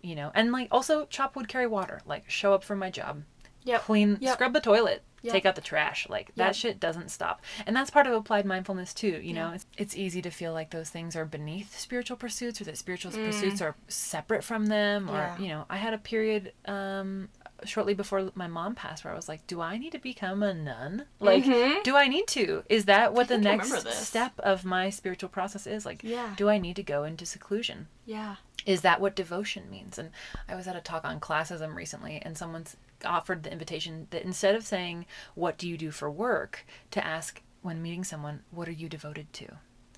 You 0.02 0.16
know, 0.16 0.32
and 0.36 0.52
like 0.52 0.68
also 0.72 1.06
chop 1.06 1.36
wood, 1.36 1.48
carry 1.48 1.66
water. 1.68 2.02
Like 2.06 2.30
show 2.30 2.54
up 2.54 2.64
for 2.64 2.76
my 2.76 2.92
job. 2.92 3.24
Yep. 3.68 3.82
Clean, 3.84 4.18
Yep. 4.20 4.34
scrub 4.34 4.54
the 4.54 4.62
toilet, 4.62 5.04
Yep. 5.24 5.34
take 5.34 5.46
out 5.46 5.56
the 5.56 5.62
trash. 5.62 6.08
Like 6.10 6.34
that 6.36 6.56
shit 6.56 6.80
doesn't 6.80 7.10
stop. 7.10 7.42
And 7.66 7.76
that's 7.76 7.90
part 7.90 8.08
of 8.08 8.14
applied 8.14 8.46
mindfulness 8.46 8.94
too. 8.94 9.20
You 9.22 9.34
know, 9.34 9.52
it's, 9.52 9.66
it's 9.78 9.96
easy 9.96 10.22
to 10.22 10.30
feel 10.32 10.54
like 10.54 10.70
those 10.72 10.90
things 10.90 11.16
are 11.16 11.26
beneath 11.26 11.78
spiritual 11.78 12.18
pursuits 12.18 12.62
or 12.62 12.64
that 12.66 12.78
spiritual 12.78 13.12
Mm. 13.12 13.26
pursuits 13.26 13.62
are 13.62 13.76
separate 13.88 14.44
from 14.44 14.68
them. 14.68 15.10
Or, 15.10 15.36
you 15.40 15.50
know, 15.50 15.66
I 15.70 15.78
had 15.78 15.94
a 15.94 15.98
period 15.98 16.54
um, 16.66 17.30
shortly 17.66 17.96
before 17.96 18.32
my 18.36 18.46
mom 18.48 18.76
passed 18.76 19.04
where 19.04 19.12
I 19.12 19.16
was 19.16 19.28
like, 19.28 19.46
do 19.48 19.60
I 19.62 19.78
need 19.80 19.92
to 19.94 20.00
become 20.00 20.44
a 20.44 20.54
nun? 20.54 21.06
Like, 21.20 21.44
Mhm. 21.44 21.84
do 21.84 21.98
I 21.98 22.08
need 22.08 22.28
to? 22.28 22.64
Is 22.70 22.86
that 22.86 23.14
what 23.14 23.28
the 23.28 23.38
next 23.40 23.88
step 23.98 24.40
of 24.40 24.64
my 24.64 24.92
spiritual 24.92 25.30
process 25.30 25.66
is? 25.66 25.84
Like, 25.84 26.04
Yeah. 26.04 26.36
do 26.38 26.48
I 26.50 26.60
need 26.60 26.76
to 26.76 26.84
go 26.84 27.04
into 27.04 27.26
seclusion? 27.26 27.88
Yeah. 28.06 28.36
is 28.66 28.82
that 28.82 29.00
what 29.00 29.16
devotion 29.16 29.70
means 29.72 29.98
and 29.98 30.10
i 30.50 30.54
was 30.56 30.68
at 30.68 30.76
a 30.76 30.82
talk 30.82 31.06
on 31.06 31.22
classism 31.22 31.74
recently 31.74 32.20
and 32.24 32.38
someone's 32.38 32.76
offered 33.06 33.44
the 33.44 33.52
invitation 33.52 34.08
that 34.12 34.24
instead 34.24 34.56
of 34.56 34.66
saying 34.66 35.06
what 35.36 35.58
do 35.58 35.68
you 35.68 35.78
do 35.78 35.92
for 35.92 36.10
work? 36.10 36.66
to 36.92 37.06
ask 37.06 37.42
when 37.62 37.82
meeting 37.82 38.04
someone 38.04 38.42
what 38.52 38.68
are 38.68 38.74
you 38.74 38.90
devoted 38.90 39.32
to? 39.34 39.46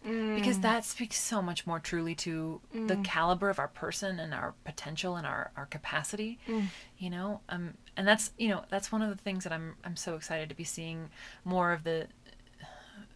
Because 0.01 0.59
mm. 0.59 0.61
that 0.61 0.85
speaks 0.85 1.19
so 1.19 1.41
much 1.41 1.67
more 1.67 1.79
truly 1.79 2.15
to 2.15 2.61
the 2.71 2.95
mm. 2.95 3.03
caliber 3.03 3.49
of 3.49 3.59
our 3.59 3.67
person 3.67 4.17
and 4.17 4.33
our 4.33 4.53
potential 4.63 5.17
and 5.17 5.27
our, 5.27 5.51
our 5.57 5.65
capacity 5.65 6.39
mm. 6.47 6.65
you 6.97 7.09
know? 7.09 7.41
Um 7.49 7.73
and 7.97 8.07
that's 8.07 8.31
you 8.37 8.47
know 8.47 8.63
that's 8.69 8.91
one 8.91 9.01
of 9.01 9.09
the 9.09 9.21
things 9.21 9.43
that 9.43 9.51
i'm 9.51 9.75
i'm 9.83 9.97
so 9.97 10.15
excited 10.15 10.47
to 10.47 10.55
be 10.55 10.63
seeing 10.63 11.09
more 11.43 11.73
of 11.73 11.83
the 11.83 12.07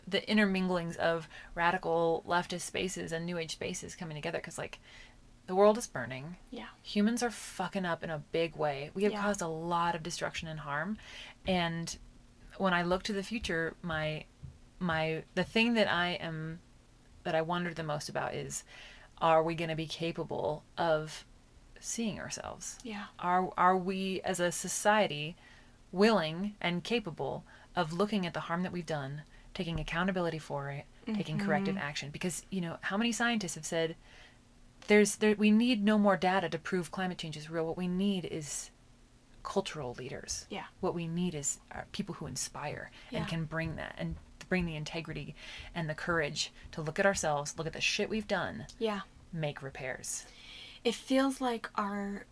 the 0.07 0.21
interminglings 0.21 0.95
of 0.97 1.27
radical 1.55 2.23
leftist 2.27 2.61
spaces 2.61 3.11
and 3.11 3.25
new 3.25 3.37
age 3.37 3.51
spaces 3.51 3.95
coming 3.95 4.15
together. 4.15 4.37
Because 4.37 4.57
like 4.57 4.79
the 5.47 5.55
world 5.55 5.77
is 5.77 5.87
burning 5.87 6.37
Yeah. 6.49 6.67
humans 6.81 7.21
are 7.21 7.29
fucking 7.31 7.85
up 7.85 8.03
in 8.03 8.09
a 8.09 8.19
big 8.31 8.55
way 8.55 8.91
we 8.93 9.03
have 9.03 9.11
Yeah. 9.13 9.21
caused 9.21 9.41
a 9.41 9.47
lot 9.47 9.95
of 9.95 10.03
destruction 10.03 10.47
and 10.47 10.61
harm 10.61 10.97
and 11.47 11.97
when 12.57 12.73
i 12.73 12.81
look 12.81 13.03
to 13.03 13.13
the 13.13 13.23
future 13.23 13.75
my 13.81 14.25
my 14.79 15.23
the 15.35 15.43
thing 15.43 15.73
that 15.73 15.87
i 15.91 16.11
am 16.11 16.59
that 17.23 17.35
i 17.35 17.41
wonder 17.41 17.73
the 17.73 17.83
most 17.83 18.09
about 18.09 18.33
is 18.33 18.63
are 19.19 19.43
we 19.43 19.55
going 19.55 19.69
to 19.69 19.75
be 19.75 19.87
capable 19.87 20.63
of 20.77 21.25
seeing 21.79 22.19
ourselves 22.19 22.77
Yeah. 22.83 23.05
are 23.19 23.49
are 23.57 23.77
we 23.77 24.21
as 24.21 24.39
a 24.39 24.51
society 24.51 25.35
willing 25.91 26.55
and 26.61 26.83
capable 26.83 27.43
of 27.75 27.91
looking 27.93 28.25
at 28.25 28.33
the 28.33 28.41
harm 28.41 28.63
that 28.63 28.71
we've 28.71 28.85
done 28.85 29.23
taking 29.53 29.79
accountability 29.79 30.39
for 30.39 30.69
it 30.69 30.85
taking 31.13 31.37
mm-hmm. 31.37 31.45
corrective 31.45 31.77
action 31.77 32.09
because 32.11 32.45
you 32.49 32.61
know 32.61 32.77
how 32.81 32.95
many 32.97 33.11
scientists 33.11 33.55
have 33.55 33.65
said 33.65 33.95
there's 34.87 35.15
there 35.17 35.35
we 35.35 35.51
need 35.51 35.83
no 35.83 35.97
more 35.97 36.17
data 36.17 36.49
to 36.49 36.57
prove 36.59 36.91
climate 36.91 37.17
change 37.17 37.37
is 37.37 37.49
real 37.49 37.65
what 37.65 37.77
we 37.77 37.87
need 37.87 38.25
is 38.25 38.69
cultural 39.43 39.93
leaders 39.99 40.45
Yeah. 40.49 40.65
what 40.79 40.93
we 40.95 41.07
need 41.07 41.35
is 41.35 41.59
people 41.91 42.15
who 42.15 42.27
inspire 42.27 42.91
Yeah. 43.09 43.19
and 43.19 43.27
can 43.27 43.45
bring 43.45 43.75
that 43.75 43.95
and 43.97 44.15
bring 44.49 44.65
the 44.65 44.75
integrity 44.75 45.35
and 45.75 45.89
the 45.89 45.95
courage 45.95 46.51
to 46.73 46.81
look 46.81 46.99
at 46.99 47.05
ourselves 47.05 47.57
look 47.57 47.67
at 47.67 47.73
the 47.73 47.81
shit 47.81 48.09
we've 48.09 48.27
done 48.27 48.67
Yeah. 48.79 49.01
make 49.31 49.61
repairs 49.61 50.25
It 50.83 50.95
feels 50.95 51.39
like 51.41 51.69
our 51.75 52.25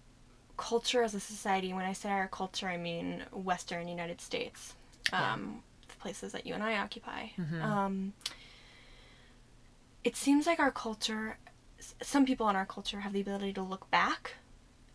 culture 0.57 1.01
as 1.03 1.15
a 1.15 1.19
society, 1.21 1.73
when 1.73 1.85
I 1.85 1.93
say 1.93 2.09
our 2.11 2.27
culture, 2.27 2.67
I 2.67 2.75
mean 2.77 3.23
Western 3.31 3.87
United 3.87 4.19
States, 4.21 4.75
Yeah. 5.11 5.33
um, 5.33 5.63
the 5.87 5.95
places 5.95 6.33
that 6.33 6.45
you 6.45 6.53
and 6.53 6.61
I 6.61 6.77
occupy. 6.77 7.29
Um, 7.61 8.13
it 10.03 10.15
seems 10.15 10.45
like 10.45 10.59
our 10.59 10.69
culture, 10.71 11.37
some 12.01 12.25
people 12.25 12.47
in 12.49 12.55
our 12.55 12.65
culture 12.65 12.99
have 13.01 13.13
the 13.13 13.21
ability 13.21 13.53
to 13.53 13.61
look 13.61 13.89
back 13.91 14.35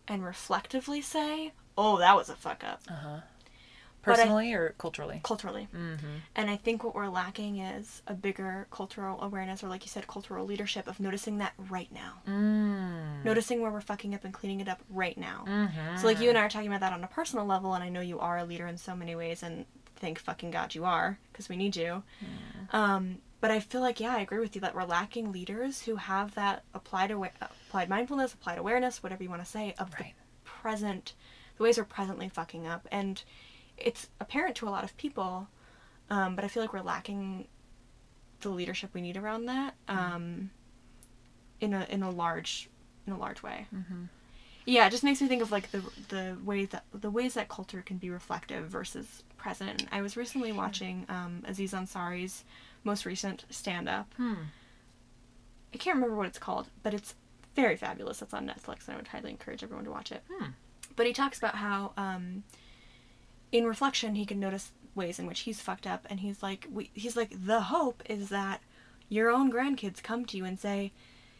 and 0.07 0.23
reflectively 0.23 1.01
say, 1.01 1.51
oh, 1.77 1.97
that 1.97 2.15
was 2.15 2.29
a 2.29 2.35
fuck 2.35 2.63
up, 2.63 2.81
uh-huh 2.89 3.19
But 4.03 4.11
I- 4.13 4.15
personally 4.23 4.53
or 4.53 4.73
culturally 4.77 5.19
culturally. 5.23 5.67
mm-hmm. 5.75 6.05
And 6.35 6.49
I 6.49 6.55
think 6.55 6.83
what 6.83 6.95
we're 6.95 7.09
lacking 7.09 7.59
is 7.59 8.01
a 8.07 8.13
bigger 8.13 8.67
cultural 8.71 9.21
awareness, 9.21 9.63
or 9.63 9.67
like 9.67 9.83
you 9.83 9.89
said, 9.89 10.07
cultural 10.07 10.45
leadership 10.45 10.87
of 10.87 10.99
noticing 10.99 11.39
that 11.39 11.53
right 11.69 11.91
now. 11.91 12.13
mm. 12.27 13.23
Noticing 13.25 13.61
where 13.61 13.71
we're 13.71 13.81
fucking 13.81 14.15
up 14.15 14.23
and 14.23 14.33
cleaning 14.33 14.61
it 14.61 14.67
up 14.69 14.81
right 14.89 15.17
now. 15.17 15.43
mm-hmm. 15.47 15.97
So 15.97 16.07
like 16.07 16.21
you 16.21 16.29
and 16.29 16.37
I 16.37 16.41
are 16.45 16.49
talking 16.49 16.67
about 16.69 16.79
that 16.81 16.93
on 16.93 17.03
a 17.03 17.07
personal 17.07 17.45
level, 17.45 17.73
and 17.73 17.83
I 17.83 17.89
know 17.89 18.01
you 18.01 18.19
are 18.19 18.37
a 18.37 18.45
leader 18.45 18.67
in 18.67 18.77
so 18.77 18.95
many 18.95 19.13
ways, 19.15 19.43
and 19.43 19.65
thank 19.97 20.19
fucking 20.19 20.51
God 20.51 20.73
you 20.75 20.85
are, 20.85 21.17
because 21.31 21.49
we 21.49 21.57
need 21.57 21.75
you. 21.75 22.03
Um, 22.71 23.17
but 23.41 23.51
I 23.51 23.59
feel 23.59 23.81
like 23.81 23.99
yeah, 23.99 24.15
I 24.15 24.21
agree 24.21 24.39
with 24.39 24.55
you 24.55 24.61
that 24.61 24.73
we're 24.75 24.83
lacking 24.85 25.31
leaders 25.31 25.81
who 25.83 25.95
have 25.97 26.33
that 26.35 26.63
applied 26.73 27.11
awa- 27.11 27.31
applied 27.41 27.89
mindfulness, 27.89 28.33
applied 28.33 28.57
awareness, 28.57 29.03
whatever 29.03 29.23
you 29.23 29.29
want 29.29 29.43
to 29.43 29.49
say, 29.49 29.75
of 29.77 29.93
Right. 29.93 30.13
the 30.43 30.49
present, 30.49 31.13
the 31.57 31.63
ways 31.63 31.77
we're 31.77 31.83
presently 31.85 32.29
fucking 32.29 32.65
up, 32.67 32.87
and 32.91 33.23
it's 33.77 34.09
apparent 34.19 34.55
to 34.57 34.67
a 34.67 34.71
lot 34.71 34.83
of 34.83 34.95
people. 34.97 35.47
Um, 36.09 36.35
but 36.35 36.45
I 36.45 36.47
feel 36.47 36.63
like 36.63 36.73
we're 36.73 36.81
lacking 36.81 37.47
the 38.41 38.49
leadership 38.49 38.91
we 38.93 39.01
need 39.01 39.17
around 39.17 39.45
that 39.47 39.75
um, 39.87 40.51
in 41.59 41.73
a 41.73 41.85
in 41.89 42.01
a 42.03 42.09
large 42.09 42.69
in 43.05 43.13
a 43.13 43.17
large 43.17 43.41
way. 43.43 43.67
mm-hmm. 43.75 44.03
Yeah, 44.65 44.87
it 44.87 44.89
just 44.89 45.03
makes 45.03 45.21
me 45.21 45.27
think 45.27 45.41
of 45.41 45.51
like 45.51 45.71
the 45.71 45.81
the 46.09 46.37
ways 46.43 46.69
that 46.69 46.83
the 46.93 47.09
ways 47.11 47.33
that 47.35 47.47
culture 47.49 47.81
can 47.81 47.97
be 47.97 48.09
reflective 48.09 48.65
versus 48.67 49.23
present. 49.37 49.85
I 49.91 50.01
was 50.01 50.17
recently 50.17 50.51
watching 50.51 51.05
um, 51.09 51.43
Aziz 51.47 51.71
Ansari's 51.73 52.43
most 52.87 53.05
recent 53.05 53.45
stand 53.49 53.87
up. 53.87 54.13
hmm. 54.17 54.33
I 55.73 55.77
can't 55.77 55.95
remember 55.95 56.15
what 56.15 56.27
it's 56.27 56.39
called, 56.39 56.69
but 56.81 56.93
it's 56.93 57.13
very 57.53 57.75
fabulous. 57.75 58.21
It's 58.21 58.33
on 58.33 58.47
Netflix, 58.47 58.87
and 58.87 58.93
I 58.93 58.97
would 58.97 59.09
highly 59.09 59.31
encourage 59.31 59.63
everyone 59.63 59.85
to 59.85 59.91
watch 59.91 60.11
it. 60.11 60.23
Hmm. 60.31 60.51
But 60.95 61.05
he 61.05 61.13
talks 61.13 61.37
about 61.37 61.55
how, 61.55 61.91
um, 61.97 62.43
in 63.51 63.65
reflection, 63.67 64.15
he 64.15 64.25
can 64.25 64.39
notice 64.39 64.71
ways 64.95 65.19
in 65.19 65.27
which 65.27 65.41
he's 65.41 65.61
fucked 65.61 65.85
up, 65.85 66.07
and 66.09 66.21
he's 66.21 66.41
like, 66.41 66.67
we, 66.71 66.89
he's 66.93 67.17
like, 67.17 67.31
the 67.45 67.61
hope 67.63 68.01
is 68.09 68.29
that 68.29 68.61
your 69.09 69.29
own 69.29 69.51
grandkids 69.51 70.01
come 70.01 70.25
to 70.25 70.37
you 70.37 70.45
and 70.45 70.59
say, 70.59 70.91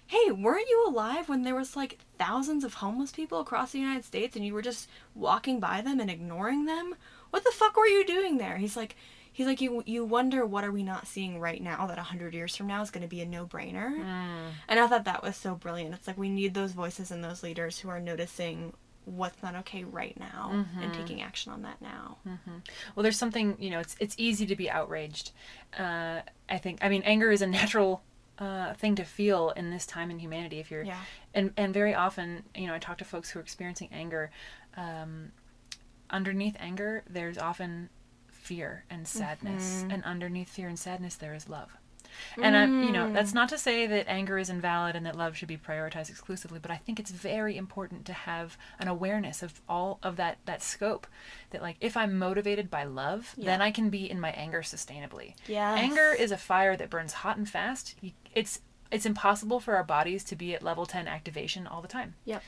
"Hey, 0.08 0.32
weren't 0.32 0.70
you 0.70 0.86
alive 0.88 1.28
when 1.30 1.44
there 1.44 1.56
was 1.56 1.76
like 1.76 2.00
thousands 2.18 2.64
of 2.64 2.76
homeless 2.76 3.12
people 3.12 3.40
across 3.40 3.72
the 3.72 3.80
United 3.80 4.06
States, 4.06 4.36
and 4.36 4.46
you 4.46 4.54
were 4.54 4.62
just 4.62 4.90
walking 5.16 5.60
by 5.60 5.82
them 5.82 6.00
and 6.00 6.10
ignoring 6.12 6.66
them? 6.66 6.96
What 7.32 7.44
the 7.44 7.52
fuck 7.52 7.76
were 7.76 7.88
you 7.96 8.06
doing 8.06 8.38
there?" 8.38 8.58
He's 8.58 8.78
like. 8.78 8.96
He's 9.38 9.46
like 9.46 9.62
you. 9.62 9.84
You 9.86 10.04
wonder 10.04 10.48
what 10.48 10.64
are 10.64 10.72
we 10.72 10.82
not 10.82 11.06
seeing 11.06 11.40
right 11.40 11.62
now 11.62 11.86
that 11.86 12.00
a 12.00 12.02
hundred 12.02 12.34
years 12.34 12.56
from 12.56 12.66
now 12.66 12.82
is 12.82 12.90
going 12.90 13.04
to 13.04 13.08
be 13.08 13.22
a 13.22 13.26
no-brainer. 13.28 13.96
Mm. 13.96 14.50
And 14.68 14.80
I 14.80 14.88
thought 14.88 15.04
that 15.06 15.22
was 15.22 15.36
so 15.38 15.54
brilliant. 15.54 15.94
It's 15.94 16.08
like 16.08 16.18
we 16.18 16.28
need 16.28 16.56
those 16.56 16.72
voices 16.72 17.12
and 17.12 17.24
those 17.24 17.44
leaders 17.44 17.78
who 17.78 17.88
are 17.90 18.00
noticing 18.00 18.74
what's 19.06 19.44
not 19.44 19.54
okay 19.58 19.84
right 19.84 20.20
now 20.20 20.66
and 20.82 20.92
taking 20.92 21.22
action 21.22 21.52
on 21.52 21.62
that 21.62 21.80
now. 21.84 22.18
Well, 22.96 23.04
there's 23.04 23.20
something 23.20 23.56
you 23.60 23.70
know. 23.70 23.80
It's 23.80 23.96
it's 24.00 24.16
easy 24.18 24.48
to 24.48 24.56
be 24.56 24.72
outraged. 24.72 25.30
Uh, 25.78 26.22
I 26.50 26.58
think. 26.58 26.80
I 26.82 26.90
mean, 26.90 27.04
anger 27.04 27.30
is 27.30 27.44
a 27.44 27.48
natural 27.60 28.02
uh, 28.40 28.74
thing 28.74 28.96
to 28.96 29.04
feel 29.04 29.52
in 29.52 29.70
this 29.70 29.86
time 29.86 30.10
in 30.10 30.18
humanity. 30.18 30.58
If 30.60 30.72
you're, 30.72 30.82
Yeah. 30.82 30.98
and 31.36 31.54
and 31.58 31.76
very 31.76 31.94
often, 31.94 32.42
you 32.56 32.66
know, 32.66 32.74
I 32.74 32.80
talk 32.80 32.98
to 32.98 33.06
folks 33.06 33.30
who 33.30 33.38
are 33.38 33.44
experiencing 33.44 33.90
anger. 33.92 34.32
Um, 34.76 35.32
underneath 36.10 36.56
anger, 36.60 37.04
there's 37.08 37.38
often 37.38 37.90
fear 38.48 38.86
and 38.90 39.08
sadness, 39.08 39.82
mm-hmm. 39.82 39.92
and 39.92 40.04
underneath 40.06 40.50
fear 40.50 40.70
and 40.70 40.80
sadness, 40.80 41.16
there 41.16 41.34
is 41.34 41.50
love. 41.50 41.78
And 42.42 42.56
I, 42.56 42.66
you 42.66 42.92
know, 42.92 43.12
that's 43.12 43.32
mm. 43.32 43.36
not 43.36 43.50
to 43.50 43.58
say 43.58 43.86
that 43.86 44.08
anger 44.08 44.38
is 44.38 44.50
invalid 44.50 44.96
and 44.96 45.06
that 45.06 45.16
love 45.16 45.36
should 45.36 45.50
be 45.50 45.58
prioritized 45.58 46.10
exclusively, 46.10 46.58
but 46.58 46.72
I 46.72 46.78
think 46.78 47.00
it's 47.00 47.12
very 47.12 47.58
important 47.58 48.06
to 48.06 48.14
have 48.14 48.58
an 48.80 48.88
awareness 48.88 49.44
of 49.44 49.62
all 49.68 50.00
of 50.02 50.16
that 50.16 50.38
that 50.46 50.64
scope. 50.64 51.06
That 51.52 51.62
like, 51.62 51.76
if 51.82 51.98
I'm 51.98 52.18
motivated 52.18 52.72
by 52.72 52.86
love, 52.86 53.36
then 53.38 53.62
I 53.62 53.72
can 53.72 53.90
be 53.90 54.10
in 54.10 54.20
my 54.20 54.32
anger 54.32 54.62
sustainably. 54.62 55.36
Yes. 55.48 55.78
Anger 55.80 56.16
is 56.18 56.32
a 56.32 56.38
fire 56.38 56.76
that 56.78 56.90
burns 56.90 57.14
hot 57.14 57.38
and 57.38 57.48
fast. 57.48 57.96
It's 58.34 58.62
it's 58.90 59.06
impossible 59.06 59.60
for 59.60 59.76
our 59.76 59.84
bodies 59.84 60.24
to 60.24 60.36
be 60.36 60.56
at 60.56 60.64
level 60.64 60.86
10 60.86 61.08
activation 61.08 61.68
all 61.68 61.82
the 61.82 61.88
time 61.88 62.16
Yep. 62.26 62.44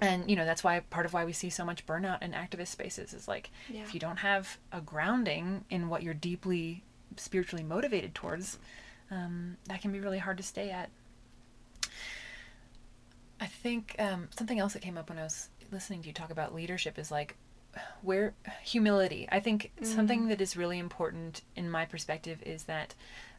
And 0.00 0.28
you 0.28 0.36
know 0.36 0.44
that's 0.44 0.62
why 0.64 0.80
part 0.80 1.06
of 1.06 1.12
why 1.12 1.24
we 1.24 1.32
see 1.32 1.48
so 1.50 1.64
much 1.64 1.86
burnout 1.86 2.22
in 2.22 2.32
activist 2.32 2.68
spaces 2.68 3.12
is 3.14 3.26
like 3.26 3.50
Yeah. 3.68 3.82
if 3.82 3.94
you 3.94 4.00
don't 4.00 4.18
have 4.18 4.58
a 4.72 4.80
grounding 4.80 5.64
in 5.70 5.88
what 5.88 6.02
you're 6.02 6.14
deeply 6.14 6.82
spiritually 7.16 7.62
motivated 7.64 8.14
towards 8.14 8.58
um, 9.10 9.56
that 9.68 9.80
can 9.80 9.92
be 9.92 10.00
really 10.00 10.18
hard 10.18 10.36
to 10.36 10.42
stay 10.42 10.70
at. 10.70 10.90
I 13.40 13.46
think 13.46 13.94
um, 13.98 14.28
something 14.36 14.58
else 14.58 14.72
that 14.72 14.82
came 14.82 14.96
up 14.98 15.08
when 15.08 15.18
i 15.18 15.22
was 15.22 15.48
listening 15.70 16.00
to 16.02 16.08
you 16.08 16.12
talk 16.14 16.30
about 16.30 16.54
leadership 16.54 16.98
is 16.98 17.10
like 17.10 17.36
where 18.02 18.32
humility. 18.62 19.28
I 19.30 19.40
think 19.40 19.70
something 19.82 20.28
that 20.28 20.40
is 20.40 20.56
really 20.56 20.78
important 20.78 21.42
in 21.54 21.70
my 21.70 21.84
perspective 21.84 22.42
is 22.46 22.64
that 22.64 22.94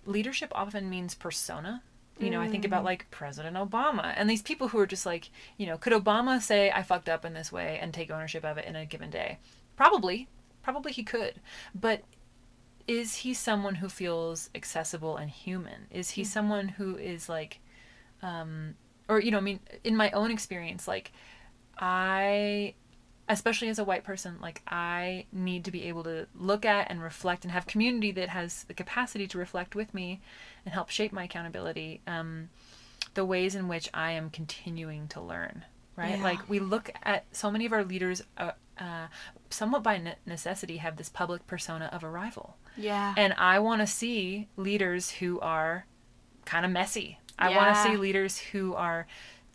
leadership 0.05 0.51
often 0.53 0.89
means 0.89 1.15
persona 1.15 1.81
you 2.19 2.29
know 2.29 2.41
i 2.41 2.47
think 2.47 2.65
about 2.65 2.83
like 2.83 3.09
president 3.11 3.55
obama 3.55 4.13
and 4.17 4.29
these 4.29 4.41
people 4.41 4.67
who 4.69 4.79
are 4.79 4.87
just 4.87 5.05
like 5.05 5.29
you 5.57 5.65
know 5.67 5.77
could 5.77 5.93
obama 5.93 6.41
say 6.41 6.71
i 6.71 6.81
fucked 6.81 7.09
up 7.09 7.23
in 7.23 7.33
this 7.33 7.51
way 7.51 7.77
and 7.81 7.93
take 7.93 8.09
ownership 8.09 8.43
of 8.43 8.57
it 8.57 8.65
in 8.65 8.75
a 8.75 8.85
given 8.85 9.09
day? 9.09 9.39
Probably. 9.75 10.27
Probably 10.63 10.91
he 10.91 11.03
could. 11.03 11.35
But 11.73 12.01
is 12.87 13.15
he 13.15 13.33
someone 13.33 13.75
who 13.75 13.87
feels 13.87 14.49
accessible 14.55 15.17
and 15.17 15.29
human? 15.29 15.87
Is 15.91 16.11
he 16.11 16.23
someone 16.23 16.67
who 16.67 16.97
is 16.97 17.29
like 17.29 17.59
um 18.21 18.73
or 19.07 19.19
you 19.19 19.31
know 19.31 19.37
i 19.37 19.41
mean 19.41 19.59
in 19.83 19.95
my 19.95 20.09
own 20.11 20.31
experience 20.31 20.87
like 20.87 21.11
i 21.77 22.73
especially 23.29 23.67
as 23.69 23.79
a 23.79 23.83
white 23.83 24.03
person 24.03 24.37
like 24.41 24.61
i 24.67 25.25
need 25.31 25.65
to 25.65 25.71
be 25.71 25.83
able 25.83 26.03
to 26.03 26.25
look 26.35 26.65
at 26.65 26.89
and 26.89 27.01
reflect 27.01 27.43
and 27.43 27.51
have 27.51 27.67
community 27.67 28.11
that 28.11 28.29
has 28.29 28.63
the 28.65 28.73
capacity 28.73 29.27
to 29.27 29.37
reflect 29.37 29.75
with 29.75 29.93
me 29.93 30.21
and 30.65 30.73
help 30.73 30.89
shape 30.89 31.11
my 31.11 31.23
accountability 31.25 32.01
um, 32.07 32.49
the 33.13 33.25
ways 33.25 33.55
in 33.55 33.67
which 33.67 33.89
i 33.93 34.11
am 34.11 34.29
continuing 34.29 35.07
to 35.07 35.19
learn 35.21 35.65
right 35.95 36.17
Yeah. 36.17 36.23
like 36.23 36.49
we 36.49 36.59
look 36.59 36.89
at 37.03 37.25
so 37.31 37.51
many 37.51 37.65
of 37.65 37.73
our 37.73 37.83
leaders 37.83 38.21
uh, 38.37 38.51
uh, 38.79 39.07
somewhat 39.49 39.81
by 39.83 39.97
ne- 39.97 40.15
necessity 40.25 40.77
have 40.77 40.97
this 40.97 41.09
public 41.09 41.45
persona 41.47 41.89
of 41.91 42.03
a 42.03 42.09
rival 42.09 42.55
Yeah. 42.77 43.13
and 43.17 43.33
I 43.33 43.57
want 43.59 43.81
to 43.81 43.87
see 43.87 44.47
leaders 44.55 45.09
who 45.09 45.39
are 45.39 45.85
kind 46.45 46.63
of 46.65 46.71
messy. 46.71 47.19
I 47.39 47.49
want 47.55 47.75
to 47.75 47.81
see 47.83 47.97
leaders 47.97 48.37
who 48.37 48.73
are 48.75 49.07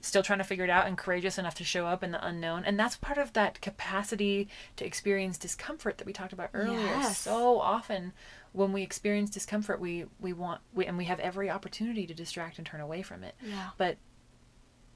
still 0.02 0.22
trying 0.22 0.40
to 0.40 0.44
figure 0.44 0.64
it 0.64 0.70
out 0.70 0.86
and 0.86 0.98
courageous 0.98 1.38
enough 1.38 1.54
to 1.54 1.64
show 1.64 1.86
up 1.86 2.02
in 2.02 2.10
the 2.10 2.26
unknown. 2.26 2.64
And 2.64 2.78
that's 2.78 2.96
part 2.96 3.16
of 3.16 3.32
that 3.32 3.60
capacity 3.60 4.48
to 4.76 4.84
experience 4.84 5.38
discomfort 5.38 5.96
that 5.98 6.06
we 6.06 6.12
talked 6.12 6.32
about 6.32 6.50
earlier. 6.52 6.80
Yes. 6.80 7.18
So 7.18 7.60
often 7.60 8.12
when 8.52 8.72
we 8.72 8.82
experience 8.82 9.30
discomfort, 9.30 9.80
we 9.80 10.06
we 10.20 10.32
want 10.32 10.60
we, 10.74 10.84
and 10.84 10.98
we 10.98 11.04
have 11.04 11.20
every 11.20 11.48
opportunity 11.48 12.06
to 12.06 12.14
distract 12.14 12.58
and 12.58 12.66
turn 12.66 12.80
away 12.80 13.00
from 13.02 13.24
it. 13.24 13.34
yeah. 13.42 13.70
But 13.78 13.96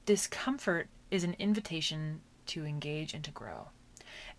discomfort 0.05 0.89
is 1.09 1.23
an 1.23 1.35
invitation 1.39 2.21
to 2.47 2.65
engage 2.65 3.13
and 3.13 3.23
to 3.23 3.31
grow. 3.31 3.69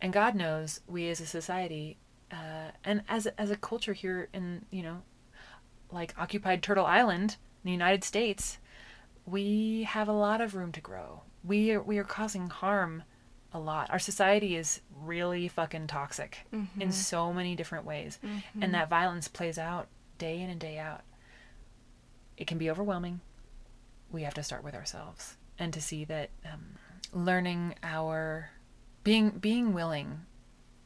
And 0.00 0.12
God 0.12 0.34
knows 0.34 0.80
we 0.86 1.08
as 1.08 1.20
a 1.20 1.26
society 1.26 1.96
uh, 2.30 2.72
and 2.84 3.02
as 3.08 3.26
as 3.38 3.50
a 3.50 3.56
culture 3.56 3.94
here 3.94 4.28
in 4.34 4.66
you 4.70 4.82
know 4.82 5.02
like 5.90 6.14
occupied 6.18 6.62
Turtle 6.62 6.84
Island 6.84 7.36
in 7.64 7.68
the 7.68 7.72
United 7.72 8.04
States, 8.04 8.58
we 9.30 9.82
have 9.84 10.08
a 10.08 10.12
lot 10.12 10.40
of 10.40 10.54
room 10.54 10.72
to 10.72 10.80
grow. 10.80 11.22
We 11.44 11.72
are, 11.72 11.82
we 11.82 11.98
are 11.98 12.04
causing 12.04 12.48
harm 12.48 13.02
a 13.52 13.58
lot. 13.58 13.90
Our 13.90 13.98
society 13.98 14.56
is 14.56 14.80
really 15.02 15.48
fucking 15.48 15.86
toxic 15.86 16.46
in 16.80 16.92
so 16.92 17.32
many 17.32 17.54
different 17.56 17.84
ways. 17.86 18.18
And 18.60 18.74
that 18.74 18.88
violence 18.90 19.28
plays 19.28 19.58
out 19.58 19.88
day 20.18 20.40
in 20.40 20.50
and 20.50 20.60
day 20.60 20.78
out. 20.78 21.02
It 22.36 22.46
can 22.46 22.58
be 22.58 22.70
overwhelming. 22.70 23.20
We 24.10 24.22
have 24.22 24.34
to 24.34 24.42
start 24.42 24.64
with 24.64 24.74
ourselves 24.74 25.36
and 25.58 25.72
to 25.72 25.80
see 25.80 26.04
that 26.06 26.30
um, 26.44 26.76
learning 27.12 27.74
our 27.82 28.50
being 29.04 29.30
being 29.30 29.72
willing 29.72 30.20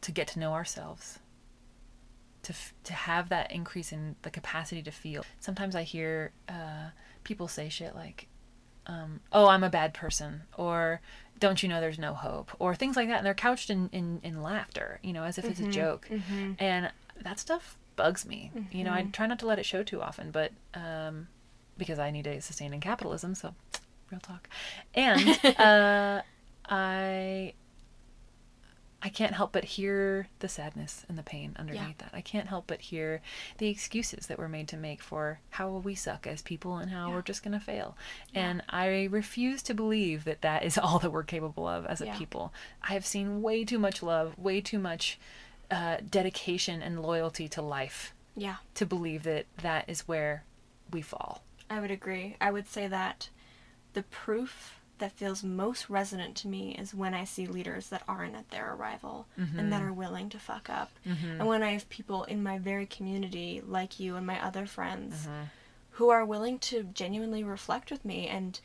to 0.03 0.13
get 0.13 0.27
to 0.29 0.39
know 0.39 0.53
ourselves 0.53 1.19
to 2.43 2.53
f- 2.53 2.75
to 2.85 2.93
have 2.93 3.29
that 3.29 3.51
increase 3.53 3.93
in 3.93 4.17
the 4.23 4.31
capacity 4.31 4.83
to 4.83 4.91
feel. 4.91 5.25
Sometimes 5.41 5.75
I 5.77 5.83
hear 5.83 6.33
uh, 6.49 6.91
people 7.25 7.49
say 7.49 7.69
shit 7.69 7.95
like, 7.95 8.29
um, 8.87 9.21
"Oh, 9.33 9.49
I'm 9.49 9.65
a 9.65 9.71
bad 9.71 9.95
person," 9.95 10.43
or 10.57 11.01
"Don't 11.39 11.63
you 11.63 11.69
know 11.69 11.81
there's 11.81 11.99
no 11.99 12.15
hope," 12.15 12.51
or 12.59 12.75
things 12.75 12.97
like 12.97 13.09
that, 13.09 13.19
and 13.19 13.27
they're 13.27 13.35
couched 13.35 13.71
in 13.71 13.89
in, 13.93 14.21
in 14.23 14.43
laughter, 14.43 14.99
you 15.03 15.13
know, 15.13 15.25
as 15.25 15.39
if 15.39 15.45
it's 15.51 15.61
a 15.61 15.65
joke, 15.71 16.09
and 16.59 16.91
that 17.23 17.39
stuff 17.39 17.77
bugs 17.97 18.25
me. 18.27 18.51
You 18.73 18.85
know, 18.85 18.93
I 18.93 19.03
try 19.13 19.27
not 19.27 19.39
to 19.41 19.47
let 19.47 19.59
it 19.59 19.67
show 19.67 19.83
too 19.83 20.01
often, 20.03 20.31
but 20.31 20.53
um, 20.75 21.29
because 21.79 21.99
I 21.99 22.11
need 22.11 22.25
to 22.25 22.41
sustain 22.41 22.73
in 22.73 22.81
capitalism, 22.81 23.35
so 23.35 23.55
real 24.11 24.21
talk, 24.21 24.49
and 24.95 25.29
uh, 25.59 26.23
I 26.69 27.55
I 29.05 29.09
can't 29.09 29.35
help 29.35 29.51
but 29.53 29.65
hear 29.65 30.29
the 30.39 30.49
sadness 30.49 31.05
and 31.09 31.19
the 31.19 31.25
pain 31.25 31.57
underneath 31.59 31.99
that. 31.99 32.11
I 32.13 32.21
can't 32.21 32.47
help 32.49 32.69
but 32.69 32.81
hear 32.83 33.21
the 33.59 33.69
excuses 33.69 34.27
that 34.29 34.39
we're 34.39 34.47
made 34.49 34.69
to 34.69 34.77
make 34.77 35.03
for 35.03 35.41
how 35.51 35.71
we 35.71 35.97
suck 35.97 36.25
as 36.27 36.41
people 36.41 36.77
and 36.77 36.91
how 36.91 37.09
Yeah. 37.09 37.15
we're 37.15 37.23
just 37.23 37.43
going 37.43 37.59
to 37.59 37.65
fail. 37.65 37.97
And 38.33 38.63
I 38.69 39.09
refuse 39.11 39.61
to 39.65 39.75
believe 39.75 40.23
that 40.25 40.43
that 40.43 40.63
is 40.65 40.79
all 40.83 41.01
that 41.01 41.11
we're 41.11 41.25
capable 41.25 41.67
of 41.67 41.85
as 41.87 42.01
a 42.01 42.07
Yeah. 42.07 42.17
people. 42.17 42.53
I 42.83 42.93
have 42.93 43.05
seen 43.05 43.43
way 43.43 43.65
too 43.65 43.79
much 43.81 44.03
love, 44.05 44.39
way 44.39 44.61
too 44.61 44.79
much 44.79 45.19
uh, 45.71 45.97
dedication 46.09 46.81
and 46.83 47.03
loyalty 47.03 47.49
to 47.49 47.63
life 47.63 48.15
Yeah. 48.37 48.57
to 48.75 48.87
believe 48.87 49.25
that 49.25 49.47
that 49.63 49.87
is 49.89 50.07
where 50.07 50.45
we 50.93 51.03
fall. 51.03 51.43
I 51.69 51.81
would 51.81 51.91
agree. 51.91 52.37
I 52.41 52.51
would 52.53 52.69
say 52.69 52.87
that 52.87 53.31
the 53.95 54.03
proof 54.05 54.79
that 55.03 55.11
feels 55.11 55.43
most 55.43 55.91
resonant 55.91 56.37
to 56.37 56.47
me 56.47 56.77
is 56.79 56.95
when 56.95 57.13
I 57.13 57.25
see 57.25 57.49
leaders 57.49 57.89
that 57.89 58.05
aren't 58.07 58.37
at 58.37 58.49
their 58.51 58.73
arrival 58.73 59.27
and 59.37 59.73
that 59.73 59.81
mm-hmm. 59.81 59.89
are 59.89 59.93
willing 59.93 60.29
to 60.29 60.39
fuck 60.39 60.71
up. 60.71 60.93
Mm-hmm. 61.05 61.41
And 61.41 61.47
when 61.49 61.65
I 61.65 61.73
have 61.73 61.89
people 61.89 62.23
in 62.23 62.41
my 62.41 62.59
very 62.59 62.87
community, 62.87 63.61
like 63.67 63.99
you 63.99 64.15
and 64.15 64.25
my 64.25 64.41
other 64.41 64.65
friends, 64.65 65.27
mm-hmm. 65.27 65.43
who 65.91 66.11
are 66.11 66.25
willing 66.25 66.61
to 66.61 66.85
genuinely 66.85 67.43
reflect 67.43 67.91
with 67.91 68.05
me. 68.05 68.29
And 68.29 68.61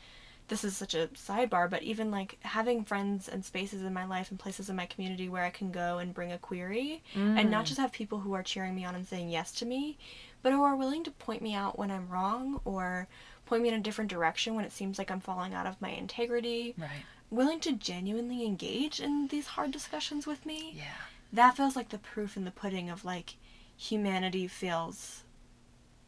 this 0.46 0.62
is 0.62 0.76
such 0.76 0.94
a 0.94 1.08
sidebar, 1.08 1.68
but 1.68 1.82
even 1.82 2.12
like 2.12 2.38
having 2.42 2.84
friends 2.84 3.28
and 3.28 3.44
spaces 3.44 3.82
in 3.82 3.92
my 3.92 4.06
life 4.06 4.30
and 4.30 4.38
places 4.38 4.70
in 4.70 4.76
my 4.76 4.86
community 4.86 5.28
where 5.28 5.44
I 5.44 5.50
can 5.50 5.72
go 5.72 5.98
and 5.98 6.14
bring 6.14 6.30
a 6.30 6.38
query 6.38 7.02
and 7.14 7.50
not 7.50 7.64
mm. 7.64 7.68
just 7.68 7.80
have 7.80 7.90
people 7.90 8.20
who 8.20 8.32
are 8.34 8.44
cheering 8.44 8.76
me 8.76 8.84
on 8.84 8.94
and 8.94 9.08
saying 9.08 9.28
yes 9.28 9.50
to 9.54 9.66
me, 9.66 9.98
but 10.42 10.52
who 10.52 10.62
are 10.62 10.76
willing 10.76 11.02
to 11.02 11.10
point 11.10 11.42
me 11.42 11.54
out 11.54 11.76
when 11.76 11.90
I'm 11.90 12.08
wrong 12.08 12.60
or 12.64 13.08
point 13.48 13.62
me 13.62 13.68
in 13.68 13.74
a 13.74 13.80
different 13.80 14.10
direction 14.10 14.54
when 14.54 14.64
it 14.64 14.72
seems 14.72 14.98
like 14.98 15.10
I'm 15.10 15.20
falling 15.20 15.54
out 15.54 15.66
of 15.66 15.80
my 15.80 15.90
integrity, 15.90 16.74
Right. 16.78 17.02
willing 17.30 17.60
to 17.60 17.72
genuinely 17.72 18.44
engage 18.44 19.00
in 19.00 19.28
these 19.28 19.46
hard 19.48 19.70
discussions 19.72 20.26
with 20.26 20.46
me. 20.46 20.72
Yeah. 20.76 20.84
That 21.32 21.56
feels 21.56 21.74
like 21.76 21.88
the 21.90 21.98
proof 21.98 22.36
in 22.36 22.44
the 22.44 22.50
pudding 22.50 22.88
of 22.90 23.04
like 23.04 23.34
humanity 23.76 24.46
feels 24.48 25.24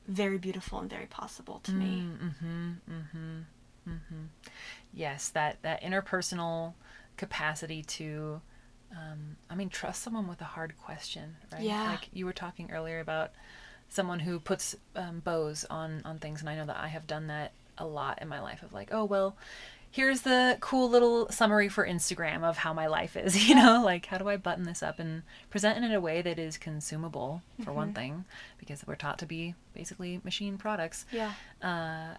very 0.09 0.38
beautiful 0.38 0.78
and 0.80 0.88
very 0.91 1.07
possible 1.07 1.61
to 1.64 1.72
me. 1.72 2.05
Mm-hmm. 2.22 2.70
Mm-hmm. 2.91 3.38
Mm-hmm. 3.88 4.24
Yes, 4.93 5.28
that 5.30 5.62
that 5.62 5.82
interpersonal 5.82 6.74
capacity 7.16 7.82
to, 7.82 8.41
um, 8.93 9.36
I 9.49 9.55
mean, 9.55 9.68
trust 9.68 10.03
someone 10.03 10.26
with 10.26 10.41
a 10.41 10.45
hard 10.57 10.76
question, 10.78 11.36
right? 11.53 11.62
Yeah. 11.62 11.91
Like 11.93 12.09
you 12.12 12.24
were 12.26 12.32
talking 12.32 12.70
earlier 12.70 13.01
about 13.01 13.32
someone 13.91 14.20
who 14.20 14.41
puts 14.41 14.74
um, 14.97 15.20
bows 15.20 15.66
on 15.68 16.01
on 16.07 16.18
things, 16.18 16.41
and 16.41 16.49
I 16.49 16.57
know 16.57 16.64
that 16.66 16.78
I 16.78 16.88
have 16.88 17.07
done 17.07 17.26
that 17.26 17.53
a 17.76 17.84
lot 17.86 18.20
in 18.22 18.28
my 18.28 18.41
life. 18.41 18.62
Of 18.62 18.72
like, 18.72 18.88
oh 18.93 19.05
well. 19.05 19.36
Here's 19.93 20.20
the 20.20 20.57
cool 20.61 20.88
little 20.88 21.28
summary 21.32 21.68
for 21.68 21.84
Instagram 21.84 22.45
of 22.45 22.59
how 22.59 22.72
my 22.72 22.86
life 22.86 23.16
is, 23.16 23.49
you 23.49 23.57
know, 23.57 23.82
like 23.84 24.07
how 24.07 24.18
do 24.18 24.28
I 24.28 24.36
button 24.36 24.62
this 24.62 24.84
up 24.84 25.01
and 25.01 25.24
present 25.51 25.78
it 25.78 25.82
in 25.84 25.91
a 25.93 26.01
way 26.01 26.22
that 26.22 26.38
is 26.38 26.57
consumable, 26.57 27.43
for 27.64 27.72
one 27.72 27.93
thing, 27.93 28.24
because 28.59 28.86
we're 28.86 28.95
taught 28.95 29.18
to 29.18 29.26
be 29.26 29.57
basically 29.74 30.20
machine 30.22 30.59
products 30.59 31.07
Yeah. 31.11 31.32
uh, 31.61 32.18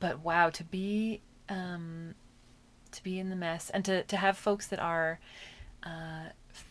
but 0.00 0.18
wow 0.20 0.50
to 0.50 0.62
be 0.64 1.22
um, 1.48 2.14
to 2.92 3.02
be 3.02 3.18
in 3.18 3.30
the 3.30 3.36
mess 3.36 3.70
and 3.70 3.86
to, 3.86 4.02
to 4.02 4.16
have 4.18 4.36
folks 4.36 4.66
that 4.66 4.78
are 4.78 5.18
uh, 5.84 6.24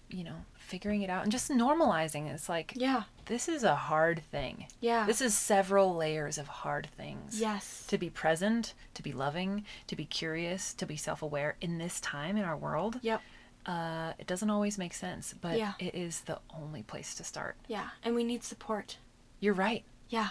you 0.10 0.24
know 0.24 0.46
figuring 0.68 1.02
it 1.02 1.10
out 1.10 1.24
and 1.24 1.32
just 1.32 1.50
normalizing 1.50 2.32
it's 2.32 2.50
like 2.50 2.74
Yeah. 2.76 3.04
this 3.26 3.48
is 3.48 3.64
a 3.64 3.76
hard 3.76 4.22
thing 4.32 4.68
Yeah. 4.82 5.06
this 5.06 5.22
is 5.22 5.36
several 5.38 5.96
layers 5.96 6.38
of 6.38 6.48
hard 6.48 6.88
things 6.98 7.40
yes. 7.40 7.86
to 7.88 7.98
be 7.98 8.10
present 8.10 8.74
to 8.94 9.02
be 9.02 9.14
loving 9.14 9.64
to 9.88 9.96
be 9.96 10.06
curious 10.06 10.74
to 10.76 10.86
be 10.86 10.98
self-aware 10.98 11.56
in 11.62 11.78
this 11.78 12.00
time 12.02 12.36
in 12.38 12.44
our 12.44 12.58
world 12.58 13.00
Yep. 13.02 13.22
uh, 13.66 14.14
it 14.20 14.28
doesn't 14.28 14.50
always 14.50 14.78
make 14.78 14.94
sense 14.94 15.34
but 15.40 15.58
Yeah. 15.58 15.74
it 15.80 15.96
is 15.96 16.22
the 16.22 16.40
only 16.54 16.84
place 16.84 17.16
to 17.16 17.24
start 17.24 17.56
Yeah. 17.68 17.90
And 18.04 18.14
we 18.16 18.24
need 18.24 18.44
support. 18.44 18.98
you're 19.40 19.54
right 19.54 19.84
Yeah. 20.10 20.30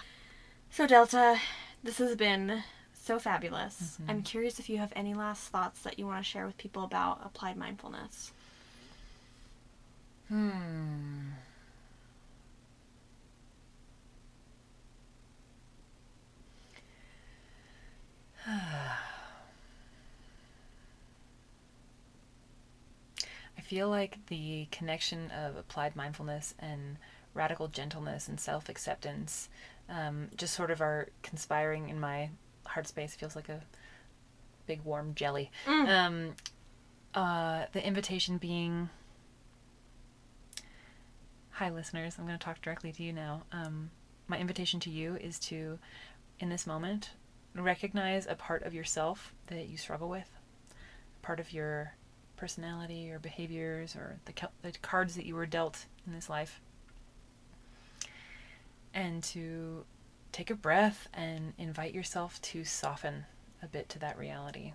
So, 0.70 0.86
Delta, 0.86 1.38
this 1.82 1.98
has 1.98 2.16
been 2.16 2.64
so 2.92 3.18
fabulous. 3.20 3.98
I'm 4.08 4.22
curious 4.22 4.58
if 4.58 4.68
you 4.68 4.78
have 4.78 4.92
any 4.96 5.14
last 5.14 5.48
thoughts 5.48 5.80
that 5.82 5.96
you 5.98 6.06
want 6.06 6.18
to 6.24 6.28
share 6.30 6.44
with 6.44 6.58
people 6.58 6.82
about 6.82 7.20
applied 7.24 7.56
mindfulness. 7.56 8.32
Hmm. 10.28 11.30
I 18.46 18.98
feel 23.62 23.88
like 23.88 24.18
the 24.26 24.66
connection 24.70 25.30
of 25.30 25.56
applied 25.56 25.96
mindfulness 25.96 26.54
and 26.58 26.98
radical 27.34 27.68
gentleness 27.68 28.28
and 28.28 28.38
self 28.40 28.68
acceptance 28.68 29.48
um, 29.88 30.28
just 30.36 30.54
sort 30.54 30.70
of 30.70 30.80
are 30.80 31.08
conspiring 31.22 31.88
in 31.88 32.00
my 32.00 32.30
heart 32.64 32.86
space. 32.88 33.14
Feels 33.14 33.36
like 33.36 33.48
a 33.48 33.60
big 34.66 34.82
warm 34.84 35.14
jelly. 35.14 35.50
Um, 35.66 36.34
uh, 37.14 37.64
the 37.72 37.86
invitation 37.86 38.38
being 38.38 38.90
Hi, 41.56 41.70
listeners. 41.70 42.16
I'm 42.18 42.26
going 42.26 42.38
to 42.38 42.44
talk 42.44 42.60
directly 42.60 42.92
to 42.92 43.02
you 43.02 43.14
now. 43.14 43.44
Um, 43.50 43.88
my 44.28 44.36
invitation 44.36 44.78
to 44.80 44.90
you 44.90 45.16
is 45.16 45.38
to, 45.38 45.78
in 46.38 46.50
this 46.50 46.66
moment, 46.66 47.12
recognize 47.54 48.26
a 48.26 48.34
part 48.34 48.64
of 48.64 48.74
yourself 48.74 49.32
that 49.46 49.66
you 49.70 49.78
struggle 49.78 50.10
with, 50.10 50.28
part 51.22 51.40
of 51.40 51.54
your 51.54 51.94
personality 52.36 53.10
or 53.10 53.18
behaviors 53.18 53.96
or 53.96 54.18
the, 54.26 54.34
the 54.60 54.72
cards 54.82 55.14
that 55.14 55.24
you 55.24 55.34
were 55.34 55.46
dealt 55.46 55.86
in 56.06 56.12
this 56.12 56.28
life, 56.28 56.60
and 58.92 59.22
to 59.22 59.86
take 60.32 60.50
a 60.50 60.54
breath 60.54 61.08
and 61.14 61.54
invite 61.56 61.94
yourself 61.94 62.38
to 62.42 62.64
soften 62.64 63.24
a 63.62 63.66
bit 63.66 63.88
to 63.88 63.98
that 63.98 64.18
reality. 64.18 64.74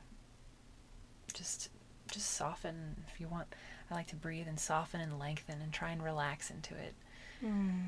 Just, 1.32 1.70
just 2.10 2.32
soften 2.32 3.04
if 3.14 3.22
you 3.22 3.28
want. 3.28 3.54
I 3.92 3.96
like 3.96 4.08
to 4.08 4.16
breathe 4.16 4.48
and 4.48 4.60
soften 4.60 5.02
and 5.02 5.20
lengthen 5.20 5.62
and 5.62 5.74
try 5.74 5.92
and 5.92 6.02
relax 6.02 6.50
into 6.50 6.74
it. 6.76 6.94
Hmm. 7.42 7.80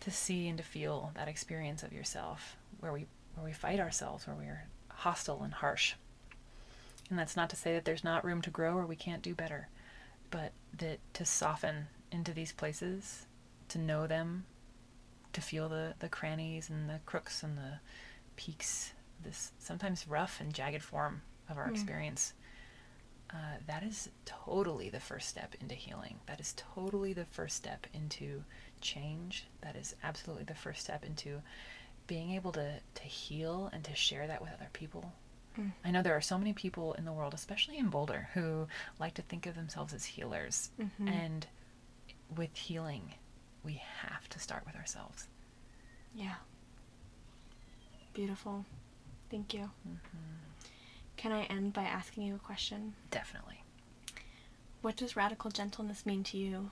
To 0.00 0.10
see 0.10 0.48
and 0.48 0.56
to 0.56 0.64
feel 0.64 1.10
that 1.14 1.28
experience 1.28 1.82
of 1.82 1.92
yourself 1.92 2.56
where 2.78 2.92
we 2.92 3.06
where 3.34 3.44
we 3.44 3.52
fight 3.52 3.78
ourselves 3.78 4.26
where 4.26 4.36
we're 4.36 4.64
hostile 4.88 5.42
and 5.42 5.52
harsh. 5.52 5.94
And 7.10 7.18
that's 7.18 7.36
not 7.36 7.50
to 7.50 7.56
say 7.56 7.74
that 7.74 7.84
there's 7.84 8.04
not 8.04 8.24
room 8.24 8.40
to 8.42 8.50
grow 8.50 8.76
or 8.76 8.86
we 8.86 8.96
can't 8.96 9.22
do 9.22 9.34
better 9.34 9.68
but 10.30 10.52
that 10.78 10.98
to 11.14 11.24
soften 11.24 11.88
into 12.10 12.32
these 12.32 12.52
places 12.52 13.26
to 13.68 13.78
know 13.78 14.06
them 14.06 14.44
to 15.32 15.40
feel 15.40 15.68
the 15.68 15.94
the 15.98 16.08
crannies 16.08 16.70
and 16.70 16.88
the 16.88 17.00
crooks 17.06 17.42
and 17.42 17.58
the 17.58 17.80
peaks 18.36 18.92
this 19.22 19.52
sometimes 19.58 20.08
rough 20.08 20.40
and 20.40 20.54
jagged 20.54 20.82
form 20.82 21.22
of 21.48 21.58
our 21.58 21.66
hmm. 21.66 21.74
experience 21.74 22.32
uh, 23.32 23.58
that 23.66 23.82
is 23.82 24.08
totally 24.24 24.88
the 24.90 25.00
first 25.00 25.28
step 25.28 25.54
into 25.60 25.74
healing. 25.74 26.18
That 26.26 26.40
is 26.40 26.54
totally 26.74 27.12
the 27.12 27.24
first 27.24 27.56
step 27.56 27.86
into 27.94 28.42
change. 28.80 29.46
That 29.62 29.76
is 29.76 29.94
absolutely 30.02 30.44
the 30.44 30.54
first 30.54 30.80
step 30.82 31.04
into 31.04 31.40
being 32.06 32.32
able 32.32 32.52
to, 32.52 32.80
to 32.94 33.02
heal 33.02 33.70
and 33.72 33.84
to 33.84 33.94
share 33.94 34.26
that 34.26 34.40
with 34.42 34.50
other 34.52 34.68
people. 34.72 35.12
I 35.84 35.90
know 35.90 36.00
there 36.02 36.16
are 36.16 36.22
so 36.22 36.38
many 36.38 36.52
people 36.54 36.94
in 36.94 37.04
the 37.04 37.12
world, 37.12 37.34
especially 37.34 37.76
in 37.76 37.88
Boulder, 37.88 38.28
who 38.34 38.66
like 38.98 39.14
to 39.14 39.22
think 39.22 39.46
of 39.46 39.54
themselves 39.56 39.92
as 39.92 40.04
healers. 40.06 40.70
And 41.06 41.46
with 42.34 42.54
healing, 42.56 43.14
we 43.62 43.82
have 44.02 44.26
to 44.30 44.38
start 44.38 44.64
with 44.64 44.74
ourselves. 44.76 45.26
Yeah. 46.14 46.34
Beautiful. 48.14 48.64
Thank 49.30 49.52
you. 49.52 49.70
Mm-hmm. 49.86 50.49
Can 51.20 51.32
I 51.32 51.42
end 51.42 51.74
by 51.74 51.82
asking 51.82 52.22
you 52.22 52.34
a 52.34 52.38
question? 52.38 52.94
Definitely. 53.10 53.62
What 54.80 54.96
does 54.96 55.16
radical 55.16 55.50
gentleness 55.50 56.06
mean 56.06 56.24
to 56.24 56.38
you? 56.38 56.70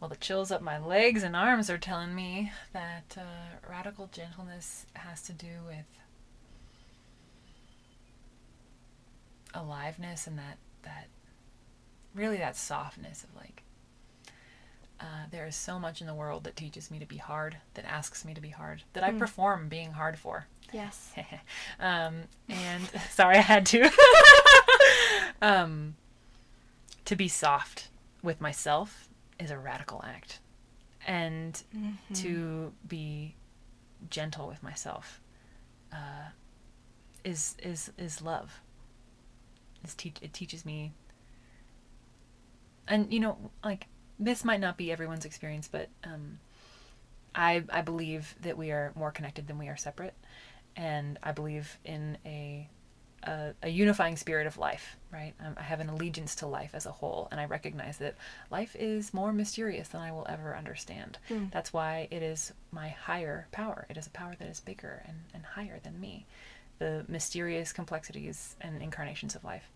Well, 0.00 0.10
the 0.10 0.16
chills 0.16 0.50
up 0.50 0.60
my 0.60 0.76
legs 0.76 1.22
and 1.22 1.36
arms 1.36 1.70
are 1.70 1.78
telling 1.78 2.12
me 2.12 2.50
that 2.72 3.16
uh, 3.16 3.68
radical 3.70 4.08
gentleness 4.12 4.84
has 4.94 5.22
to 5.22 5.32
do 5.32 5.60
with 5.64 5.86
aliveness 9.54 10.26
and 10.26 10.36
that 10.36 10.58
that 10.82 11.06
really 12.16 12.38
that 12.38 12.56
softness 12.56 13.22
of 13.22 13.36
like 13.36 13.62
uh, 14.98 15.26
there 15.30 15.46
is 15.46 15.54
so 15.54 15.78
much 15.78 16.00
in 16.00 16.08
the 16.08 16.14
world 16.14 16.42
that 16.44 16.56
teaches 16.56 16.90
me 16.90 16.98
to 16.98 17.06
be 17.06 17.16
hard, 17.16 17.56
that 17.74 17.84
asks 17.86 18.24
me 18.24 18.34
to 18.34 18.40
be 18.40 18.50
hard, 18.50 18.82
that 18.92 19.02
I 19.04 19.12
Mm. 19.12 19.18
perform 19.18 19.68
being 19.68 19.92
hard 19.92 20.18
for. 20.18 20.46
Yes. 20.72 21.12
um, 21.80 22.22
and 22.48 22.82
sorry, 23.10 23.36
I 23.36 23.40
had 23.42 23.66
to. 23.66 23.90
um, 25.42 25.96
to 27.04 27.16
be 27.16 27.28
soft 27.28 27.88
with 28.22 28.40
myself 28.40 29.08
is 29.38 29.50
a 29.50 29.58
radical 29.58 30.02
act, 30.06 30.38
and 31.06 31.62
Mm-hmm. 31.76 32.14
to 32.14 32.72
be 32.86 33.34
gentle 34.08 34.46
with 34.46 34.62
myself 34.62 35.20
uh, 35.92 36.30
is 37.24 37.56
is 37.62 37.90
is 37.98 38.22
love. 38.22 38.60
Is 39.84 39.94
teach 39.94 40.16
it 40.20 40.32
teaches 40.32 40.64
me, 40.66 40.92
and 42.86 43.12
you 43.12 43.20
know, 43.20 43.36
like 43.64 43.86
this 44.18 44.44
might 44.44 44.60
not 44.60 44.76
be 44.76 44.92
everyone's 44.92 45.24
experience, 45.24 45.68
but 45.70 45.88
um, 46.04 46.38
I 47.34 47.64
I 47.72 47.80
believe 47.82 48.34
that 48.42 48.56
we 48.58 48.70
are 48.70 48.92
more 48.94 49.10
connected 49.10 49.46
than 49.46 49.58
we 49.58 49.68
are 49.68 49.76
separate, 49.76 50.14
and 50.76 51.18
I 51.22 51.32
believe 51.32 51.78
in 51.84 52.18
a 52.24 52.68
a, 53.22 53.52
a 53.62 53.68
unifying 53.68 54.16
spirit 54.16 54.46
of 54.46 54.56
life. 54.58 54.96
Right, 55.12 55.34
um, 55.44 55.54
I 55.58 55.62
have 55.62 55.80
an 55.80 55.88
allegiance 55.88 56.36
to 56.36 56.46
life 56.46 56.70
as 56.72 56.86
a 56.86 56.92
whole, 56.92 57.28
and 57.30 57.40
I 57.40 57.44
recognize 57.46 57.98
that 57.98 58.14
life 58.50 58.76
is 58.78 59.12
more 59.12 59.32
mysterious 59.32 59.88
than 59.88 60.00
I 60.00 60.12
will 60.12 60.26
ever 60.28 60.56
understand. 60.56 61.18
Mm. 61.28 61.50
That's 61.50 61.72
why 61.72 62.06
it 62.10 62.22
is 62.22 62.52
my 62.70 62.88
higher 62.88 63.48
power. 63.50 63.86
It 63.90 63.96
is 63.96 64.06
a 64.06 64.10
power 64.10 64.34
that 64.38 64.48
is 64.48 64.60
bigger 64.60 65.02
and, 65.06 65.18
and 65.34 65.44
higher 65.44 65.80
than 65.82 66.00
me. 66.00 66.26
The 66.78 67.04
mysterious 67.08 67.72
complexities 67.72 68.56
and 68.60 68.80
incarnations 68.80 69.34
of 69.34 69.44
life. 69.44 69.70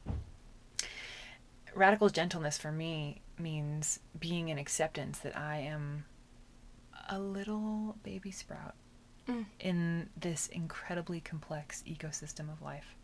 Radical 1.74 2.08
gentleness 2.08 2.56
for 2.56 2.70
me 2.70 3.20
means 3.36 3.98
being 4.18 4.48
in 4.48 4.58
acceptance 4.58 5.18
that 5.18 5.36
I 5.36 5.58
am 5.58 6.04
a 7.10 7.18
little 7.18 7.96
baby 8.04 8.30
sprout 8.30 8.74
Mm. 9.28 9.46
in 9.58 10.10
this 10.16 10.48
incredibly 10.48 11.18
complex 11.20 11.82
ecosystem 11.86 12.52
of 12.52 12.60
life, 12.60 12.94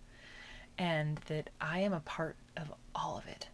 and 0.77 1.17
that 1.29 1.49
I 1.61 1.79
am 1.79 1.95
a 1.95 2.01
part 2.01 2.37
of 2.59 2.73
all 2.95 3.17
of 3.17 3.27
it. 3.27 3.49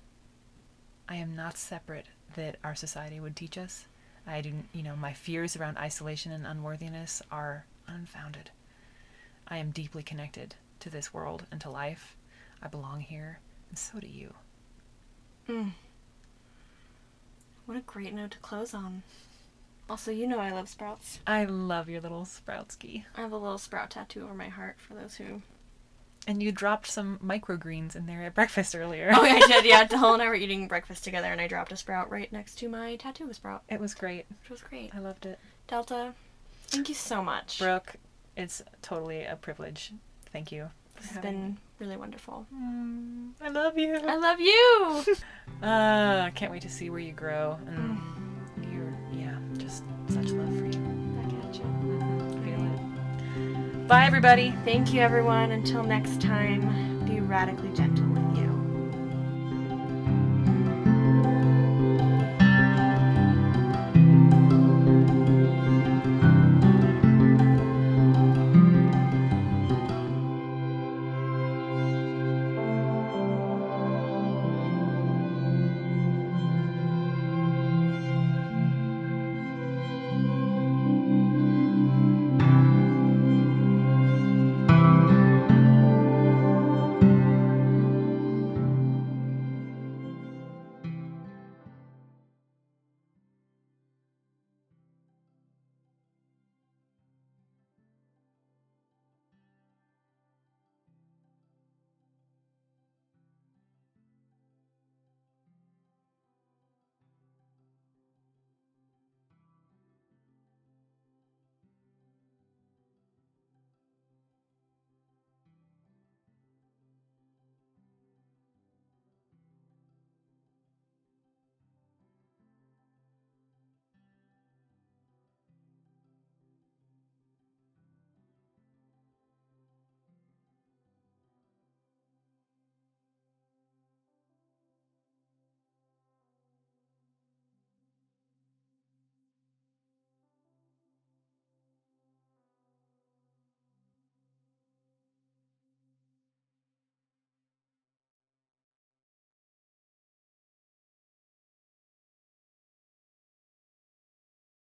I 1.09 1.15
am 1.17 1.37
not 1.37 1.57
separate 1.57 2.07
that 2.35 2.57
our 2.65 2.75
society 2.75 3.21
would 3.21 3.37
teach 3.37 3.57
us. 3.57 3.87
I 4.27 4.41
do, 4.41 4.53
you 4.73 4.83
know, 4.83 4.97
my 4.97 5.13
fears 5.13 5.57
around 5.57 5.79
isolation 5.79 6.33
and 6.33 6.45
unworthiness 6.45 7.23
are 7.31 7.67
unfounded. 7.87 8.51
I 9.47 9.59
am 9.59 9.71
deeply 9.71 10.03
connected 10.03 10.57
to 10.81 10.91
this 10.91 11.15
world 11.15 11.47
and 11.53 11.61
to 11.61 11.71
life. 11.71 12.17
I 12.61 12.67
belong 12.67 13.01
here, 13.01 13.39
and 13.69 13.79
so 13.79 14.01
do 14.01 14.09
you. 14.09 14.35
Mm. 15.49 15.71
What 17.67 17.77
a 17.77 17.83
great 17.83 18.13
note 18.13 18.33
to 18.33 18.39
close 18.39 18.75
on. 18.75 19.05
Also, 19.89 20.11
you 20.11 20.27
know 20.27 20.39
I 20.41 20.51
love 20.51 20.69
sprouts. 20.69 21.21
I 21.27 21.45
love 21.45 21.89
your 21.89 22.01
little 22.01 22.23
sproutsky. 22.25 23.05
I 23.17 23.21
have 23.21 23.33
a 23.33 23.37
little 23.37 23.59
sprout 23.59 23.91
tattoo 23.91 24.25
over 24.25 24.35
my 24.35 24.49
heart 24.49 24.77
for 24.79 24.95
those 24.95 25.15
who. 25.17 25.43
And 26.27 26.43
you 26.43 26.51
dropped 26.51 26.89
some 26.89 27.21
microgreens 27.25 27.95
in 27.95 28.07
there 28.07 28.23
at 28.23 28.35
breakfast 28.35 28.75
earlier. 28.75 29.13
Oh, 29.15 29.23
I 29.25 29.39
did. 29.47 29.65
Yeah, 29.65 29.85
Dylan 29.87 30.15
and 30.15 30.23
I 30.23 30.27
were 30.27 30.35
eating 30.35 30.67
breakfast 30.67 31.05
together, 31.05 31.29
and 31.31 31.41
I 31.41 31.47
dropped 31.47 31.71
a 31.71 31.77
sprout 31.77 32.11
right 32.11 32.33
next 32.33 32.57
to 32.57 32.69
my 32.69 32.97
tattoo 32.97 33.25
of 33.25 33.31
a 33.31 33.35
sprout, 33.35 33.63
It 33.69 33.79
was 33.79 33.95
great. 33.95 34.27
which 34.41 34.51
was 34.51 34.61
great. 34.61 34.93
I 34.93 34.99
loved 34.99 35.25
it. 35.25 35.39
Delta, 35.69 36.15
thank 36.67 36.89
you 36.89 36.97
so 36.97 37.23
much. 37.23 37.61
Brooke, 37.61 37.95
it's 38.37 38.61
totally 38.83 39.23
a 39.25 39.37
privilege. 39.37 39.93
Thank 40.33 40.51
you. 40.51 40.69
This 40.97 41.11
has 41.11 41.19
been 41.23 41.59
really 41.79 41.97
wonderful. 41.97 42.45
Mm, 42.53 43.31
I 43.41 43.49
love 43.51 43.79
you. 43.79 43.95
I 43.95 44.17
love 44.17 44.41
you. 44.41 45.05
Uh, 45.63 46.31
can't 46.35 46.51
wait 46.51 46.63
to 46.63 46.71
see 46.71 46.91
where 46.91 46.99
you 46.99 47.13
grow. 47.13 47.57
And 47.69 47.77
you're, 47.79 48.36
Bye, 53.87 54.05
everybody. 54.05 54.53
Thank 54.65 54.93
you, 54.93 55.01
everyone. 55.01 55.53
Until 55.53 55.85
next 55.85 56.21
time, 56.21 57.05
be 57.07 57.21
radically 57.21 57.73
gentle. 57.73 58.16